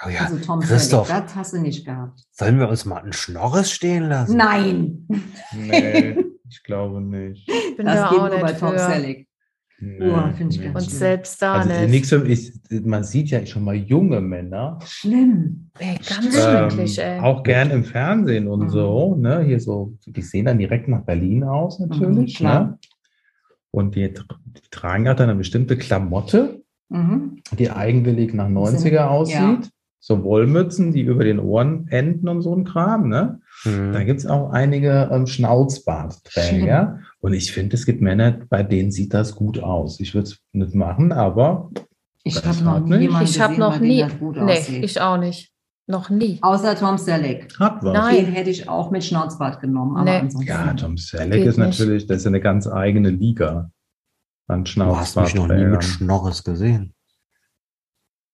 Oh 0.06 0.10
ja. 0.10 0.22
Also 0.22 0.38
Tom 0.38 0.62
Christoph. 0.62 1.08
Selleck, 1.08 1.24
das 1.26 1.36
hast 1.36 1.54
du 1.54 1.58
nicht 1.60 1.86
gehabt. 1.86 2.20
Sollen 2.32 2.58
wir 2.58 2.68
uns 2.70 2.86
mal 2.86 2.98
einen 3.02 3.14
Schnorres 3.14 3.70
stehen 3.70 4.10
lassen? 4.10 4.38
Nein, 4.38 5.08
Nee, 5.54 6.18
ich 6.50 6.64
glaube 6.64 7.02
nicht. 7.02 7.48
Ich 7.50 7.76
bin 7.78 7.86
das 7.86 7.96
da 8.00 8.10
geht 8.10 8.20
auch 8.20 8.30
nur 8.30 8.40
bei 8.40 8.54
Tom. 8.54 8.78
Selleck. 8.78 9.28
Nee, 9.78 10.10
Uah, 10.10 10.32
find 10.34 10.54
ich 10.54 10.60
nee. 10.60 10.66
ganz 10.66 10.76
Und 10.78 10.84
schlimm. 10.90 11.00
selbst 11.00 11.42
da 11.42 11.54
Also 11.54 11.70
nicht. 11.70 11.90
nichts 11.90 12.10
für, 12.10 12.26
ich, 12.28 12.54
man 12.84 13.04
sieht 13.04 13.30
ja 13.30 13.46
schon 13.46 13.64
mal 13.66 13.76
junge 13.76 14.22
Männer, 14.22 14.80
Schlimm. 14.86 15.70
Ey, 15.80 15.98
ganz 16.08 16.26
Ähm, 16.38 16.70
schrecklich, 16.70 16.98
ey. 17.00 17.20
auch 17.20 17.44
gern 17.44 17.72
im 17.72 17.84
Fernsehen 17.84 18.48
und 18.48 18.62
Mhm. 18.62 18.70
so, 18.70 19.16
ne? 19.16 19.44
Hier 19.44 19.60
so, 19.60 19.94
die 20.06 20.22
sehen 20.22 20.46
dann 20.46 20.60
direkt 20.60 20.88
nach 20.88 21.02
Berlin 21.02 21.44
aus 21.44 21.80
natürlich, 21.80 22.34
Mhm, 22.40 22.46
klar. 22.46 22.64
ne? 22.66 22.78
Und 23.72 23.96
die, 23.96 24.14
die 24.14 24.70
tragen 24.72 25.08
auch 25.10 25.16
dann 25.18 25.30
eine 25.30 25.38
bestimmte 25.38 25.78
Klamotte, 25.78 26.64
Mhm. 26.90 27.42
die 27.60 27.70
eigenwillig 27.70 28.34
nach 28.34 28.48
90er 28.48 28.94
ja. 28.94 29.10
aussieht. 29.10 29.70
So 30.08 30.24
Wollmützen, 30.24 30.92
die 30.92 31.02
über 31.02 31.24
den 31.24 31.40
Ohren 31.40 31.88
enden 31.88 32.28
und 32.30 32.42
so 32.42 32.56
ein 32.56 32.64
Kram, 32.64 33.10
ne? 33.10 33.40
Hm. 33.64 33.92
Da 33.92 34.04
gibt 34.04 34.20
es 34.20 34.28
auch 34.28 34.52
einige 34.52 35.10
ähm, 35.12 35.26
Schnauzbartträger. 35.26 37.00
Und 37.20 37.34
ich 37.34 37.52
finde, 37.52 37.76
es 37.76 37.86
gibt 37.88 38.02
Männer, 38.02 38.40
bei 38.50 38.62
denen 38.62 38.92
sieht 38.92 39.16
das 39.16 39.36
gut 39.36 39.60
aus. 39.64 40.00
Ich 40.00 40.14
würde 40.14 40.28
es 40.30 40.40
nicht 40.52 40.76
machen, 40.76 41.12
aber 41.12 41.72
Ich 42.24 42.36
habe 42.46 42.64
noch 42.64 42.80
nie 42.82 42.90
nicht. 42.90 43.02
jemanden 43.02 43.26
Ich 43.30 43.40
habe 43.42 43.58
noch 43.58 43.80
nie. 43.80 44.06
Nee, 44.06 44.42
aussieht. 44.52 44.84
ich 44.84 45.02
auch 45.02 45.18
nicht. 45.18 45.52
Noch 45.88 46.10
nie. 46.10 46.40
Außer 46.42 46.76
Tom 46.76 46.98
Selleck. 47.00 47.52
hat 47.60 47.84
was. 47.84 47.94
Nein. 47.94 48.26
Den 48.26 48.34
hätte 48.34 48.50
ich 48.50 48.68
auch 48.70 48.92
mit 48.92 49.04
Schnauzbart 49.04 49.60
genommen. 49.62 49.98
Aber 49.98 50.06
Nee. 50.06 50.18
ansonsten. 50.18 50.48
Ja, 50.50 50.74
Tom 50.74 50.98
Selleck 50.98 51.40
Geht 51.40 51.48
ist 51.48 51.58
nicht. 51.58 51.80
natürlich, 51.80 52.08
das 52.08 52.18
ist 52.18 52.28
eine 52.28 52.42
ganz 52.42 52.68
eigene 52.68 53.10
Liga 53.10 53.70
an 54.48 54.64
Du 54.66 54.96
hast 54.98 55.16
mich 55.18 55.34
noch 55.34 55.48
nie 55.48 55.64
mit 55.66 55.84
Schnorres 55.84 56.44
gesehen. 56.44 56.94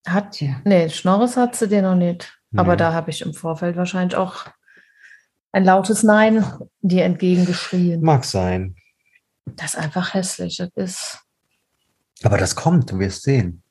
Hat, 0.07 0.31
Tja. 0.31 0.55
nee, 0.65 0.89
Schnorres 0.89 1.37
hat 1.37 1.55
sie 1.55 1.67
dir 1.67 1.81
noch 1.81 1.95
nicht. 1.95 2.37
Aber 2.55 2.71
Nee. 2.71 2.77
da 2.77 2.93
habe 2.93 3.11
ich 3.11 3.21
im 3.21 3.33
Vorfeld 3.33 3.75
wahrscheinlich 3.77 4.15
auch 4.15 4.45
ein 5.51 5.63
lautes 5.63 6.03
Nein 6.03 6.43
dir 6.81 7.05
entgegengeschrien. 7.05 8.01
Mag 8.01 8.25
sein. 8.25 8.75
Das 9.45 9.73
ist 9.73 9.79
einfach 9.79 10.13
hässlich. 10.13 10.57
Das 10.57 10.69
ist, 10.75 11.19
Aber 12.23 12.37
das 12.37 12.55
kommt, 12.55 12.91
du 12.91 12.99
wirst 12.99 13.23
sehen. 13.23 13.63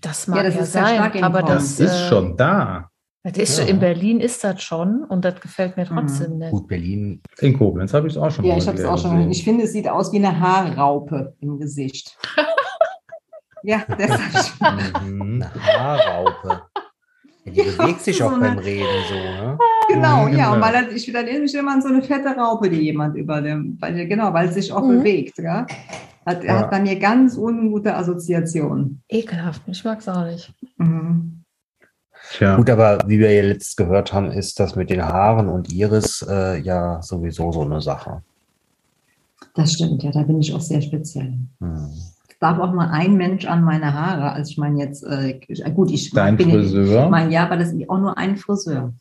das 0.00 0.26
mag 0.28 0.44
das 0.44 0.54
ja, 0.54 0.60
ist 0.62 0.74
ja 0.74 0.84
sein. 0.86 1.24
Aber. 1.24 1.42
Das 1.42 1.76
das, 1.76 1.80
ist 1.80 1.92
äh, 2.02 2.08
schon 2.08 2.36
da. 2.36 2.90
Das 3.22 3.36
ist, 3.38 3.58
Ja. 3.58 3.64
In 3.64 3.80
Berlin 3.80 4.20
ist 4.20 4.44
das 4.44 4.62
schon 4.62 5.02
und 5.04 5.24
das 5.24 5.40
gefällt 5.40 5.76
mir 5.76 5.84
Mhm. 5.90 5.96
trotzdem 6.06 6.38
nicht. 6.38 6.50
Gut, 6.52 6.68
Berlin. 6.68 7.22
In 7.38 7.58
Koblenz 7.58 7.92
habe 7.92 8.06
ich 8.06 8.14
es 8.14 8.16
auch 8.18 8.30
schon 8.30 8.44
Ja, 8.44 8.52
mal 8.54 8.58
ich 8.58 8.68
habe 8.68 8.78
es 8.78 8.84
auch 8.84 8.98
schon 8.98 9.16
gesehen. 9.16 9.30
Ich 9.32 9.42
finde, 9.44 9.64
es 9.64 9.72
sieht 9.72 9.88
aus 9.88 10.12
wie 10.12 10.18
eine 10.24 10.38
Haarraupe 10.40 11.34
im 11.40 11.58
Gesicht. 11.58 12.16
ja, 13.66 13.82
das 13.98 14.60
habe 14.60 14.80
ich. 14.80 15.00
Mhm. 15.02 15.42
Eine 15.42 15.54
Haarraupe. 15.54 16.62
Die 17.44 17.50
Ja, 17.60 17.64
bewegt 17.64 18.00
sich 18.00 18.16
so 18.18 18.24
auch 18.26 18.32
eine- 18.32 18.40
beim 18.48 18.58
Reden 18.58 18.86
so, 19.08 19.14
ne? 19.14 19.58
Genau, 19.88 20.26
Mhm, 20.26 20.36
ja. 20.36 20.48
Und 20.48 20.54
genau. 20.60 20.66
weil 20.66 20.84
das, 20.84 20.94
ich 20.94 21.06
dann 21.12 21.24
erinnere 21.26 21.42
mich 21.42 21.54
immer 21.54 21.72
an 21.72 21.82
so 21.82 21.88
eine 21.88 22.02
fette 22.02 22.28
Raupe, 22.36 22.68
die 22.68 22.80
jemand 22.82 23.16
über 23.16 23.40
dem, 23.40 23.76
weil, 23.80 24.06
genau, 24.08 24.32
weil 24.32 24.48
es 24.48 24.54
sich 24.54 24.72
auch 24.72 24.82
Mhm. 24.82 24.98
bewegt. 24.98 25.38
Ja? 25.38 25.64
Hat, 26.24 26.42
Ja. 26.42 26.58
hat 26.58 26.70
bei 26.70 26.80
mir 26.80 26.98
ganz 26.98 27.36
ungute 27.36 27.94
Assoziationen. 27.94 29.02
Ekelhaft. 29.08 29.62
Ich 29.66 29.84
mag 29.84 30.00
es 30.00 30.08
auch 30.08 30.24
nicht. 30.24 30.52
Mhm. 30.78 31.44
Tja, 32.32 32.56
Gut, 32.56 32.68
aber 32.68 32.98
wie 33.06 33.20
wir 33.20 33.32
ja 33.32 33.42
letzt 33.44 33.76
gehört 33.76 34.12
haben, 34.12 34.32
ist 34.32 34.58
das 34.58 34.74
mit 34.74 34.90
den 34.90 35.04
Haaren 35.04 35.48
und 35.48 35.72
Iris 35.72 36.26
äh, 36.28 36.58
ja 36.60 37.00
sowieso 37.00 37.52
so 37.52 37.60
eine 37.62 37.80
Sache. 37.80 38.22
Das 39.54 39.74
stimmt, 39.74 40.02
ja, 40.02 40.10
da 40.10 40.22
bin 40.22 40.40
ich 40.40 40.52
auch 40.52 40.60
sehr 40.60 40.82
speziell. 40.82 41.38
Hm. 41.60 41.90
Es 42.36 42.40
darf 42.40 42.58
auch 42.58 42.70
nur 42.70 42.90
ein 42.90 43.16
Mensch 43.16 43.46
an 43.46 43.64
meine 43.64 43.94
Haare. 43.94 44.32
Also 44.32 44.50
ich 44.50 44.58
meine 44.58 44.78
jetzt, 44.78 45.02
äh, 45.04 45.40
gut, 45.74 45.90
ich 45.90 46.10
dein 46.10 46.36
bin 46.36 46.50
Friseur. 46.50 47.04
Ich 47.04 47.10
meine, 47.10 47.32
ja, 47.32 47.44
aber 47.44 47.56
das 47.56 47.72
ist 47.72 47.88
auch 47.88 47.98
nur 47.98 48.18
ein 48.18 48.36
Friseur. 48.36 48.92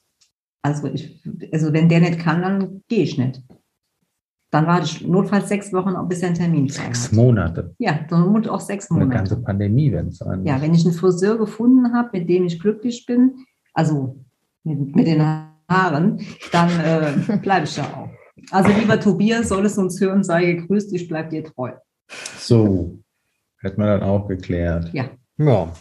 Also, 0.62 0.88
ich, 0.88 1.22
also 1.52 1.74
wenn 1.74 1.90
der 1.90 2.00
nicht 2.00 2.18
kann, 2.20 2.42
dann 2.42 2.82
gehe 2.88 3.04
ich 3.04 3.18
nicht. 3.18 3.44
Dann 4.52 4.68
warte 4.68 4.86
ich 4.86 5.06
notfalls 5.06 5.50
sechs 5.50 5.74
Wochen, 5.74 5.96
bis 6.08 6.22
er 6.22 6.28
einen 6.30 6.38
Termin 6.38 6.70
frei 6.70 6.86
Sechs. 6.86 7.12
Monate. 7.12 7.76
Ja, 7.78 8.00
dann 8.10 8.30
muss 8.30 8.48
auch 8.48 8.62
sechs 8.62 8.90
Eine 8.90 9.10
ganze 9.10 9.34
Monate. 9.34 9.46
Pandemie, 9.46 9.92
wenn 9.92 10.08
es 10.08 10.20
sein 10.20 10.46
Ja, 10.46 10.62
wenn 10.62 10.74
ich 10.74 10.86
einen 10.86 10.94
Friseur 10.94 11.38
gefunden 11.38 11.94
habe, 11.94 12.18
mit 12.18 12.30
dem 12.30 12.46
ich 12.46 12.58
glücklich 12.58 13.06
bin, 13.06 13.34
also 13.74 14.16
mit, 14.64 14.96
mit 14.96 15.08
den 15.08 15.22
Haaren, 15.70 16.22
dann 16.54 16.70
äh, 16.70 17.38
bleibe 17.42 17.66
ich 17.66 17.76
da 17.76 17.84
auch. 17.84 18.10
Also 18.52 18.70
lieber 18.80 18.98
Tobias, 18.98 19.50
solltest 19.50 19.76
du 19.78 19.82
uns 19.82 20.00
hören, 20.00 20.24
sei 20.24 20.54
gegrüßt, 20.54 20.94
ich 20.94 21.10
bleibe 21.10 21.30
dir 21.30 21.44
treu. 21.44 21.74
So, 22.40 23.00
hätte 23.66 23.80
man 23.80 23.88
dann 23.88 24.04
auch 24.04 24.28
geklärt. 24.28 24.94
Ja. 24.94 25.10
Ja. 25.38 25.74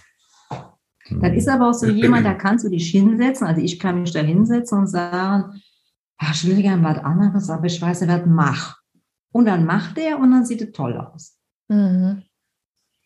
Dann 1.10 1.34
ist 1.34 1.48
aber 1.48 1.68
auch 1.68 1.74
so 1.74 1.86
jemand, 1.86 2.24
da 2.24 2.34
kannst 2.34 2.64
du 2.64 2.70
dich 2.70 2.90
hinsetzen. 2.90 3.46
Also 3.46 3.60
ich 3.60 3.78
kann 3.78 4.00
mich 4.00 4.12
da 4.12 4.20
hinsetzen 4.20 4.78
und 4.78 4.86
sagen, 4.86 5.60
ach, 6.16 6.34
ich 6.34 6.46
will 6.46 6.62
gern 6.62 6.82
was 6.82 6.98
anderes, 6.98 7.50
aber 7.50 7.66
ich 7.66 7.80
weiß 7.80 8.00
nicht, 8.00 8.10
was 8.10 8.22
mach. 8.26 8.78
Und 9.32 9.44
dann 9.46 9.66
macht 9.66 9.98
er 9.98 10.18
und 10.18 10.30
dann 10.30 10.46
sieht 10.46 10.62
es 10.62 10.72
toll 10.72 10.96
aus. 10.96 11.36
Mhm. 11.68 12.22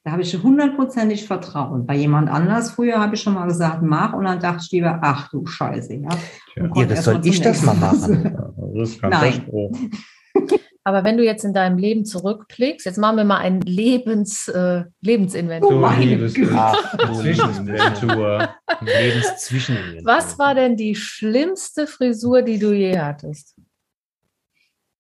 Da 0.04 0.12
habe 0.12 0.22
ich 0.22 0.40
hundertprozentig 0.40 1.26
Vertrauen. 1.26 1.86
Bei 1.86 1.96
jemand 1.96 2.30
anders 2.30 2.70
früher 2.70 3.00
habe 3.00 3.16
ich 3.16 3.20
schon 3.20 3.34
mal 3.34 3.46
gesagt, 3.46 3.82
mach 3.82 4.12
und 4.12 4.24
dann 4.24 4.38
dachte 4.38 4.62
ich 4.64 4.70
lieber, 4.70 5.00
ach 5.02 5.28
du 5.30 5.44
Scheiße, 5.44 5.94
ja. 5.94 6.08
Iris, 6.56 6.90
erst 6.90 7.04
soll 7.04 7.20
ich 7.26 7.40
das 7.40 7.62
mal 7.62 7.74
machen? 7.74 8.24
Ja, 8.58 8.80
riskanter 8.80 9.20
Nein. 9.20 9.90
Aber 10.88 11.04
wenn 11.04 11.18
du 11.18 11.22
jetzt 11.22 11.44
in 11.44 11.52
deinem 11.52 11.76
Leben 11.76 12.06
zurückblickst, 12.06 12.86
jetzt 12.86 12.96
machen 12.96 13.18
wir 13.18 13.24
mal 13.24 13.40
ein 13.40 13.60
Lebens, 13.60 14.48
äh, 14.48 14.84
Lebensinventur. 15.02 15.70
Oh 15.70 15.80
meine 15.80 16.26
Zwischeninventur. 16.26 18.48
Lebenszwischeninventur. 18.80 20.06
Was 20.06 20.38
war 20.38 20.54
denn 20.54 20.78
die 20.78 20.94
schlimmste 20.94 21.86
Frisur, 21.86 22.40
die 22.40 22.58
du 22.58 22.72
je 22.72 22.98
hattest? 22.98 23.60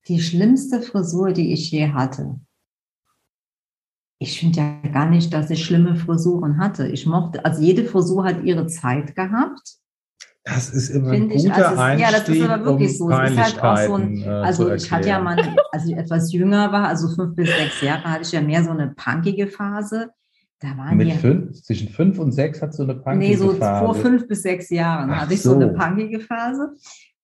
Die 0.08 0.20
schlimmste 0.20 0.82
Frisur, 0.82 1.32
die 1.32 1.54
ich 1.54 1.70
je 1.70 1.88
hatte. 1.88 2.38
Ich 4.18 4.38
finde 4.38 4.58
ja 4.58 4.82
gar 4.92 5.08
nicht, 5.08 5.32
dass 5.32 5.48
ich 5.48 5.64
schlimme 5.64 5.96
Frisuren 5.96 6.58
hatte. 6.58 6.86
Ich 6.86 7.06
mochte, 7.06 7.46
also 7.46 7.62
jede 7.62 7.84
Frisur 7.84 8.24
hat 8.24 8.44
ihre 8.44 8.66
Zeit 8.66 9.16
gehabt. 9.16 9.78
Das 10.48 10.70
ist 10.70 10.90
immer 10.90 11.10
ein 11.10 11.20
Finde 11.20 11.34
ich, 11.34 11.44
guter 11.44 11.68
also 11.68 11.80
Einstieg, 11.80 12.06
ja, 12.06 12.18
das 12.18 12.28
ist 12.28 12.42
aber 12.42 12.64
wirklich 12.64 13.00
um 13.00 13.10
so. 13.10 13.10
Es 13.10 13.30
ist 13.32 13.38
halt 13.38 13.62
auch 13.62 13.76
so 13.86 13.94
ein, 13.94 14.22
äh, 14.22 14.28
also 14.28 14.72
ich 14.72 14.90
hatte 14.90 15.08
ja 15.08 15.20
mal, 15.20 15.36
als 15.72 15.86
ich 15.86 15.96
etwas 15.96 16.32
jünger 16.32 16.72
war, 16.72 16.88
also 16.88 17.08
fünf 17.08 17.34
bis 17.34 17.48
sechs 17.48 17.80
Jahre, 17.82 18.04
hatte 18.04 18.22
ich 18.22 18.32
ja 18.32 18.40
mehr 18.40 18.64
so 18.64 18.70
eine 18.70 18.94
punkige 18.96 19.46
Phase. 19.46 20.10
Da 20.60 20.76
waren 20.76 20.96
Mit 20.96 21.08
die, 21.08 21.12
fünf, 21.12 21.62
zwischen 21.62 21.88
fünf 21.88 22.18
und 22.18 22.32
sechs 22.32 22.60
hat 22.62 22.74
so 22.74 22.82
eine 22.82 22.94
punkige 22.94 23.32
nee, 23.32 23.36
so 23.36 23.52
Phase. 23.52 23.84
vor 23.84 23.94
fünf 23.94 24.26
bis 24.26 24.42
sechs 24.42 24.70
Jahren 24.70 25.10
Ach 25.10 25.22
hatte 25.22 25.34
ich 25.34 25.42
so. 25.42 25.54
eine 25.54 25.68
so. 25.68 25.74
punkige 25.74 26.20
Phase. 26.20 26.74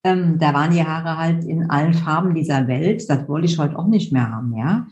Ähm, 0.05 0.39
da 0.39 0.53
waren 0.53 0.71
die 0.71 0.85
Haare 0.85 1.19
halt 1.19 1.45
in 1.45 1.69
allen 1.71 1.95
Farben 1.95 2.35
dieser 2.35 2.69
Welt. 2.69 3.09
Das 3.09 3.27
wollte 3.27 3.47
ich 3.47 3.59
heute 3.59 3.77
auch 3.79 3.89
nicht 3.89 4.13
mehr 4.13 4.31
haben, 4.31 4.55
ja. 4.57 4.87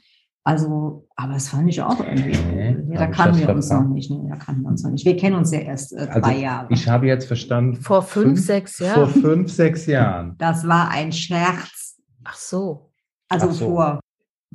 Also, 0.45 1.07
aber 1.15 1.35
das 1.35 1.49
fand 1.49 1.69
ich 1.69 1.81
auch 1.83 2.01
irgendwie. 2.01 2.37
Nee, 2.53 2.77
ja, 2.91 2.99
da 2.99 3.07
kannten 3.07 3.39
das 3.39 3.47
wir 3.49 3.55
uns 3.55 3.71
noch 3.71 3.85
nicht. 3.85 4.11
Nee, 4.11 4.29
da 4.29 4.37
kannten 4.37 4.63
wir 4.63 4.69
uns 4.71 4.83
noch 4.83 4.91
nicht. 4.91 5.05
Wir 5.07 5.17
kennen 5.17 5.37
uns 5.37 5.53
ja 5.53 5.61
erst 5.61 5.93
äh, 5.93 5.99
Also, 6.09 6.21
drei 6.21 6.37
Jahre. 6.39 6.67
Ich 6.71 6.89
habe 6.89 7.07
jetzt 7.07 7.27
verstanden. 7.27 7.77
Vor 7.77 8.03
fünf, 8.03 8.41
sechs 8.41 8.77
Vor 8.79 8.87
Jahren. 8.89 9.09
fünf, 9.11 9.53
sechs 9.53 9.87
Jahren. 9.87 10.35
das 10.39 10.67
war 10.67 10.91
ein 10.91 11.13
Scherz. 11.13 11.97
Ach 12.25 12.35
so. 12.35 12.91
Also 13.29 13.49
Ach 13.51 13.53
so. 13.55 13.69
vor, 13.69 14.01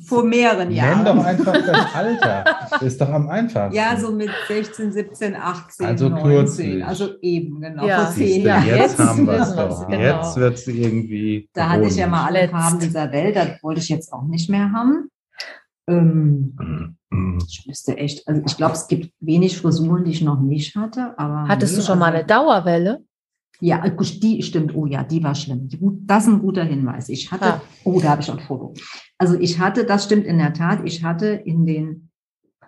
vor 0.06 0.24
mehreren 0.26 0.72
Jahren. 0.72 1.04
Nenn 1.04 1.16
doch 1.18 1.24
einfach 1.24 1.54
das 1.54 1.96
Alter. 1.96 2.44
Das 2.70 2.82
ist 2.82 3.00
doch 3.00 3.10
am 3.10 3.30
einfachsten. 3.30 3.74
Ja, 3.76 3.98
so 3.98 4.12
mit 4.12 4.30
16, 4.50 4.92
17, 4.92 5.36
18, 5.38 5.86
Also 5.88 6.10
19. 6.10 6.28
kürzlich. 6.30 6.86
Also 6.86 7.10
eben, 7.22 7.62
genau. 7.62 7.86
Ja, 7.88 8.06
vor 8.08 8.14
zehn 8.14 8.44
Jahren. 8.44 8.66
jetzt, 8.68 8.78
Jetzt 8.78 9.00
haben 9.00 9.26
wir 9.26 9.40
es 9.40 9.56
doch. 9.56 9.88
genau. 9.88 10.02
Jetzt 10.02 10.36
wird 10.36 10.58
sie 10.60 10.82
irgendwie. 10.84 11.50
Da 11.54 11.70
hatte 11.70 11.86
ich 11.86 11.96
ja 11.96 12.08
mal 12.08 12.26
alle. 12.26 12.50
Farben 12.50 12.80
dieser 12.80 13.10
Welt. 13.14 13.38
Das 13.38 13.64
wollte 13.64 13.80
ich 13.80 13.88
jetzt 13.90 14.12
auch 14.12 14.24
nicht 14.24 14.50
mehr 14.50 14.72
haben. 14.74 15.10
Ähm, 15.88 16.96
Mhm. 17.10 17.40
ich 17.48 17.64
müsste 17.68 17.98
echt, 17.98 18.28
also 18.28 18.42
ich 18.46 18.58
glaube, 18.58 18.74
es 18.74 18.88
gibt 18.88 19.14
wenig 19.22 19.58
Frisuren, 19.58 20.04
die 20.04 20.12
ich 20.12 20.22
noch 20.22 20.42
nicht 20.42 20.76
hatte. 20.76 21.18
Aber 21.18 21.48
Hattest 21.48 21.74
nee, 21.74 21.80
du 21.80 21.86
schon 21.86 22.00
mal 22.00 22.08
also- 22.08 22.18
eine 22.18 22.26
Dauerwelle? 22.28 23.04
Ja, 23.60 23.84
äh, 23.84 23.92
gut, 23.92 24.22
die 24.22 24.42
stimmt. 24.44 24.76
Oh 24.76 24.86
ja, 24.86 25.04
die 25.04 25.24
war 25.24 25.34
schlimm. 25.34 25.68
Das 26.06 26.24
ist 26.28 26.30
ein 26.30 26.40
guter 26.42 26.64
Hinweis. 26.64 27.10
Ich 27.10 27.32
hatte, 27.32 27.46
Ah. 27.56 27.62
oh, 27.86 28.00
da 28.02 28.10
habe 28.10 28.22
ich 28.22 28.30
auch 28.30 28.38
ein 28.38 28.44
Foto. 28.46 28.74
Also 29.18 29.40
ich 29.40 29.58
hatte, 29.60 29.86
das 29.86 30.04
stimmt 30.04 30.26
in 30.26 30.38
der 30.38 30.54
Tat, 30.54 30.82
ich 30.84 31.04
hatte 31.04 31.28
in 31.28 31.66
den, 31.66 32.10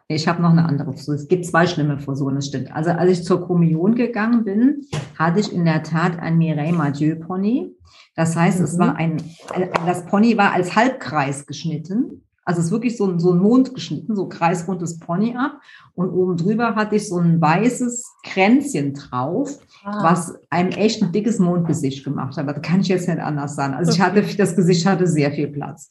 ich 0.08 0.28
habe 0.28 0.42
noch 0.42 0.50
eine 0.50 0.66
andere 0.66 0.94
Frisur. 0.94 1.14
Es 1.16 1.28
gibt 1.28 1.46
zwei 1.46 1.68
schlimme 1.68 2.00
Frisuren, 2.00 2.36
das 2.36 2.48
stimmt. 2.48 2.72
Also 2.72 2.90
als 2.92 3.12
ich 3.12 3.24
zur 3.24 3.46
Kommunion 3.46 3.94
gegangen 3.94 4.46
bin, 4.46 4.82
hatte 5.18 5.42
ich 5.42 5.54
in 5.54 5.66
der 5.66 5.84
Tat 5.84 6.18
ein 6.18 6.38
Mireille 6.40 6.74
Mathieu 6.76 7.16
Pony. 7.20 7.70
Das 8.16 8.36
heißt, 8.36 8.60
es 8.60 8.74
Mhm. 8.76 8.80
war 8.80 8.96
ein, 8.96 9.18
ein- 9.54 9.70
das 9.86 10.06
Pony 10.08 10.38
war 10.38 10.54
als 10.54 10.76
Halbkreis 10.76 11.46
geschnitten. 11.46 12.24
Also 12.50 12.62
es 12.62 12.66
ist 12.66 12.72
wirklich 12.72 12.98
so 12.98 13.06
ein, 13.06 13.20
so 13.20 13.32
ein 13.32 13.38
Mond 13.38 13.76
geschnitten, 13.76 14.16
so 14.16 14.28
kreisrundes 14.28 14.98
Pony 14.98 15.36
ab. 15.38 15.62
Und 15.94 16.10
oben 16.10 16.36
drüber 16.36 16.74
hatte 16.74 16.96
ich 16.96 17.08
so 17.08 17.18
ein 17.20 17.40
weißes 17.40 18.12
Kränzchen 18.24 18.96
drauf 18.96 19.60
Ah. 19.84 20.04
was 20.04 20.34
einem 20.50 20.72
echt 20.72 21.02
ein 21.02 21.12
dickes 21.12 21.40
Mondgesicht 21.40 22.04
gemacht 22.04 22.36
hat. 22.36 22.48
Das 22.48 22.62
kann 22.62 22.82
ich 22.82 22.90
jetzt 22.90 23.08
nicht 23.08 23.20
anders 23.20 23.56
sagen. 23.56 23.76
Also 23.76 23.92
ich 23.92 24.02
hatte, 24.02 24.22
das 24.38 24.56
Gesicht 24.56 24.86
hatte 24.86 25.08
sehr 25.08 25.32
viel 25.32 25.48
Platz. 25.48 25.90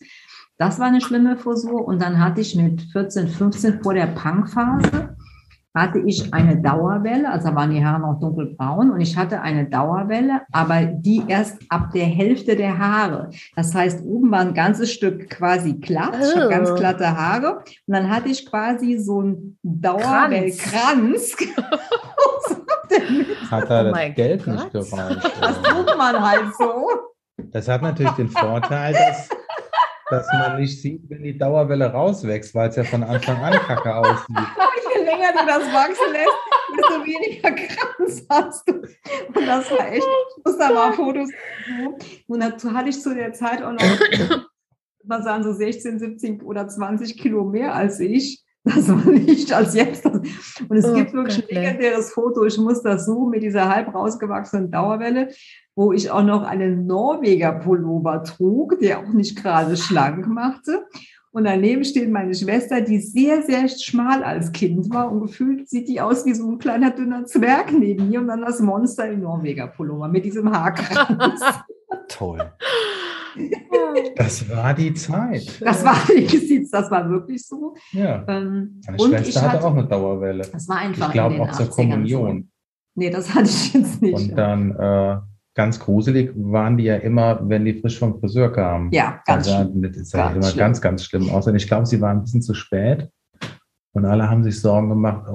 Das 0.59 0.79
war 0.79 0.87
eine 0.87 1.01
schlimme 1.01 1.37
Frisur. 1.37 1.87
Und 1.87 2.03
dann 2.03 2.21
hatte 2.23 2.41
ich 2.41 2.55
mit 2.55 2.83
14, 2.93 3.29
15 3.29 3.83
vor 3.83 3.95
der 3.95 4.09
Punkphase 4.09 5.17
hatte 5.81 6.01
ich 6.01 6.33
eine 6.35 6.57
Dauerwelle, 6.61 7.31
also 7.31 7.55
waren 7.55 7.71
die 7.71 7.85
Haare 7.85 8.01
noch 8.01 8.19
dunkelbraun 8.21 8.91
und 8.91 9.01
ich 9.01 9.17
hatte 9.17 9.41
eine 9.41 9.65
Dauerwelle, 9.69 10.43
aber 10.53 10.83
die 10.85 11.23
erst 11.29 11.59
ab 11.69 11.91
der 11.95 12.05
Hälfte 12.07 12.57
der 12.57 12.77
Haare. 12.79 13.31
Das 13.57 13.75
heißt, 13.75 14.05
oben 14.05 14.31
war 14.31 14.41
ein 14.41 14.55
ganzes 14.55 14.93
Stück 14.93 15.31
quasi 15.31 15.75
glatt, 15.75 16.17
ich 16.21 16.37
habe 16.37 16.49
ganz 16.49 16.71
Oh. 16.71 16.75
glatte 16.75 17.17
Haare 17.17 17.57
und 17.87 17.95
dann 17.95 18.11
hatte 18.11 18.29
ich 18.29 18.45
quasi 18.51 18.99
so 18.99 19.21
einen 19.21 19.59
Dauerwellkranz. 19.63 21.37
Hat 23.51 23.71
er 23.71 23.87
Oh 23.87 23.93
das 23.93 24.15
Geld 24.15 24.45
Gott. 24.45 24.55
nicht 24.55 24.73
gereicht? 24.73 25.33
Das 25.41 25.63
tut 25.63 25.97
man 25.99 26.21
halt 26.21 26.55
so. 26.59 26.87
Das 27.53 27.69
hat 27.69 27.83
natürlich 27.83 28.13
den 28.13 28.29
Vorteil, 28.29 28.93
dass, 28.95 29.29
dass 30.11 30.27
man 30.33 30.61
nicht 30.61 30.81
sieht, 30.83 31.09
wenn 31.09 31.23
die 31.23 31.37
Dauerwelle 31.39 31.93
rauswächst, 31.93 32.55
weil 32.55 32.69
es 32.71 32.77
ja 32.77 32.85
von 32.85 33.03
Anfang 33.03 33.37
an 33.43 33.53
kacke 33.53 33.95
aussieht. 33.95 34.37
Je 34.99 35.05
länger 35.05 35.33
du 35.33 35.47
das 35.47 35.73
wachsen 35.73 36.13
lässt, 36.13 36.39
desto 36.77 37.05
weniger 37.05 37.53
Kranz 37.53 38.27
hast 38.29 38.69
du. 38.69 38.75
Und 38.75 39.47
das 39.47 39.71
war 39.71 39.93
echt, 39.93 40.07
ich 40.37 40.45
muss 40.45 40.59
da 40.59 40.71
mal 40.71 40.93
Fotos. 40.93 41.31
Und 42.27 42.41
dazu 42.41 42.73
hatte 42.73 42.89
ich 42.89 43.01
zu 43.01 43.15
der 43.15 43.33
Zeit 43.33 43.63
auch 43.63 43.73
noch, 43.73 43.81
was 45.05 45.25
sagen 45.25 45.45
so 45.45 45.53
16, 45.53 45.99
17 45.99 46.43
oder 46.43 46.69
20 46.69 47.17
Kilo 47.19 47.45
mehr 47.45 47.75
als 47.75 48.01
ich. 48.01 48.45
Das 48.65 48.89
war 48.89 49.13
nicht 49.13 49.53
als 49.53 49.75
jetzt. 49.75 50.05
Und 50.05 50.77
es 50.77 50.85
Oh 50.85 50.95
gibt 50.95 51.15
wirklich 51.15 51.49
ein 51.49 51.55
legendäres 51.55 52.13
Foto. 52.13 52.45
Ich 52.45 52.59
muss 52.59 52.83
das 52.83 53.07
suchen 53.07 53.31
mit 53.31 53.43
dieser 53.43 53.69
halb 53.69 53.95
rausgewachsenen 53.95 54.71
Dauerwelle, 54.71 55.31
wo 55.75 55.93
ich 55.93 56.11
auch 56.11 56.23
noch 56.23 56.43
einen 56.43 56.87
Norweger 56.87 57.53
Pullover 57.53 58.25
trug, 58.25 58.79
der 58.81 58.99
auch 58.99 59.13
nicht 59.13 59.41
gerade 59.41 59.77
schlank 59.77 60.27
machte. 60.27 60.87
Und 61.31 61.45
daneben 61.45 61.85
steht 61.85 62.11
meine 62.11 62.35
Schwester, 62.35 62.81
die 62.81 62.99
sehr, 62.99 63.43
sehr 63.43 63.69
schmal 63.69 64.25
als 64.25 64.51
Kind 64.53 64.91
war 64.91 65.13
und 65.13 65.21
gefühlt 65.21 65.69
sieht 65.69 65.89
die 65.89 66.01
aus 66.01 66.25
wie 66.25 66.35
so 66.35 66.51
ein 66.51 66.59
kleiner, 66.59 66.91
dünner 66.91 67.27
Zwerg 67.27 67.73
neben 67.73 68.09
mir 68.09 68.21
und 68.21 68.29
dann 68.29 68.41
das 68.41 68.61
Monster 68.61 69.11
im 69.11 69.21
Norweger 69.21 69.67
Pullover 69.67 70.09
mit 70.09 70.25
diesem 70.25 70.51
Haarkranz. 70.51 71.41
Toll. 72.09 72.53
Das 74.17 74.49
war 74.49 74.75
die 74.75 74.93
Zeit. 74.95 75.61
Das 75.61 75.85
war, 75.85 75.97
das 76.71 76.91
war 76.91 77.09
wirklich 77.09 77.47
so. 77.47 77.75
Ja. 77.93 78.25
Ähm, 78.27 78.81
Meine 78.87 78.99
und 78.99 79.11
Schwester 79.11 79.29
ich 79.29 79.37
hatte 79.37 79.49
hatte, 79.53 79.65
auch 79.65 79.73
eine 79.73 79.87
Dauerwelle. 79.87 80.45
das 80.51 80.69
war 80.69 80.79
einfach 80.79 81.07
Ich 81.09 81.13
glaube 81.13 81.41
auch 81.41 81.53
zur 81.53 81.67
80ern 81.67 81.71
Kommunion. 81.71 82.51
Nee, 82.95 83.11
das 83.11 83.33
hatte 83.33 83.49
ich 83.49 83.75
jetzt 83.75 84.03
nicht. 84.03 84.15
Und 84.15 84.37
dann 84.37 84.73
äh, 84.73 85.19
ganz 85.59 85.81
gruselig 85.81 86.31
waren 86.37 86.77
die 86.77 86.85
ja 86.85 86.95
immer, 86.95 87.41
wenn 87.49 87.65
die 87.65 87.75
frisch 87.75 87.99
vom 87.99 88.21
Friseur 88.21 88.53
kamen. 88.53 88.93
ja, 88.93 89.21
ganz 89.27 89.49
also, 89.49 89.73
schön. 89.73 89.83
das 89.83 89.97
ist 89.97 90.13
ja 90.15 90.21
Ganz 90.29 90.37
immer 90.37 90.47
schlimm. 90.47 90.59
ganz, 90.61 90.81
ganz 90.81 91.03
schlimm 91.05 91.31
aus. 91.31 91.49
Und 91.49 91.57
ich 91.57 91.67
glaube, 91.67 91.85
sie 91.85 92.01
waren 92.01 92.19
ein 92.19 92.23
bisschen 92.23 92.43
zu 92.43 92.55
spät. 92.55 93.11
Und 93.93 94.05
alle 94.05 94.31
haben 94.31 94.45
sich 94.45 94.61
Sorgen 94.61 94.89
gemacht, 94.89 95.27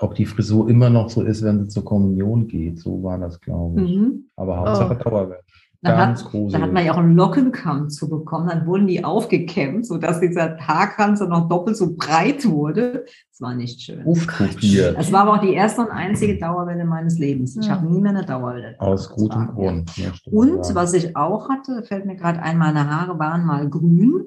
ob 0.00 0.14
die 0.16 0.26
Frisur 0.26 0.68
immer 0.68 0.90
noch 0.90 1.08
so 1.08 1.22
ist, 1.22 1.42
wenn 1.42 1.60
sie 1.60 1.68
zur 1.68 1.84
Kommunion 1.86 2.46
geht. 2.46 2.78
So 2.78 3.02
war 3.02 3.16
das, 3.16 3.40
glaube 3.40 3.80
ich. 3.82 3.96
Mhm. 3.96 4.24
Aber 4.36 4.58
Hauptsache 4.58 4.98
Oh. 5.00 5.02
Dauerwelle. 5.08 5.40
Dann 5.82 5.96
Ganz 5.96 6.22
hat, 6.24 6.30
gruselig. 6.30 6.52
da 6.60 6.66
hat 6.66 6.72
man 6.74 6.84
ja 6.84 6.92
auch 6.92 6.98
einen 6.98 7.16
Lockenkamm 7.16 7.88
zu 7.88 8.10
bekommen. 8.10 8.48
Dann 8.48 8.66
wurden 8.66 8.86
die 8.86 9.02
aufgekämmt, 9.02 9.86
sodass 9.86 10.20
dieser 10.20 10.58
Haarkranz 10.58 11.20
dann 11.20 11.30
noch 11.30 11.48
doppelt 11.48 11.74
so 11.76 11.94
breit 11.96 12.44
wurde. 12.46 13.06
Das 13.30 13.40
war 13.40 13.54
nicht 13.54 13.80
schön. 13.80 14.04
Aufkopiert. 14.06 14.96
Es 14.98 15.10
war 15.10 15.22
aber 15.22 15.34
auch 15.34 15.40
die 15.40 15.54
erste 15.54 15.80
und 15.80 15.90
einzige 15.90 16.38
Dauerwelle 16.38 16.84
meines 16.84 17.18
Lebens. 17.18 17.56
Ich 17.56 17.66
Ja. 17.66 17.76
habe 17.76 17.86
nie 17.86 18.00
mehr 18.00 18.10
eine 18.10 18.26
Dauerwelle. 18.26 18.74
Aus 18.78 19.08
gutem 19.08 19.46
Das 19.46 19.54
Grund. 19.54 19.96
Ja, 19.96 20.10
Und 20.30 20.74
was 20.74 20.92
ich 20.92 21.16
auch 21.16 21.48
hatte, 21.48 21.82
fällt 21.84 22.04
mir 22.04 22.16
gerade 22.16 22.42
ein, 22.42 22.58
meine 22.58 22.90
Haare 22.90 23.18
waren 23.18 23.46
mal 23.46 23.66
grün. 23.70 24.24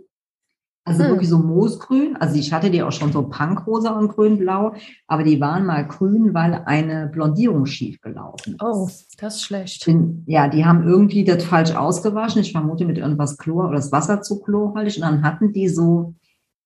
Also 0.85 1.03
Hm. 1.03 1.11
wirklich 1.11 1.29
so 1.29 1.39
moosgrün. 1.39 2.17
Also 2.17 2.35
ich 2.35 2.51
hatte 2.51 2.69
die 2.69 2.83
auch 2.83 2.91
schon 2.91 3.13
so 3.13 3.23
punkrosa 3.23 3.91
und 3.97 4.09
grünblau, 4.09 4.73
aber 5.07 5.23
die 5.23 5.39
waren 5.39 5.65
mal 5.65 5.87
grün, 5.87 6.33
weil 6.33 6.63
eine 6.65 7.07
Blondierung 7.07 7.65
schief 7.65 8.01
gelaufen 8.01 8.53
ist. 8.55 8.61
Oh, 8.61 8.89
das 9.17 9.35
ist 9.35 9.43
schlecht. 9.43 9.85
Bin, 9.85 10.23
ja, 10.27 10.49
die 10.49 10.65
haben 10.65 10.83
irgendwie 10.85 11.23
das 11.23 11.43
falsch 11.45 11.73
ausgewaschen. 11.73 12.41
Ich 12.41 12.51
vermute 12.51 12.85
mit 12.85 12.97
irgendwas 12.97 13.37
Chlor 13.37 13.65
oder 13.65 13.75
das 13.75 13.93
Wasser 13.93 14.21
zu 14.21 14.41
chlorhaltig. 14.41 14.97
Und 14.97 15.03
dann 15.03 15.23
hatten 15.23 15.53
die 15.53 15.69
so, 15.69 16.15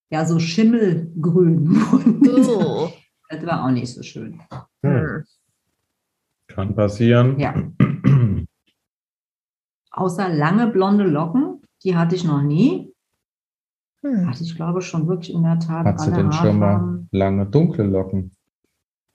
ja, 0.10 0.26
so 0.26 0.40
Schimmelgrün. 0.40 1.80
Oh. 2.50 2.90
das 3.30 3.46
war 3.46 3.66
auch 3.66 3.72
nicht 3.72 3.94
so 3.94 4.02
schön. 4.02 4.42
Hm. 4.84 5.26
Kann 6.48 6.76
passieren. 6.76 7.40
Ja. 7.40 7.54
Außer 9.92 10.30
lange 10.30 10.68
blonde 10.68 11.04
Locken, 11.04 11.62
die 11.84 11.96
hatte 11.96 12.16
ich 12.16 12.24
noch 12.24 12.42
nie. 12.42 12.94
Hm. 14.04 14.28
Hatte 14.30 14.44
ich 14.44 14.56
glaube 14.56 14.82
schon 14.82 15.08
wirklich 15.08 15.34
in 15.34 15.44
der 15.44 15.60
Tat 15.60 15.86
Hast 15.86 16.08
du 16.08 16.12
denn 16.12 16.32
schon 16.32 16.60
mal 16.60 17.06
lange 17.12 17.46
dunkle 17.48 17.84
Locken? 17.86 18.32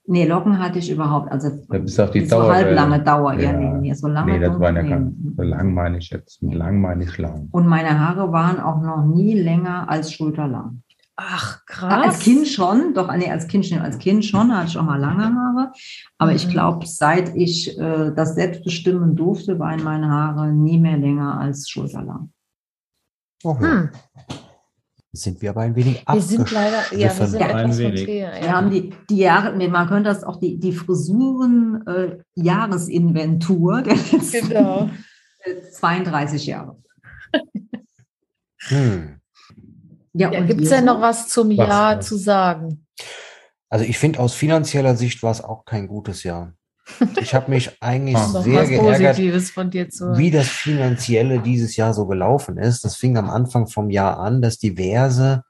Nee, 0.05 0.26
Locken 0.26 0.59
hatte 0.59 0.80
ich 0.80 0.91
überhaupt. 0.91 1.30
Also 1.30 1.49
Ja, 1.70 1.78
bis 1.78 1.99
auf 2.01 2.11
die 2.11 2.24
so 2.26 2.37
Dauerwelle. 2.41 2.55
halblange 2.80 3.05
Dauer. 3.05 3.35
Ja, 3.35 3.53
Ja. 3.53 3.74
nee, 3.78 3.93
so 3.95 4.09
lange 4.09 4.33
Nee, 4.33 4.39
das 4.41 4.59
waren 4.59 4.74
ja 4.74 4.83
keine. 4.83 5.12
nee. 5.16 5.45
Lang 5.45 5.72
meine 5.74 5.99
ich 5.99 6.11
jetzt. 6.11 6.43
Mit 6.43 6.55
lang 6.55 6.80
meine 6.80 7.05
ich 7.05 7.16
lang. 7.18 7.49
Und 7.53 7.68
meine 7.68 8.01
Haare 8.01 8.33
waren 8.33 8.59
auch 8.59 8.83
noch 8.83 9.05
nie 9.07 9.41
länger 9.41 9.89
als 9.89 10.12
schulterlang. 10.12 10.83
Ach, 11.14 11.59
Ja, 11.59 11.62
krass. 11.66 12.05
Als 12.07 12.18
Kind 12.20 12.49
schon, 12.49 12.95
doch, 12.95 13.14
nee, 13.14 13.30
als 13.30 13.47
Kind 13.47 13.64
schon, 13.66 13.78
als 13.78 13.99
Kind 13.99 14.24
schon 14.24 14.53
hatte 14.57 14.66
ich 14.68 14.78
auch 14.78 14.83
mal 14.83 14.99
lange 14.99 15.24
Haare. 15.26 15.70
Aber 16.18 16.33
ich 16.33 16.47
Mhm. 16.49 16.51
glaube, 16.51 16.87
seit 16.87 17.37
ich 17.37 17.78
äh, 17.78 18.11
das 18.12 18.35
selbst 18.35 18.64
bestimmen 18.64 19.14
durfte, 19.14 19.57
waren 19.61 19.85
meine 19.85 20.11
Haare 20.11 20.51
nie 20.53 20.80
mehr 20.80 20.97
länger 20.99 21.39
als 21.39 21.68
schulterlang. 21.68 22.33
Oh, 23.45 23.57
Hm. 23.57 23.91
Sind 25.14 25.42
wir 25.42 25.50
aber 25.50 25.60
ein 25.60 25.76
wenig 25.76 26.04
Wir 26.10 26.22
sind 26.22 26.50
leider, 26.50 26.82
ja, 26.92 27.18
wir 27.18 27.26
sind. 27.26 27.42
Ein 27.42 27.50
etwas 27.66 27.78
wenig. 27.78 28.06
Wir 28.06 28.52
haben 28.52 28.70
die, 28.70 28.94
die 29.10 29.18
Jahre, 29.18 29.54
nee, 29.54 29.68
man 29.68 29.86
könnte 29.86 30.08
das 30.08 30.24
auch 30.24 30.36
die, 30.36 30.58
die 30.58 30.72
Frisuren 30.72 31.86
äh, 31.86 32.18
Jahresinventur 32.34 33.82
der 33.82 33.94
letzten 33.94 34.48
Genau. 34.48 34.88
äh, 35.40 35.70
32 35.70 36.46
Jahre. 36.46 36.82
Hm. 38.68 39.20
Ja, 40.14 40.30
Ja, 40.32 40.40
und 40.40 40.46
Gibt 40.46 40.62
es 40.62 40.70
denn 40.70 40.86
noch 40.86 41.00
was 41.02 41.28
zum 41.28 41.50
Was 41.50 41.56
Jahr 41.56 41.98
was? 41.98 42.06
zu 42.06 42.16
sagen? 42.16 42.86
Also 43.68 43.84
ich 43.84 43.98
finde, 43.98 44.20
aus 44.20 44.34
finanzieller 44.34 44.96
Sicht 44.96 45.22
war 45.22 45.32
es 45.32 45.42
auch 45.42 45.64
kein 45.66 45.88
gutes 45.88 46.22
Jahr. 46.22 46.54
Ich 47.20 47.35
habe 47.35 47.51
mich 47.51 47.80
eigentlich 47.80 48.16
Ah. 48.16 48.43
Sehr 48.43 48.66
geärgert, 48.66 49.14
Positives 49.16 49.51
von 49.51 49.70
dir 49.70 49.89
zu 49.89 50.07
hören. 50.07 50.18
wie 50.18 50.30
das 50.30 50.49
Finanzielle 50.49 51.41
dieses 51.41 51.76
Jahr 51.76 51.95
so 51.95 52.07
gelaufen 52.07 52.59
ist. 52.59 52.85
Das 52.85 52.97
fing 52.97 53.16
am 53.16 53.30
Anfang 53.30 53.66
vom 53.68 53.91
Jahr 53.91 54.18
an, 54.18 54.43
dass 54.43 54.59
diverse 54.59 55.45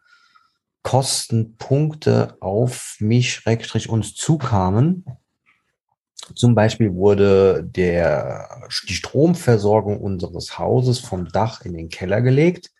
Kostenpunkte 0.82 2.36
auf 2.40 2.96
mich, 3.00 3.32
Schrägstrich, 3.34 3.88
uns 3.88 4.14
zukamen. 4.14 5.04
Zum 6.34 6.54
Beispiel 6.54 6.94
wurde 6.94 7.64
der, 7.64 8.48
die 8.88 8.94
Stromversorgung 8.94 10.00
unseres 10.00 10.58
Hauses 10.58 10.98
vom 11.00 11.28
Dach 11.28 11.62
in 11.64 11.74
den 11.74 11.88
Keller 11.88 12.20
gelegt, 12.20 12.70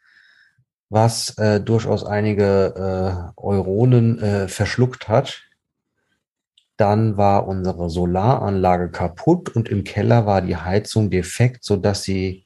was 0.90 1.36
äh, 1.38 1.60
durchaus 1.60 2.04
einige 2.04 3.32
äh, 3.36 3.40
Euronen 3.40 4.18
äh, 4.20 4.48
verschluckt 4.48 5.08
hat. 5.08 5.42
Dann 6.76 7.16
war 7.16 7.46
unsere 7.46 7.90
Solaranlage 7.90 8.90
kaputt 8.90 9.54
und 9.54 9.68
im 9.68 9.84
Keller 9.84 10.26
war 10.26 10.42
die 10.42 10.56
Heizung 10.56 11.10
defekt, 11.10 11.64
so 11.64 11.76
dass 11.76 12.02
sie 12.02 12.44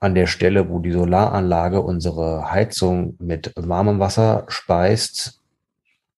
an 0.00 0.14
der 0.14 0.26
Stelle, 0.26 0.68
wo 0.68 0.80
die 0.80 0.92
Solaranlage 0.92 1.80
unsere 1.80 2.50
Heizung 2.50 3.16
mit 3.20 3.52
warmem 3.56 4.00
Wasser 4.00 4.44
speist, 4.48 5.40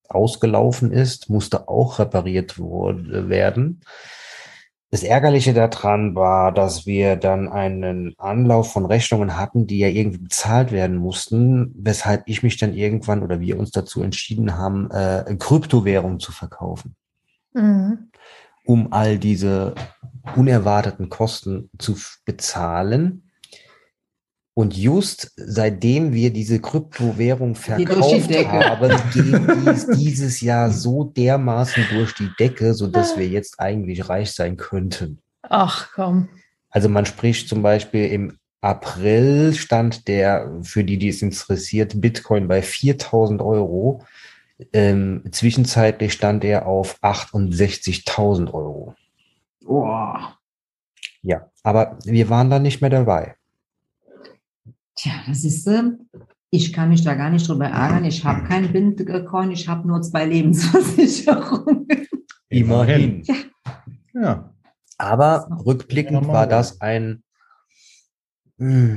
ausgelaufen 0.09 0.93
ist, 0.93 1.28
musste 1.28 1.68
auch 1.68 1.99
repariert 1.99 2.59
werden. 2.59 3.80
Das 4.95 5.03
Ärgerliche 5.03 5.53
daran 5.53 6.14
war, 6.14 6.53
dass 6.53 6.86
wir 6.86 7.16
dann 7.16 7.49
einen 7.49 8.14
Anlauf 8.16 8.72
von 8.72 8.86
Rechnungen 8.86 9.36
hatten, 9.36 9.66
die 9.66 9.80
ja 9.80 9.88
irgendwie 9.88 10.18
bezahlt 10.18 10.70
werden 10.70 10.99
mussten, 10.99 11.74
weshalb 11.76 12.28
ich 12.28 12.45
mich 12.45 12.59
dann 12.59 12.72
irgendwann 12.72 13.24
oder 13.24 13.40
wir 13.40 13.59
uns 13.59 13.72
dazu 13.72 14.05
entschieden 14.05 14.57
haben, 14.57 14.88
äh, 14.92 15.34
Kryptowährung 15.36 16.20
zu 16.20 16.30
verkaufen, 16.30 16.95
Mhm. 17.55 18.11
um 18.66 18.92
all 18.92 19.18
diese 19.18 19.74
unerwarteten 20.36 21.09
Kosten 21.09 21.70
zu 21.76 21.97
bezahlen. 22.24 23.32
Und 24.57 24.77
just 24.77 25.33
seitdem 25.37 26.13
wir 26.13 26.33
diese 26.33 26.61
Kryptowährung 26.61 27.55
die 27.55 27.61
verkauft 27.61 28.31
Decke. 28.31 28.51
haben, 28.51 28.93
ging 29.13 29.65
dies 29.67 29.87
dieses 29.89 30.41
Jahr 30.41 30.71
so 30.71 31.03
dermaßen 31.05 31.85
durch 31.91 32.15
die 32.15 32.31
Decke, 32.39 32.73
so 32.75 32.87
dass 32.87 33.19
wir 33.19 33.27
jetzt 33.27 33.59
eigentlich 33.59 34.09
reich 34.09 34.31
sein 34.31 34.57
könnten. 34.57 35.19
Ach 35.43 35.89
komm. 35.93 36.29
Also 36.71 36.89
man 36.89 37.05
spricht 37.05 37.49
zum 37.49 37.63
Beispiel 37.63 38.07
im 38.07 38.39
April 38.61 39.55
stand 39.55 40.09
der, 40.09 40.61
für 40.63 40.85
die, 40.85 40.99
die 40.99 41.09
es 41.09 41.21
interessiert, 41.21 42.01
Bitcoin 42.01 42.49
bei 42.49 42.63
4000 42.63 43.43
Euro. 43.43 44.07
Ähm, 44.73 45.23
zwischenzeitlich 45.31 46.13
stand 46.13 46.45
er 46.45 46.67
auf 46.67 46.99
68.000 47.03 48.55
Euro. 48.55 48.95
Oh. 49.67 50.17
Ja, 51.23 51.51
aber 51.63 51.99
wir 52.05 52.31
waren 52.31 52.49
da 52.49 52.59
nicht 52.59 52.81
mehr 52.81 52.91
dabei. 52.91 53.35
Tja, 55.05 55.13
das 55.29 55.45
ist, 55.45 55.67
äh, 55.67 55.83
ich 56.51 56.73
kann 56.73 56.89
mich 56.89 57.05
da 57.05 57.13
gar 57.15 57.29
nicht 57.29 57.47
drüber 57.47 57.67
ärgern. 57.67 58.07
Ich 58.07 58.25
habe 58.25 58.49
kein 58.49 58.73
Bitcoin, 58.73 59.51
ich 59.51 59.69
habe 59.69 59.87
nur 59.87 60.01
zwei 60.01 60.25
Lebensversicherungen. 60.25 61.87
Immerhin. 62.49 63.23
Ja. 64.15 64.51
Aber 64.97 65.47
rückblickend 65.67 66.27
war 66.27 66.47
das 66.47 66.81
ein, 66.81 67.23
mh, 68.57 68.97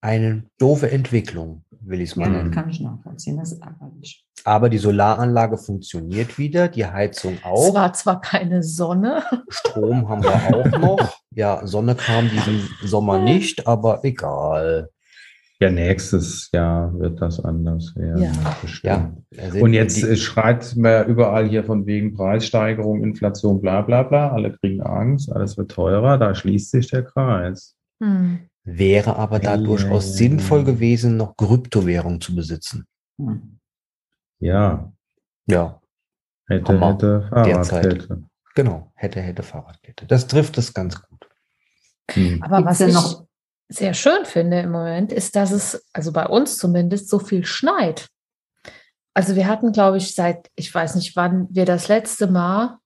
eine 0.00 0.44
doofe 0.58 0.92
Entwicklung, 0.92 1.64
will 1.80 2.00
ich 2.02 2.10
es 2.10 2.16
mal 2.16 2.26
Ja, 2.30 2.36
nennen. 2.38 2.50
kann 2.52 2.68
ich 2.70 2.78
nachvollziehen, 2.80 3.36
das 3.38 3.50
ist 3.50 3.62
ärgerlich. 3.62 4.24
Aber 4.44 4.68
die 4.68 4.78
Solaranlage 4.78 5.58
funktioniert 5.58 6.38
wieder, 6.38 6.68
die 6.68 6.86
Heizung 6.86 7.34
Es 7.34 7.44
auch. 7.44 7.74
war 7.74 7.92
zwar 7.94 8.20
keine 8.20 8.62
Sonne, 8.62 9.24
Strom 9.48 10.08
haben 10.08 10.22
wir 10.22 10.34
auch 10.54 10.78
noch. 10.78 11.18
Ja, 11.34 11.66
Sonne 11.66 11.96
kam 11.96 12.28
diesen 12.28 12.68
Sommer 12.84 13.18
nicht, 13.18 13.66
aber 13.66 14.04
egal. 14.04 14.90
Ja, 15.62 15.70
nächstes 15.70 16.50
Jahr 16.52 16.98
wird 16.98 17.20
das 17.20 17.38
anders 17.44 17.94
werden. 17.96 18.22
Ja. 18.24 18.56
bestimmt. 18.60 19.22
Ja, 19.30 19.42
also 19.44 19.60
Und 19.60 19.72
jetzt 19.74 19.96
die, 19.98 20.02
äh, 20.06 20.16
schreit 20.16 20.74
man 20.76 21.06
überall 21.06 21.48
hier 21.48 21.62
von 21.64 21.86
wegen 21.86 22.14
Preissteigerung, 22.14 23.02
Inflation, 23.04 23.60
bla 23.60 23.82
bla 23.82 24.02
bla. 24.02 24.32
Alle 24.32 24.52
kriegen 24.58 24.80
Angst, 24.82 25.30
alles 25.30 25.56
wird 25.56 25.70
teurer. 25.70 26.18
Da 26.18 26.34
schließt 26.34 26.70
sich 26.72 26.88
der 26.88 27.04
Kreis. 27.04 27.76
hm. 28.02 28.40
wäre 28.64 29.16
aber 29.16 29.38
da 29.40 29.56
Ja, 29.56 29.62
durchaus 29.62 30.14
sinnvoll 30.16 30.62
gewesen, 30.64 31.16
noch 31.16 31.36
Kryptowährung 31.36 32.20
zu 32.20 32.34
besitzen. 32.34 32.84
Hm. 33.18 33.58
Ja, 34.40 34.92
Ja, 35.46 35.80
hätte, 36.48 36.72
Hammer. 36.80 36.92
hätte. 36.94 37.28
Fahrradkette. 37.30 38.22
genau. 38.54 38.92
Hätte, 38.94 39.20
hätte 39.20 39.42
Fahrradkette. 39.42 40.06
Das 40.06 40.26
trifft 40.28 40.58
es 40.58 40.74
ganz 40.74 41.00
gut. 41.02 41.28
Hm. 42.12 42.42
Aber 42.42 42.64
was 42.64 42.78
denn 42.78 42.88
ich 42.88 42.94
noch- 42.94 43.26
sehr 43.72 43.94
schön 43.94 44.24
finde 44.24 44.60
im 44.60 44.70
Moment, 44.70 45.12
ist, 45.12 45.36
dass 45.36 45.50
es, 45.50 45.84
also 45.92 46.12
bei 46.12 46.26
uns 46.26 46.58
zumindest, 46.58 47.08
so 47.08 47.18
viel 47.18 47.44
schneit. 47.44 48.08
Also 49.14 49.36
wir 49.36 49.46
hatten, 49.46 49.72
glaube 49.72 49.98
ich, 49.98 50.14
seit, 50.14 50.50
ich 50.54 50.74
weiß 50.74 50.94
nicht, 50.94 51.16
wann 51.16 51.48
wir 51.50 51.64
das 51.64 51.88
letzte 51.88 52.26
Mal 52.26 52.78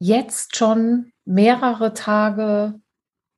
jetzt 0.00 0.56
schon 0.56 1.12
mehrere 1.24 1.94
Tage 1.94 2.80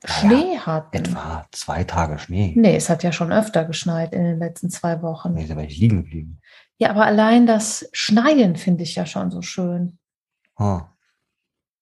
Schnee 0.07 0.59
hatten. 0.59 0.96
Etwa 0.96 1.46
zwei 1.50 1.84
Tage 1.84 2.18
Schnee. 2.18 2.52
Nee, 2.57 2.76
es 2.76 2.90
hat 2.90 3.02
ja 3.02 3.12
schon 3.12 3.32
öfter 3.32 3.64
geschneit 3.64 4.12
in 4.12 4.24
den 4.24 4.38
letzten 4.38 4.70
zwei 4.70 5.00
Wochen. 5.02 5.32
Nee, 5.34 5.46
da 5.46 5.57
wäre 5.57 5.66
ich 5.66 5.78
liegen 5.78 6.02
geblieben. 6.02 6.40
Ja, 6.78 6.90
aber 6.90 7.07
allein 7.07 7.46
das 7.46 7.88
Schneien 7.92 8.57
finde 8.57 8.82
ich 8.82 8.94
ja 8.94 9.07
schon 9.07 9.30
so 9.30 9.42
schön. 9.42 9.98
Ah, 10.57 10.88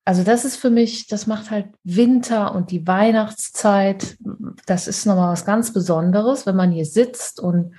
Also 0.04 0.24
das 0.24 0.44
ist 0.44 0.56
für 0.56 0.70
mich, 0.70 1.06
das 1.06 1.26
macht 1.26 1.50
halt 1.50 1.66
Winter 1.84 2.54
und 2.54 2.70
die 2.70 2.86
Weihnachtszeit. 2.86 4.16
Das 4.66 4.88
ist 4.88 5.06
nochmal 5.06 5.32
was 5.32 5.44
ganz 5.44 5.72
Besonderes, 5.72 6.44
wenn 6.44 6.56
man 6.56 6.72
hier 6.72 6.86
sitzt 6.86 7.38
und 7.38 7.74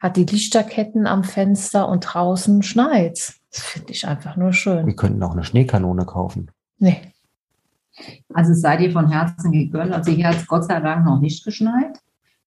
hat 0.00 0.16
die 0.16 0.24
Lichterketten 0.24 1.06
am 1.06 1.24
Fenster 1.24 1.88
und 1.88 2.00
draußen 2.00 2.62
schneit. 2.62 3.34
Das 3.50 3.62
finde 3.62 3.92
ich 3.92 4.06
einfach 4.06 4.36
nur 4.36 4.48
wir 4.48 4.54
schön. 4.54 4.96
könnten 4.96 5.22
auch 5.22 5.32
eine 5.32 5.44
Schneekanone 5.44 6.04
kaufen. 6.04 6.50
Nee. 6.78 7.12
Also 8.32 8.52
es 8.52 8.60
sei 8.60 8.76
dir 8.76 8.92
von 8.92 9.10
Herzen 9.10 9.52
gegönnt. 9.52 9.92
Also 9.92 10.12
hier 10.12 10.28
hat 10.28 10.36
es 10.36 10.46
Gott 10.46 10.64
sei 10.64 10.80
Dank 10.80 11.04
noch 11.04 11.20
nicht 11.20 11.44
geschneit. 11.44 11.98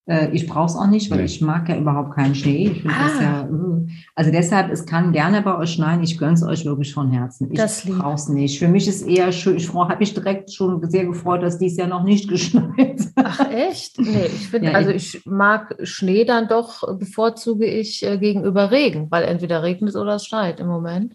Äh, 0.06 0.30
Ich 0.32 0.48
brauche 0.48 0.66
es 0.66 0.74
auch 0.76 0.88
nicht, 0.88 1.10
weil 1.12 1.18
Nee. 1.18 1.24
ich 1.26 1.40
mag 1.40 1.68
ja 1.68 1.76
überhaupt 1.76 2.14
keinen 2.16 2.34
Schnee. 2.34 2.68
Ich 2.70 2.82
finde 2.82 2.94
das 2.96 3.18
Ah. 3.20 3.22
ja, 3.22 3.40
äh, 3.42 3.88
also 4.16 4.32
deshalb, 4.32 4.70
es 4.72 4.84
kann 4.84 5.12
gerne 5.12 5.42
bei 5.42 5.56
euch 5.56 5.70
schneien. 5.74 6.02
Ich 6.02 6.18
gönne 6.18 6.32
es 6.32 6.42
euch 6.42 6.64
wirklich 6.64 6.92
von 6.92 7.10
Herzen. 7.12 7.50
Ich 7.52 7.60
brauche 7.98 8.14
es 8.14 8.28
nicht. 8.28 8.58
Für 8.58 8.66
mich 8.66 8.88
ist 8.88 9.02
eher 9.06 9.30
schön, 9.30 9.56
ich 9.56 9.72
habe 9.72 9.96
mich 9.98 10.12
direkt 10.12 10.52
schon 10.52 10.82
sehr 10.90 11.04
gefreut, 11.06 11.42
dass 11.44 11.58
dies 11.58 11.76
Jahr 11.76 11.86
noch 11.88 12.02
nicht 12.02 12.28
geschneit 12.28 13.00
Ach 13.14 13.48
echt? 13.50 14.00
Nee, 14.00 14.26
ich 14.26 14.48
finde, 14.48 14.70
Ja, 14.72 14.76
also 14.76 14.90
ich- 14.90 15.22
mag 15.24 15.76
Schnee 15.84 16.24
dann 16.24 16.48
doch, 16.48 16.82
äh, 16.88 16.94
bevorzuge 16.94 17.66
ich 17.66 18.04
äh, 18.04 18.18
gegenüber 18.18 18.72
Regen, 18.72 19.08
weil 19.10 19.22
entweder 19.22 19.62
regnet 19.62 19.94
oder 19.94 20.16
es 20.16 20.26
schneit 20.26 20.58
im 20.58 20.66
Moment. 20.66 21.14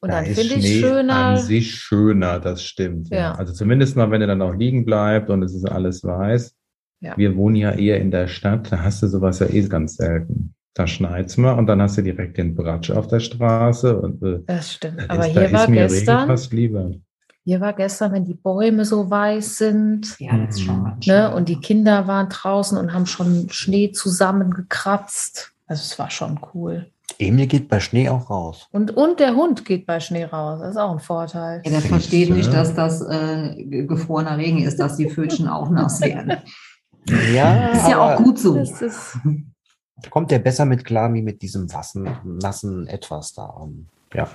Und 0.00 0.10
Da 0.10 0.16
dann 0.22 0.34
finde 0.34 0.54
ich 0.56 0.80
schöner. 0.80 1.14
An 1.14 1.36
sich 1.38 1.74
schöner, 1.76 2.40
das 2.40 2.62
stimmt. 2.64 3.08
Ja. 3.10 3.16
Ja. 3.18 3.32
Also 3.36 3.52
zumindest 3.52 3.96
mal, 3.96 4.10
wenn 4.10 4.20
er 4.20 4.26
dann 4.26 4.42
auch 4.42 4.54
liegen 4.54 4.84
bleibt 4.84 5.30
und 5.30 5.42
es 5.44 5.54
ist 5.54 5.64
alles 5.70 6.02
weiß. 6.04 6.54
Ja. 7.04 7.12
Wir 7.16 7.36
wohnen 7.36 7.56
ja 7.56 7.72
eher 7.72 8.00
in 8.00 8.10
der 8.10 8.26
Stadt, 8.28 8.72
da 8.72 8.80
hast 8.82 9.02
du 9.02 9.06
sowas 9.08 9.38
ja 9.40 9.46
eh 9.46 9.62
ganz 9.68 9.96
selten. 9.96 10.54
Da 10.72 10.86
schneit's 10.86 11.36
mal 11.36 11.52
und 11.52 11.66
dann 11.66 11.80
hast 11.82 11.98
du 11.98 12.02
direkt 12.02 12.36
den 12.38 12.54
Bratsch 12.54 12.90
auf 12.90 13.06
der 13.08 13.20
Straße 13.20 13.96
und 14.00 14.22
äh, 14.22 14.40
Das 14.46 14.72
stimmt. 14.72 15.00
da 15.00 15.04
Aber 15.14 15.26
ist, 15.28 15.36
da 15.36 15.40
hier 15.42 15.52
war 15.52 15.62
ist 15.64 15.68
mir 15.70 15.80
Regen 15.82 15.92
gestern, 15.94 16.26
fast 16.26 16.52
lieber. 16.52 16.90
hier 17.44 17.60
war 17.60 17.72
gestern, 17.74 18.12
wenn 18.12 18.24
die 18.24 18.34
Bäume 18.34 18.84
so 18.84 19.08
weiß 19.08 19.58
sind, 19.58 20.16
Ja, 20.18 20.36
das 20.36 20.56
ist 20.56 20.62
schon 20.62 20.82
ganz 20.82 21.06
ne, 21.06 21.26
schön. 21.28 21.32
und 21.36 21.48
die 21.48 21.60
Kinder 21.60 22.06
waren 22.08 22.28
draußen 22.28 22.76
und 22.78 22.92
haben 22.92 23.06
schon 23.06 23.48
Schnee 23.50 23.92
zusammengekratzt. 23.92 25.52
Also 25.66 25.82
es 25.82 25.98
war 25.98 26.10
schon 26.10 26.40
cool. 26.54 26.86
Emil 27.18 27.46
geht 27.46 27.68
bei 27.68 27.78
Schnee 27.80 28.08
auch 28.08 28.28
raus. 28.28 28.66
Und, 28.72 28.96
und 28.96 29.20
der 29.20 29.36
Hund 29.36 29.64
geht 29.64 29.86
bei 29.86 30.00
Schnee 30.00 30.24
raus. 30.24 30.58
Das 30.60 30.70
ist 30.70 30.76
auch 30.76 30.90
ein 30.90 30.98
Vorteil. 30.98 31.62
Ja, 31.64 31.70
der 31.70 31.80
versteht 31.82 32.30
nicht, 32.30 32.52
dass 32.52 32.74
das 32.74 33.02
äh, 33.02 33.62
ge- 33.64 33.86
gefrorener 33.86 34.36
Regen 34.38 34.62
ist, 34.62 34.80
dass 34.80 34.96
die 34.96 35.08
Pfötchen 35.08 35.46
auch 35.46 35.70
nass 35.70 36.00
werden. 36.00 36.32
Ja, 37.06 37.68
Ist 37.72 37.88
ja 37.88 38.14
auch 38.14 38.22
gut 38.22 38.38
so. 38.38 38.56
Das 38.56 38.80
ist, 38.80 39.18
Kommt 40.10 40.30
der 40.30 40.38
besser 40.38 40.64
mit 40.64 40.84
klar 40.84 41.12
wie 41.14 41.22
mit 41.22 41.42
diesem 41.42 41.72
wassen, 41.72 42.08
nassen 42.24 42.86
Etwas 42.86 43.32
da. 43.32 43.68
Ja. 44.12 44.28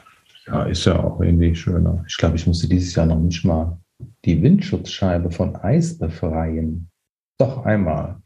Ja, 0.47 0.63
ist 0.63 0.86
ja 0.86 1.03
auch 1.03 1.22
irgendwie 1.22 1.53
schöner. 1.53 2.03
Ich 2.07 2.17
glaube, 2.17 2.36
ich 2.36 2.47
musste 2.47 2.67
dieses 2.67 2.95
Jahr 2.95 3.05
noch 3.05 3.20
nicht 3.20 3.45
mal 3.45 3.78
die 4.26 4.41
Windschutzscheibe 4.41 5.30
von 5.30 5.55
Eis 5.55 5.97
befreien. 5.97 6.89
Doch 7.38 7.65
einmal. 7.65 8.22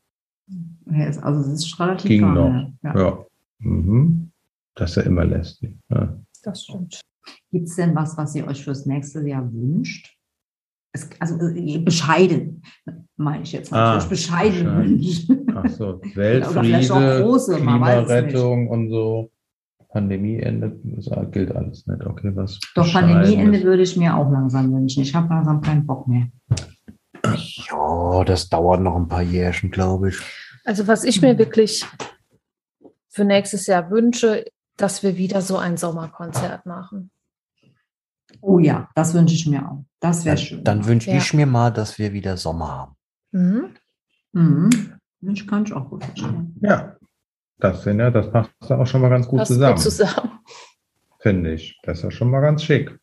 Also 1.22 1.52
es 1.52 1.66
ist 1.66 1.80
relativ 1.80 2.08
Ging 2.08 2.24
warm, 2.24 2.78
noch. 2.82 2.94
Ja. 2.96 3.00
Ja. 3.00 3.26
Mhm. 3.60 4.32
Das 4.76 4.92
ist 4.92 4.96
ja 4.98 5.04
immer 5.04 5.26
lästig. 5.26 5.76
Ja. 5.90 6.18
das 6.44 6.64
stimmt. 6.64 7.02
Gibt 7.52 7.68
es 7.68 7.76
denn 7.76 7.96
was, 7.96 8.18
was 8.18 8.36
ihr 8.36 8.48
euch 8.48 8.64
fürs 8.64 8.86
nächste 8.86 9.26
Jahr 9.28 9.52
wünscht? 9.52 10.18
Es, 10.92 11.10
also 11.20 11.38
bescheiden, 11.38 12.64
meine 13.18 13.44
ich 13.44 13.52
jetzt 13.52 13.72
natürlich, 13.72 14.04
Ah, 14.06 14.08
bescheiden 14.10 14.64
bescheiden. 14.66 14.78
wünschen. 15.00 15.48
Ach 15.56 15.70
so, 15.70 15.88
Oder 15.96 16.00
vielleicht 16.64 16.92
auch 16.92 17.00
Weltfriede, 17.00 17.24
große, 17.24 17.56
Klimarettung 17.58 18.68
und 18.70 18.90
so. 18.90 19.30
Pandemieende 19.90 20.76
das 20.96 21.08
gilt 21.32 21.56
alles 21.56 21.86
nicht. 21.86 22.04
Okay, 22.04 22.32
was? 22.36 22.60
Doch. 22.74 22.92
Pandemieende 22.92 23.62
würde 23.62 23.84
ich 23.84 23.96
mir 23.96 24.16
auch 24.18 24.32
langsam 24.32 24.74
wünschen. 24.74 25.04
Ich 25.04 25.14
habe 25.14 25.30
langsam 25.30 25.62
keinen 25.62 25.86
Bock 25.86 26.08
mehr. 26.08 26.28
Ja, 27.70 28.24
das 28.24 28.50
dauert 28.50 28.82
noch 28.82 28.96
ein 28.96 29.08
paar 29.08 29.22
Jährchen, 29.22 29.70
glaube 29.72 30.10
ich. 30.10 30.20
Also 30.66 30.88
was 30.88 31.04
ich 31.04 31.22
mir 31.22 31.38
wirklich 31.38 31.86
für 33.10 33.24
nächstes 33.24 33.68
Jahr 33.68 33.92
wünsche, 33.92 34.46
dass 34.78 35.04
wir 35.04 35.16
wieder 35.18 35.42
so 35.42 35.58
ein 35.58 35.78
Sommerkonzert 35.78 36.66
machen. 36.66 37.12
Oh 38.42 38.58
ja, 38.60 38.90
das 38.96 39.14
wünsche 39.14 39.36
ich 39.36 39.46
mir 39.46 39.70
auch. 39.70 39.86
Das 40.00 40.26
wäre 40.26 40.36
Dann, 40.36 40.44
schön. 40.46 40.64
dann 40.64 40.86
wünsche 40.86 41.12
Ja. 41.12 41.18
ich 41.18 41.34
mir 41.34 41.46
mal, 41.46 41.70
dass 41.72 42.00
wir 42.00 42.14
wieder 42.14 42.36
Sommer 42.36 42.68
haben. 42.70 42.96
Mhm. 43.34 43.70
Mhm. 44.32 44.70
Das 45.22 45.46
kann 45.48 45.64
ich 45.66 45.74
auch 45.74 45.90
gut 45.90 46.04
verstehen. 46.04 46.56
Ja, 46.62 46.96
das, 47.60 47.84
sind 47.84 48.00
ja, 48.00 48.10
das 48.12 48.32
passt 48.32 48.52
ja 48.70 48.78
auch 48.78 48.88
schon 48.88 49.02
mal 49.02 49.10
ganz 49.10 49.28
gut 49.28 49.40
Passt 49.40 49.52
zusammen, 49.54 49.76
gut 49.76 49.84
zusammen. 49.84 50.32
finde 51.20 51.54
ich. 51.54 51.80
Das 51.84 51.98
ist 52.00 52.04
ja 52.04 52.12
schon 52.12 52.30
mal 52.30 52.42
ganz 52.42 52.64
schick. 52.64 52.98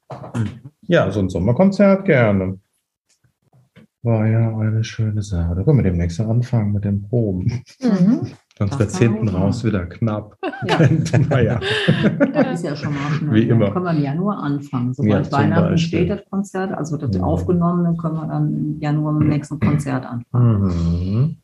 Ja, 0.82 1.10
so 1.10 1.20
ein 1.20 1.28
Sommerkonzert 1.28 2.04
gerne. 2.04 2.58
War 4.02 4.26
ja 4.26 4.56
eine 4.56 4.82
schöne 4.82 5.22
Sache. 5.22 5.54
Da 5.56 5.62
können 5.62 5.78
wir 5.78 5.84
demnächst 5.84 6.20
anfangen 6.20 6.72
mit 6.72 6.84
den 6.84 7.02
Proben. 7.02 7.62
Mhm. 7.80 8.32
Sonst 8.60 8.78
wird 8.78 8.90
es 8.90 8.98
hinten 8.98 9.28
raus 9.28 9.64
wieder 9.64 9.86
knapp. 9.86 10.36
Ja, 10.68 10.78
naja. 11.30 11.58
das 12.34 12.58
ist 12.60 12.64
ja 12.64 12.76
schon 12.76 12.92
mal 12.92 13.10
schnell. 13.16 13.32
Wie 13.32 13.48
immer. 13.48 13.64
Dann 13.66 13.72
können 13.72 13.84
wir 13.86 13.92
im 13.92 14.02
Januar 14.02 14.42
anfangen. 14.42 14.88
Ja, 14.88 14.92
Sobald 14.94 15.24
zum 15.24 15.32
Weihnachten 15.32 15.70
Beispiel. 15.70 15.88
steht, 16.00 16.10
das 16.10 16.20
Konzert, 16.30 16.72
also 16.72 16.96
das 16.98 17.16
Mhm. 17.16 17.24
aufgenommene, 17.24 17.96
können 17.96 18.14
wir 18.16 18.26
dann 18.26 18.52
im 18.54 18.78
Januar 18.80 19.12
mit 19.14 19.22
dem 19.22 19.28
nächsten 19.30 19.58
Konzert 19.58 20.04
anfangen. 20.04 20.62
Mhm. 20.62 21.36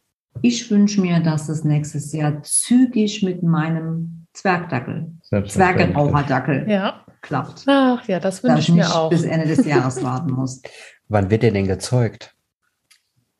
Ich 0.43 0.71
wünsche 0.71 1.01
mir, 1.01 1.21
dass 1.21 1.49
es 1.49 1.65
nächstes 1.65 2.13
Jahr 2.13 2.43
zügig 2.43 3.23
mit 3.23 3.43
meinem 3.43 4.27
Zwergdackel. 4.35 5.13
Zwergenraucherdackel 5.47 6.67
Ja. 6.69 7.01
klappt. 7.23 7.65
Ach 7.67 8.07
ja, 8.07 8.21
das 8.21 8.43
Dass 8.43 8.45
wünsche 8.51 8.59
ich 8.61 8.69
ich 8.69 8.75
mir 8.75 8.83
nicht 8.83 8.95
auch. 8.95 9.09
bis 9.11 9.25
Ende 9.25 9.47
des 9.47 9.65
Jahres 9.65 10.03
warten 10.05 10.33
muss. 10.33 10.61
Wann 11.09 11.31
wird 11.31 11.43
der 11.43 11.53
denn 11.53 11.67
gezeugt? 11.67 12.35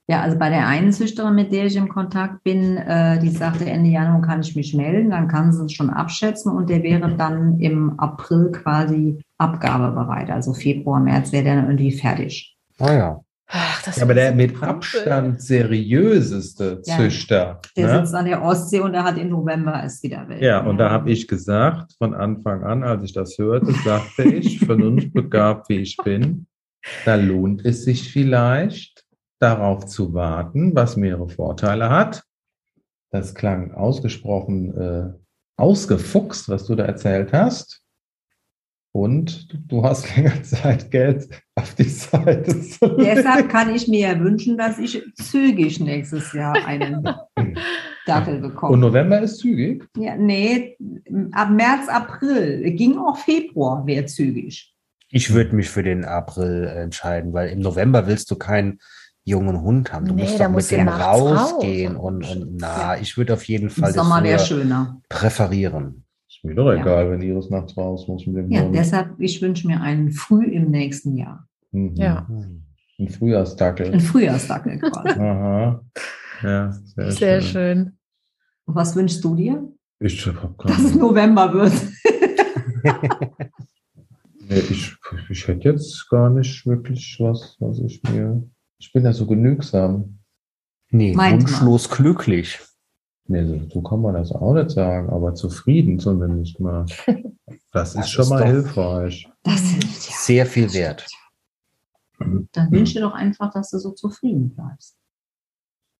Ja, 0.09 0.21
also 0.21 0.39
bei 0.39 0.51
der 0.51 0.69
einen 0.69 0.93
Züchterin, 0.93 1.35
mit 1.35 1.51
der 1.51 1.67
ich 1.67 1.75
im 1.75 1.89
Kontakt 1.89 2.45
bin, 2.45 2.77
äh, 2.77 3.19
die 3.19 3.31
sagte, 3.31 3.65
Ende 3.69 3.91
Januar 3.91 4.23
kann 4.23 4.41
ich 4.41 4.55
mich 4.55 4.73
melden, 4.73 5.11
dann 5.11 5.27
kann 5.27 5.53
sie 5.53 5.65
es 5.65 5.73
schon 5.73 5.91
abschätzen 5.91 6.53
und 6.53 6.71
der 6.71 6.85
wäre 6.85 7.17
dann 7.17 7.59
im 7.59 7.99
April 7.99 8.53
quasi 8.53 9.21
abgabebereit. 9.39 10.31
Also 10.31 10.55
Februar, 10.55 11.01
März 11.01 11.33
wäre 11.33 11.43
der 11.43 11.57
dann 11.57 11.67
irgendwie 11.67 11.91
fertig. 11.91 12.57
Ah 12.79 12.93
ja. 12.93 13.21
Ach, 13.49 13.83
das 13.83 13.97
Ja, 13.97 14.03
aber 14.03 14.15
der 14.15 14.33
mit 14.35 14.57
Trampel. 14.57 15.01
Abstand 15.01 15.41
seriöseste 15.41 16.83
Ja. 16.85 16.97
Züchter. 16.97 17.61
Der 17.77 17.87
ne? 17.87 17.99
sitzt 17.99 18.15
an 18.15 18.27
der 18.27 18.43
Ostsee 18.43 18.81
und 18.81 18.93
der 18.93 19.05
hat 19.05 19.19
im 19.19 19.31
November 19.31 19.83
es 19.85 20.03
wieder 20.03 20.29
Welt. 20.29 20.43
Ja, 20.43 20.61
und 20.61 20.79
da 20.79 20.91
habe 20.91 21.11
ich 21.11 21.29
gesagt, 21.29 21.95
von 21.99 22.15
Anfang 22.15 22.65
an, 22.65 22.83
als 22.83 23.05
ich 23.05 23.13
das 23.13 23.39
hörte, 23.39 23.73
sagte 23.85 24.25
ich, 24.25 24.59
vernunftbegabt 24.67 25.69
wie 25.69 25.79
ich 25.79 25.97
bin, 25.97 26.47
da 27.05 27.17
lohnt 27.17 27.65
es 27.65 27.85
sich 27.85 28.11
vielleicht, 28.13 29.06
darauf 29.39 29.87
zu 29.87 30.15
warten, 30.15 30.75
was 30.75 30.97
mehrere 30.97 31.29
Vorteile 31.29 31.91
hat. 31.91 32.25
Das 33.11 33.35
klang 33.35 33.73
ausgesprochen 33.73 34.77
äh, 34.77 35.13
ausgefuchst, 35.57 36.49
was 36.49 36.67
du 36.67 36.75
da 36.75 36.85
erzählt 36.85 37.33
hast. 37.33 37.83
Und 38.93 39.49
du 39.69 39.85
hast 39.85 40.17
länger 40.17 40.43
Zeit, 40.43 40.91
Geld 40.91 41.29
auf 41.55 41.75
die 41.75 41.85
Seite 41.85 42.61
zu 42.61 42.87
legen. 42.87 43.05
Deshalb 43.05 43.51
kann 43.51 43.75
ich 43.75 43.89
mir 43.89 44.09
ja 44.09 44.21
wünschen, 44.21 44.57
dass 44.57 44.79
ich 44.79 45.03
zügig 45.15 45.81
nächstes 45.81 46.33
Jahr 46.33 46.55
einen 46.67 47.07
Und 48.09 48.41
bekomme. 48.41 48.77
November 48.77 49.21
ist 49.21 49.39
zügig. 49.39 49.85
Ja, 49.97 50.17
nee, 50.17 50.77
ab 51.33 51.51
März, 51.51 51.89
April. 51.89 52.71
Ging 52.73 52.99
auch 52.99 53.19
Februar, 53.19 53.85
wäre 53.85 54.07
zügig. 54.07 54.73
Ich 55.09 55.35
würde 55.35 55.57
mich 55.57 55.69
für 55.69 55.83
den 55.83 56.05
April 56.05 56.67
entscheiden, 56.67 57.33
weil 57.33 57.49
im 57.49 57.61
November 57.61 58.07
willst 58.07 58.31
du 58.31 58.37
keinen 58.37 58.79
jungen 59.27 59.61
Hund 59.61 59.93
haben. 59.93 60.07
Du 60.07 60.15
Nee, 60.15 60.23
musst 60.23 60.41
doch 60.41 60.49
mit 60.51 60.71
dem 60.71 60.89
rausgehen 60.89 61.97
raus. 61.97 62.05
und, 62.05 62.25
und 62.43 62.57
na, 62.61 62.99
ich 62.99 63.17
würde 63.19 63.35
auf 63.35 63.45
jeden 63.45 63.69
Fall 63.69 63.93
das 63.93 63.97
Sommer 63.97 64.23
wäre 64.23 64.39
früher 64.39 64.47
schöner. 64.61 65.01
präferieren. 65.11 66.05
Ist 66.29 66.45
mir 66.45 66.55
doch 66.55 66.73
Ja. 66.73 66.81
egal, 66.81 67.11
wenn 67.11 67.21
Iris 67.23 67.51
nachts 67.51 67.77
raus 67.77 68.07
muss 68.09 68.27
mit 68.27 68.37
dem 68.37 68.51
Ja, 68.51 68.63
Hund. 68.63 68.75
deshalb, 68.75 69.11
ich 69.19 69.43
wünsche 69.43 69.67
mir 69.67 69.81
einen 69.83 70.13
früh 70.13 70.45
im 70.47 70.71
nächsten 70.71 71.17
Jahr. 71.17 71.47
Mhm. 71.73 71.95
Ja. 71.97 72.27
Ein 72.99 73.09
Frühjahrsdackel. 73.09 73.93
Ein 73.93 74.01
Frühjahrsdackel 74.01 74.79
quasi. 74.79 75.09
Aha. 75.21 75.81
Ja, 76.43 76.73
sehr, 76.73 77.11
Sehr 77.11 77.41
schön. 77.43 77.51
schön. 77.51 77.99
Und 78.67 78.75
was 78.77 78.95
wünschst 78.97 79.23
du 79.25 79.35
dir? 79.35 79.69
Ich 79.99 80.27
habe 80.27 80.55
Dass 80.67 80.79
es. 80.81 80.95
November 80.95 81.53
wird. 81.53 81.73
Nee, 84.49 84.59
ich, 84.61 84.95
ich 85.29 85.49
hätte 85.49 85.71
jetzt 85.71 86.09
gar 86.09 86.31
nicht 86.31 86.65
wirklich 86.67 87.17
was, 87.19 87.57
was 87.59 87.81
ich 87.81 88.01
mir. 88.05 88.45
Ich 88.79 88.93
bin 88.93 89.05
ja 89.05 89.13
so 89.13 89.27
genügsam. 89.27 90.19
Nee, 90.91 91.15
Meint 91.15 91.43
man. 91.43 91.51
wunschlos 91.51 91.89
glücklich. 91.91 92.61
Nee, 93.29 93.45
so, 93.45 93.61
so 93.71 93.83
kann 93.83 94.01
man 94.03 94.15
das 94.15 94.31
auch 94.33 94.55
nicht 94.55 94.71
sagen, 94.71 95.11
aber 95.11 95.35
zufrieden 95.35 95.99
zumindest 95.99 96.61
mal. 96.61 96.87
Das 97.73 97.91
ist 97.91 97.97
Das 97.99 98.11
schon 98.11 98.23
ist 98.25 98.31
mal 98.31 98.39
doch- 98.41 98.47
hilfreich. 98.47 99.29
Das 99.43 99.61
hilft 99.61 100.09
ja. 100.09 100.15
Sehr 100.17 100.47
viel 100.47 100.73
wert. 100.73 101.07
Dann 102.19 102.71
wünsche 102.73 102.95
dir 102.95 103.03
doch 103.03 103.13
einfach, 103.13 103.53
dass 103.53 103.71
du 103.71 103.79
so 103.79 103.91
zufrieden 103.93 104.55
bleibst. 104.55 104.97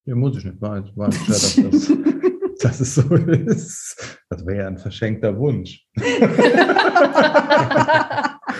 Ja, 0.07 0.15
muss 0.17 0.39
ich 0.39 0.45
nicht. 0.45 0.61
Weiß, 0.61 0.85
weiß 0.97 1.15
ja, 1.21 1.27
dass, 1.27 1.57
das, 1.57 1.93
dass 2.63 2.81
es 2.81 2.95
so 2.95 3.03
ist. 3.15 4.19
Das 4.31 4.45
wäre 4.47 4.59
ja 4.63 4.67
ein 4.69 4.79
verschenkter 4.79 5.39
Wunsch. 5.39 5.87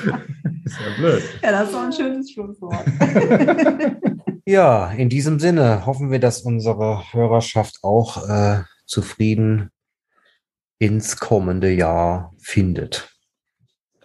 ist 0.65 0.79
ja 0.81 0.97
blöd. 0.99 1.23
Ja, 1.43 1.51
das 1.53 1.73
war 1.73 1.85
ein 1.87 1.93
schönes 1.93 2.31
Schlusswort. 2.33 2.85
Ja, 4.49 4.93
in 4.93 5.09
diesem 5.09 5.41
Sinne 5.41 5.87
hoffen 5.87 6.13
wir, 6.13 6.21
dass 6.21 6.43
unsere 6.43 7.03
Hörerschaft 7.13 7.79
auch 7.83 8.29
äh, 8.29 8.63
zufrieden 8.87 9.73
ins 10.79 11.17
kommende 11.17 11.73
Jahr 11.73 12.33
findet. 12.39 13.13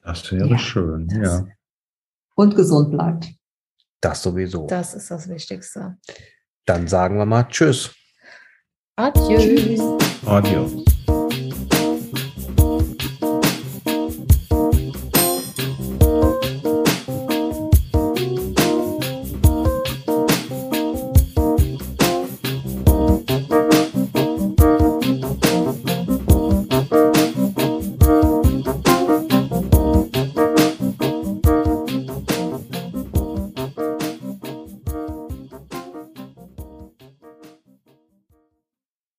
Das 0.03 0.31
wäre 0.31 0.47
Ja, 0.49 0.57
schön, 0.57 1.07
das- 1.09 1.17
ja. 1.41 1.45
Und 2.33 2.55
gesund 2.55 2.89
bleibt. 2.89 3.29
Das 4.01 4.23
sowieso. 4.23 4.65
Das 4.65 4.95
ist 4.95 5.11
das 5.11 5.29
Wichtigste. 5.29 5.97
Dann 6.65 6.87
sagen 6.87 7.17
wir 7.19 7.27
mal 7.27 7.43
Tschüss. 7.43 7.93
Adieu. 8.95 9.99
Adios. 10.25 10.83